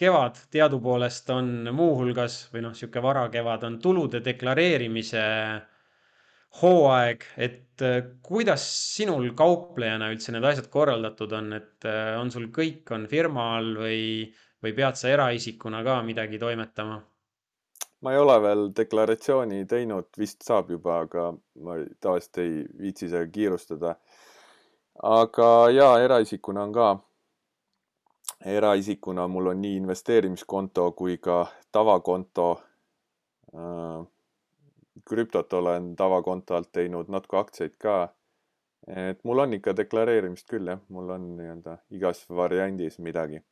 kevad 0.00 0.38
teadupoolest 0.52 1.28
on 1.34 1.68
muuhulgas 1.76 2.46
või 2.54 2.64
noh, 2.64 2.72
niisugune 2.72 3.04
varakevad 3.04 3.66
on 3.68 3.76
tulude 3.82 4.22
deklareerimise 4.24 5.24
hooaeg, 6.62 7.26
et 7.38 7.84
äh, 7.86 8.00
kuidas 8.26 8.64
sinul 8.96 9.30
kauplejana 9.38 10.10
üldse 10.10 10.34
need 10.34 10.46
asjad 10.48 10.66
korraldatud 10.72 11.34
on, 11.36 11.52
et 11.60 11.86
äh, 11.86 12.16
on 12.18 12.32
sul 12.32 12.48
kõik 12.54 12.90
on 12.96 13.06
firma 13.10 13.52
all 13.58 13.76
või, 13.78 14.00
või 14.64 14.74
pead 14.76 14.98
sa 14.98 15.12
eraisikuna 15.12 15.84
ka 15.86 16.00
midagi 16.06 16.40
toimetama? 16.42 16.98
ma 18.00 18.14
ei 18.14 18.18
ole 18.18 18.38
veel 18.40 18.62
deklaratsiooni 18.72 19.66
teinud, 19.68 20.08
vist 20.16 20.40
saab 20.46 20.70
juba, 20.72 21.02
aga 21.04 21.26
ma 21.60 21.76
tavaliselt 22.00 22.38
ei 22.40 22.54
viitsi 22.80 23.10
sellega 23.10 23.28
kiirustada. 23.34 23.94
aga 25.04 25.48
jaa, 25.74 25.98
eraisikuna 26.00 26.64
on 26.64 26.72
ka, 26.72 26.88
eraisikuna 28.44 29.28
mul 29.28 29.46
on 29.46 29.60
nii 29.62 29.76
investeerimiskonto 29.76 30.92
kui 30.92 31.18
ka 31.18 31.46
tavakonto. 31.72 32.62
Äh, 33.54 34.06
krüptot 35.08 35.52
olen 35.52 35.96
tavakonto 35.96 36.54
alt 36.56 36.72
teinud, 36.72 37.08
natuke 37.08 37.36
aktsiaid 37.36 37.76
ka. 37.78 38.14
et 38.96 39.18
mul 39.24 39.38
on 39.38 39.52
ikka 39.52 39.74
deklareerimist 39.76 40.48
küll 40.48 40.66
jah, 40.66 40.80
mul 40.88 41.10
on 41.14 41.24
nii-öelda 41.36 41.76
igas 41.94 42.22
variandis 42.32 42.96
midagi 42.98 43.42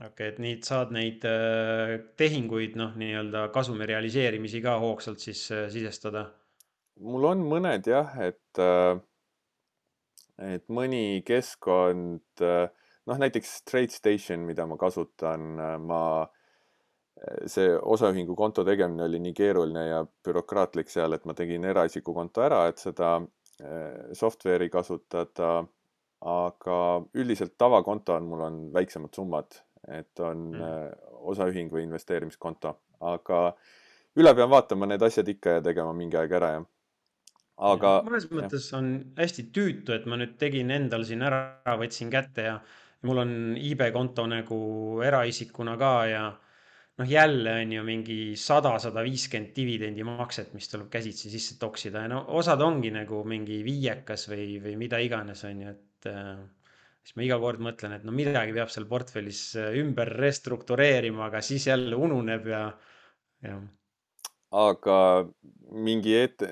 okei 0.00 0.08
okay,, 0.08 0.28
et 0.28 0.38
nii 0.42 0.54
saad 0.64 0.94
neid 0.96 1.26
äh, 1.28 1.92
tehinguid, 2.18 2.78
noh, 2.80 2.94
nii-öelda 2.98 3.44
kasumi 3.54 3.86
realiseerimisi 3.86 4.62
ka 4.64 4.78
hoogsalt 4.82 5.22
siis 5.22 5.44
äh, 5.52 5.68
sisestada? 5.70 6.24
mul 7.00 7.28
on 7.30 7.44
mõned 7.50 7.86
jah, 7.90 8.16
et 8.22 8.62
et 10.54 10.66
mõni 10.72 11.22
keskkond 11.26 12.42
äh,, 12.42 12.72
noh 13.10 13.20
näiteks 13.20 13.60
TradeStation, 13.68 14.46
mida 14.48 14.66
ma 14.70 14.78
kasutan, 14.80 15.52
äh, 15.60 15.76
ma, 15.78 16.00
äh, 17.20 17.44
see 17.50 17.74
osaühingu 17.76 18.36
konto 18.38 18.64
tegemine 18.64 19.06
oli 19.08 19.20
nii 19.24 19.36
keeruline 19.36 19.86
ja 19.88 20.02
bürokraatlik 20.24 20.92
seal, 20.92 21.16
et 21.16 21.24
ma 21.28 21.36
tegin 21.38 21.64
eraisiku 21.68 22.14
konto 22.16 22.44
ära, 22.44 22.64
et 22.70 22.82
seda 22.82 23.16
äh, 23.20 24.10
software'i 24.16 24.72
kasutada 24.72 25.56
aga 26.24 26.76
üldiselt 27.20 27.58
tavakonto 27.60 28.14
on, 28.16 28.28
mul 28.30 28.42
on 28.46 28.60
väiksemad 28.72 29.12
summad 29.12 29.58
et 29.88 30.20
on 30.24 30.44
mm. 30.54 30.92
osaühing 31.30 31.72
või 31.72 31.84
investeerimiskonto, 31.86 32.74
aga 33.04 33.40
üle 34.20 34.32
pean 34.36 34.50
vaatama 34.52 34.88
need 34.88 35.02
asjad 35.04 35.28
ikka 35.28 35.58
ja 35.58 35.64
tegema 35.64 35.92
mingi 35.96 36.18
aeg 36.20 36.32
ära, 36.38 36.50
jah. 36.56 36.66
aga. 37.72 37.94
mõnes 38.06 38.28
mõttes 38.32 38.70
on 38.76 38.94
hästi 39.18 39.48
tüütu, 39.54 39.96
et 39.96 40.08
ma 40.10 40.18
nüüd 40.20 40.36
tegin 40.40 40.72
endal 40.74 41.06
siin 41.08 41.24
ära, 41.26 41.44
võtsin 41.80 42.12
kätte 42.12 42.48
ja 42.48 42.56
mul 43.04 43.20
on 43.24 43.34
iibe 43.60 43.90
konto 43.92 44.24
nagu 44.30 44.58
eraisikuna 45.04 45.76
ka 45.80 45.92
ja 46.08 46.24
noh, 46.98 47.08
jälle 47.10 47.54
on 47.62 47.72
ju 47.72 47.84
mingi 47.84 48.18
sada, 48.38 48.76
sada 48.78 49.02
viiskümmend 49.04 49.54
dividendimakset, 49.56 50.52
mis 50.54 50.68
tuleb 50.70 50.90
käsitsi 50.92 51.30
sisse 51.32 51.58
toksida 51.60 52.04
ja 52.04 52.12
no 52.12 52.24
osad 52.38 52.62
ongi 52.62 52.92
nagu 52.94 53.22
mingi 53.28 53.62
viiekas 53.66 54.28
või, 54.30 54.58
või 54.62 54.76
mida 54.84 55.00
iganes, 55.02 55.44
on 55.48 55.64
ju, 55.64 55.74
et 55.74 56.10
äh, 56.10 56.36
siis 57.02 57.16
ma 57.18 57.26
iga 57.26 57.38
kord 57.42 57.62
mõtlen, 57.64 57.96
et 57.98 58.04
no 58.06 58.14
midagi 58.14 58.54
peab 58.56 58.70
seal 58.72 58.86
portfellis 58.90 59.46
äh, 59.58 59.72
ümber 59.82 60.12
restruktureerima, 60.20 61.28
aga 61.28 61.42
siis 61.44 61.66
jälle 61.70 61.98
ununeb 61.98 62.46
ja, 62.52 62.68
ja. 63.44 63.58
aga 64.64 64.98
mingi 65.74 66.14
et, 66.14 66.46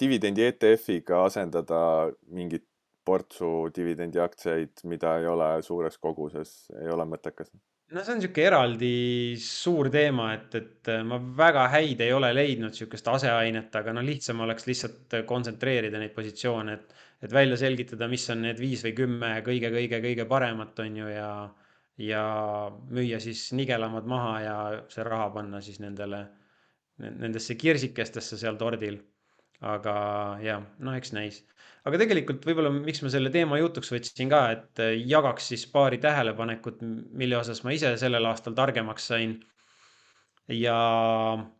dividendi 0.00 0.46
ETF-iga 0.48 1.26
asendada 1.26 1.80
mingit 2.32 2.64
portsu 3.08 3.50
dividendiaktsiaid, 3.74 4.84
mida 4.92 5.16
ei 5.22 5.26
ole 5.32 5.50
suures 5.66 5.98
koguses, 6.02 6.54
ei 6.82 6.92
ole 6.92 7.08
mõttekas 7.08 7.50
no 7.88 8.02
see 8.04 8.12
on 8.12 8.18
niisugune 8.20 8.46
eraldi 8.50 8.92
suur 9.40 9.88
teema, 9.92 10.32
et, 10.36 10.54
et 10.58 10.90
äh, 10.92 11.04
ma 11.08 11.18
väga 11.40 11.66
häid 11.72 12.02
ei 12.04 12.12
ole 12.12 12.30
leidnud 12.36 12.74
niisugust 12.74 13.08
aseainet, 13.14 13.74
aga 13.80 13.94
no 13.96 14.04
lihtsam 14.04 14.42
oleks 14.44 14.68
lihtsalt 14.68 15.18
kontsentreerida 15.28 16.00
neid 16.00 16.12
positsioone, 16.16 16.76
et, 16.76 16.98
et 17.24 17.34
välja 17.34 17.56
selgitada, 17.60 18.10
mis 18.10 18.26
on 18.34 18.44
need 18.44 18.60
viis 18.60 18.84
või 18.86 18.94
kümme 18.98 19.32
kõige-kõige-kõige 19.46 20.28
paremat, 20.28 20.84
on 20.84 21.00
ju, 21.00 21.08
ja, 21.14 21.30
ja 22.10 22.24
müüa 22.92 23.20
siis 23.24 23.48
nigelamad 23.56 24.08
maha 24.10 24.34
ja 24.44 24.58
see 24.92 25.06
raha 25.08 25.30
panna 25.38 25.62
siis 25.64 25.80
nendele, 25.84 26.26
nendesse 26.98 27.56
kirsikestesse 27.56 28.40
seal 28.40 28.60
tordil. 28.60 29.00
aga 29.58 29.92
jah, 30.38 30.60
noh, 30.86 30.94
eks 30.94 31.10
näis 31.16 31.40
aga 31.86 32.00
tegelikult 32.02 32.46
võib-olla, 32.46 32.72
miks 32.74 33.02
ma 33.04 33.12
selle 33.12 33.30
teema 33.34 33.58
jutuks 33.60 33.92
võtsin 33.92 34.30
ka, 34.32 34.40
et 34.54 34.82
äh, 34.82 34.96
jagaks 35.10 35.50
siis 35.52 35.66
paari 35.72 36.00
tähelepanekut, 36.02 36.82
mille 37.18 37.38
osas 37.38 37.62
ma 37.64 37.74
ise 37.76 37.94
sellel 38.00 38.26
aastal 38.30 38.56
targemaks 38.58 39.08
sain. 39.12 39.38
ja 40.48 40.74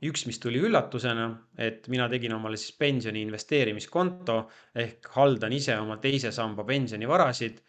üks, 0.08 0.24
mis 0.26 0.38
tuli 0.40 0.62
üllatusena, 0.64 1.26
et 1.60 1.88
mina 1.92 2.06
tegin 2.08 2.32
omale 2.32 2.56
siis 2.56 2.72
pensioni 2.80 3.20
investeerimiskonto 3.26 4.38
ehk 4.80 5.10
haldan 5.12 5.52
ise 5.52 5.76
oma 5.76 5.98
teise 6.00 6.32
samba 6.32 6.64
pensionivarasid. 6.64 7.60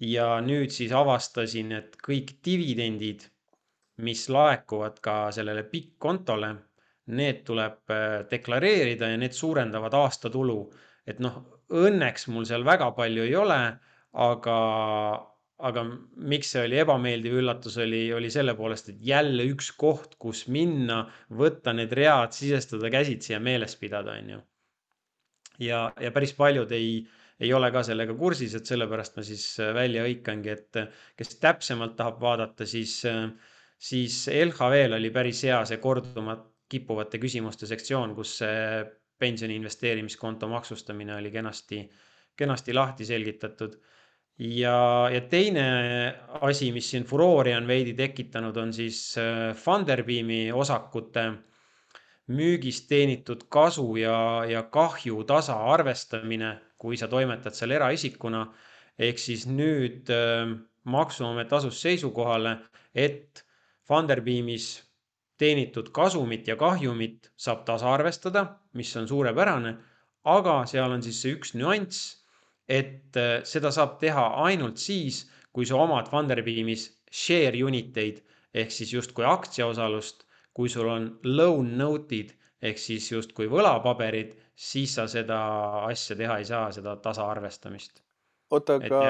ja 0.00 0.40
nüüd 0.40 0.72
siis 0.74 0.92
avastasin, 0.92 1.72
et 1.72 1.96
kõik 2.02 2.38
dividendid, 2.44 3.28
mis 4.02 4.24
laekuvad 4.28 4.96
ka 5.04 5.30
sellele 5.30 5.62
PIK-kontole, 5.70 6.54
need 7.12 7.44
tuleb 7.46 7.92
äh, 7.92 8.24
deklareerida 8.30 9.12
ja 9.12 9.20
need 9.20 9.36
suurendavad 9.36 9.94
aastatulu 9.94 10.58
et 11.06 11.20
noh, 11.22 11.40
õnneks 11.72 12.28
mul 12.32 12.46
seal 12.48 12.64
väga 12.66 12.90
palju 12.96 13.24
ei 13.26 13.34
ole, 13.38 13.58
aga, 14.24 14.56
aga 15.68 15.84
miks 16.32 16.52
see 16.54 16.66
oli 16.66 16.80
ebameeldiv 16.82 17.38
üllatus, 17.40 17.78
oli, 17.82 18.04
oli 18.14 18.30
selle 18.34 18.54
poolest, 18.58 18.92
et 18.92 19.00
jälle 19.06 19.46
üks 19.52 19.72
koht, 19.78 20.18
kus 20.20 20.44
minna, 20.52 21.02
võtta 21.32 21.74
need 21.76 21.94
read, 21.96 22.34
sisestada 22.36 22.92
käsitsi 22.92 23.34
ja 23.34 23.40
meeles 23.40 23.76
pidada, 23.80 24.18
on 24.20 24.36
ju. 24.36 24.42
ja, 25.68 25.86
ja 26.00 26.12
päris 26.12 26.36
paljud 26.36 26.72
ei, 26.76 27.02
ei 27.40 27.52
ole 27.56 27.72
ka 27.74 27.82
sellega 27.86 28.14
kursis, 28.18 28.54
et 28.58 28.68
sellepärast 28.68 29.16
ma 29.18 29.26
siis 29.26 29.46
välja 29.74 30.04
hõikangi, 30.06 30.56
et 30.56 30.82
kes 31.18 31.36
täpsemalt 31.42 31.96
tahab 31.98 32.20
vaadata, 32.20 32.68
siis, 32.68 33.00
siis 33.80 34.24
LHV-l 34.28 34.98
oli 35.00 35.12
päris 35.14 35.44
hea 35.48 35.62
see 35.68 35.80
korduma 35.82 36.36
kippuvate 36.72 37.20
küsimuste 37.20 37.68
sektsioon, 37.68 38.14
kus 38.16 38.38
see 38.40 38.82
pensioni 39.22 39.56
investeerimiskonto 39.60 40.48
maksustamine 40.50 41.14
oli 41.16 41.30
kenasti, 41.30 41.82
kenasti 42.36 42.74
lahti 42.74 43.06
selgitatud. 43.06 43.78
ja, 44.38 45.08
ja 45.12 45.20
teine 45.30 45.64
asi, 46.40 46.72
mis 46.72 46.90
siin 46.90 47.04
furoori 47.04 47.54
on 47.54 47.66
veidi 47.68 47.94
tekitanud, 47.94 48.56
on 48.56 48.72
siis 48.72 49.14
äh, 49.20 49.54
Funderbeami 49.54 50.52
osakute 50.52 51.26
müügist 52.32 52.88
teenitud 52.88 53.46
kasu 53.48 53.96
ja, 54.00 54.44
ja 54.48 54.62
kahju 54.62 55.24
tasaarvestamine, 55.28 56.54
kui 56.78 56.96
sa 56.96 57.08
toimetad 57.08 57.54
seal 57.54 57.78
eraisikuna. 57.78 58.46
ehk 58.98 59.18
siis 59.18 59.46
nüüd 59.48 60.10
äh, 60.12 60.50
maksuamet 60.84 61.52
asus 61.52 61.80
seisukohale, 61.82 62.56
et 62.94 63.44
Funderbeamis 63.88 64.91
teenitud 65.42 65.90
kasumit 65.94 66.48
ja 66.48 66.56
kahjumit 66.56 67.32
saab 67.36 67.64
tasaarvestada, 67.68 68.46
mis 68.78 68.94
on 68.96 69.08
suurepärane, 69.10 69.76
aga 70.30 70.62
seal 70.70 70.94
on 70.94 71.02
siis 71.02 71.22
see 71.22 71.36
üks 71.36 71.54
nüanss, 71.58 72.18
et 72.68 73.18
äh, 73.18 73.40
seda 73.48 73.72
saab 73.74 73.98
teha 74.00 74.26
ainult 74.46 74.78
siis, 74.78 75.24
kui 75.52 75.66
sa 75.68 75.80
omad 75.82 76.08
Funderbeamis 76.08 76.86
share 77.12 77.58
unit 77.66 77.98
eid 77.98 78.22
ehk 78.54 78.72
siis 78.72 78.92
justkui 78.94 79.26
aktsiaosalust, 79.28 80.24
kui 80.54 80.70
sul 80.72 80.88
on 80.92 81.08
loan 81.24 81.74
note'id 81.80 82.32
ehk 82.62 82.78
siis 82.78 83.08
justkui 83.12 83.48
võlapaberid, 83.50 84.36
siis 84.54 84.94
sa 84.98 85.08
seda 85.10 85.38
asja 85.88 86.16
teha 86.16 86.38
ei 86.38 86.46
saa, 86.48 86.70
seda 86.72 86.94
tasaarvestamist. 87.02 88.02
oota, 88.50 88.78
aga, 88.78 89.02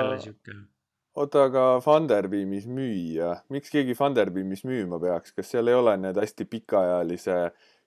oota, 1.15 1.47
aga 1.49 1.67
Funderbeamis 1.85 2.67
müüa, 2.71 3.35
miks 3.53 3.73
keegi 3.73 3.97
Funderbeamis 3.99 4.65
müüma 4.69 5.01
peaks, 5.03 5.35
kas 5.37 5.53
seal 5.53 5.69
ei 5.69 5.77
ole 5.79 5.97
need 6.01 6.19
hästi 6.21 6.49
pikaajalise 6.49 7.39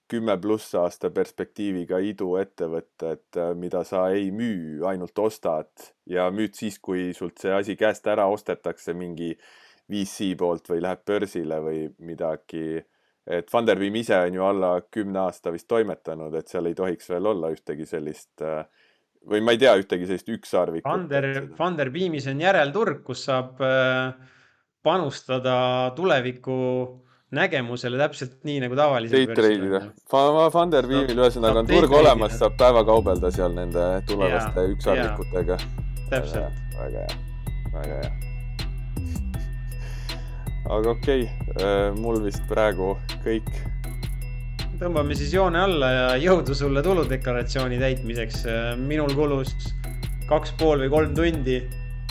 kümme 0.07 0.35
pluss 0.41 0.75
aasta 0.77 1.09
perspektiiviga 1.09 1.97
iduettevõtted, 2.11 3.39
mida 3.57 3.81
sa 3.87 4.05
ei 4.13 4.29
müü, 4.31 4.83
ainult 4.85 5.17
ostad 5.19 5.87
ja 6.09 6.27
müüd 6.33 6.53
siis, 6.57 6.77
kui 6.79 7.09
sult 7.17 7.41
see 7.41 7.53
asi 7.53 7.75
käest 7.79 8.05
ära 8.07 8.27
ostetakse 8.29 8.93
mingi 8.93 9.33
VC 9.89 10.33
poolt 10.37 10.69
või 10.69 10.83
läheb 10.85 11.01
börsile 11.07 11.61
või 11.61 11.87
midagi? 12.05 12.83
Et 13.25 13.49
Funderbeam 13.49 13.95
ise 13.97 14.19
on 14.27 14.37
ju 14.37 14.43
alla 14.45 14.71
kümne 14.93 15.23
aasta 15.23 15.49
vist 15.53 15.67
toimetanud, 15.67 16.33
et 16.37 16.51
seal 16.51 16.69
ei 16.69 16.77
tohiks 16.77 17.09
veel 17.09 17.25
olla 17.33 17.49
ühtegi 17.53 17.87
sellist 17.89 18.45
äh, 18.45 18.67
või 19.29 19.41
ma 19.45 19.55
ei 19.55 19.61
tea 19.61 19.73
ühtegi 19.79 20.07
sellist 20.09 20.29
ükssarvikut. 20.31 20.87
Funder, 20.89 21.29
Funderbeamis 21.57 22.27
on 22.31 22.43
järelturg, 22.43 23.01
kus 23.07 23.25
saab 23.29 23.61
äh, 23.65 24.13
panustada 24.85 25.55
tuleviku 25.97 26.57
nägemusele 27.35 27.99
täpselt 27.99 28.37
nii 28.47 28.61
nagu 28.63 28.77
tavaliselt. 28.77 29.17
Day 29.17 29.39
trade'ida. 29.39 29.81
Funderbeamil 30.53 31.23
ühesõnaga 31.25 31.63
on 31.63 31.71
turg 31.71 31.97
olemas, 32.01 32.37
saab 32.39 32.55
päeva 32.61 32.85
kaubelda 32.87 33.33
seal 33.33 33.57
nende 33.57 33.89
tulevaste 34.09 34.69
ükssarvikutega. 34.75 35.59
täpselt. 36.13 36.63
väga 36.77 37.03
hea, 37.07 37.19
väga 37.73 37.99
hea 38.03 38.13
aga 40.69 40.89
okei 40.89 41.23
okay,, 41.23 41.65
äh, 41.65 41.95
mul 41.97 42.21
vist 42.25 42.45
praegu 42.49 42.95
kõik. 43.25 43.49
Tõmbame 44.79 45.15
siis 45.17 45.33
joone 45.33 45.59
alla 45.61 45.89
ja 45.91 46.07
jõudu 46.19 46.55
sulle 46.57 46.83
tuludeklaratsiooni 46.85 47.79
täitmiseks. 47.81 48.45
Minul 48.81 49.13
kulus 49.15 49.53
kaks 50.29 50.55
pool 50.59 50.85
või 50.85 50.91
kolm 50.93 51.13
tundi 51.17 51.59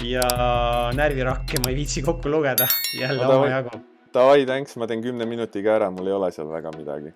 ja 0.04 0.24
närvirakke 0.94 1.60
ma 1.62 1.72
ei 1.72 1.78
viitsi 1.80 2.02
kokku 2.02 2.30
lugeda 2.30 2.66
jälle 2.98 3.26
no, 3.26 3.40
omajagu. 3.40 3.82
Davai, 4.14 4.46
thanks, 4.46 4.76
ma 4.78 4.86
teen 4.86 5.02
kümne 5.02 5.26
minutiga 5.26 5.74
ära, 5.74 5.90
mul 5.90 6.10
ei 6.10 6.16
ole 6.16 6.30
seal 6.34 6.50
väga 6.50 6.74
midagi. 6.78 7.14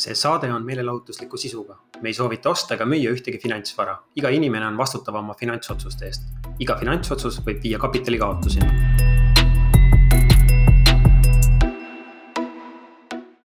see 0.00 0.14
saade 0.14 0.48
on 0.54 0.62
meelelahutusliku 0.64 1.36
sisuga. 1.36 1.76
me 2.00 2.08
ei 2.08 2.14
soovita 2.14 2.50
osta 2.50 2.74
ega 2.74 2.86
müüa 2.86 3.12
ühtegi 3.12 3.40
finantsvara. 3.42 3.98
iga 4.16 4.30
inimene 4.30 4.66
on 4.66 4.78
vastutav 4.78 5.14
oma 5.14 5.34
finantsotsuste 5.34 6.06
eest. 6.06 6.22
iga 6.58 6.78
finantsotsus 6.78 7.42
võib 7.44 7.62
viia 7.62 7.78
kapitali 7.78 8.18
kaotuseni 8.18 9.19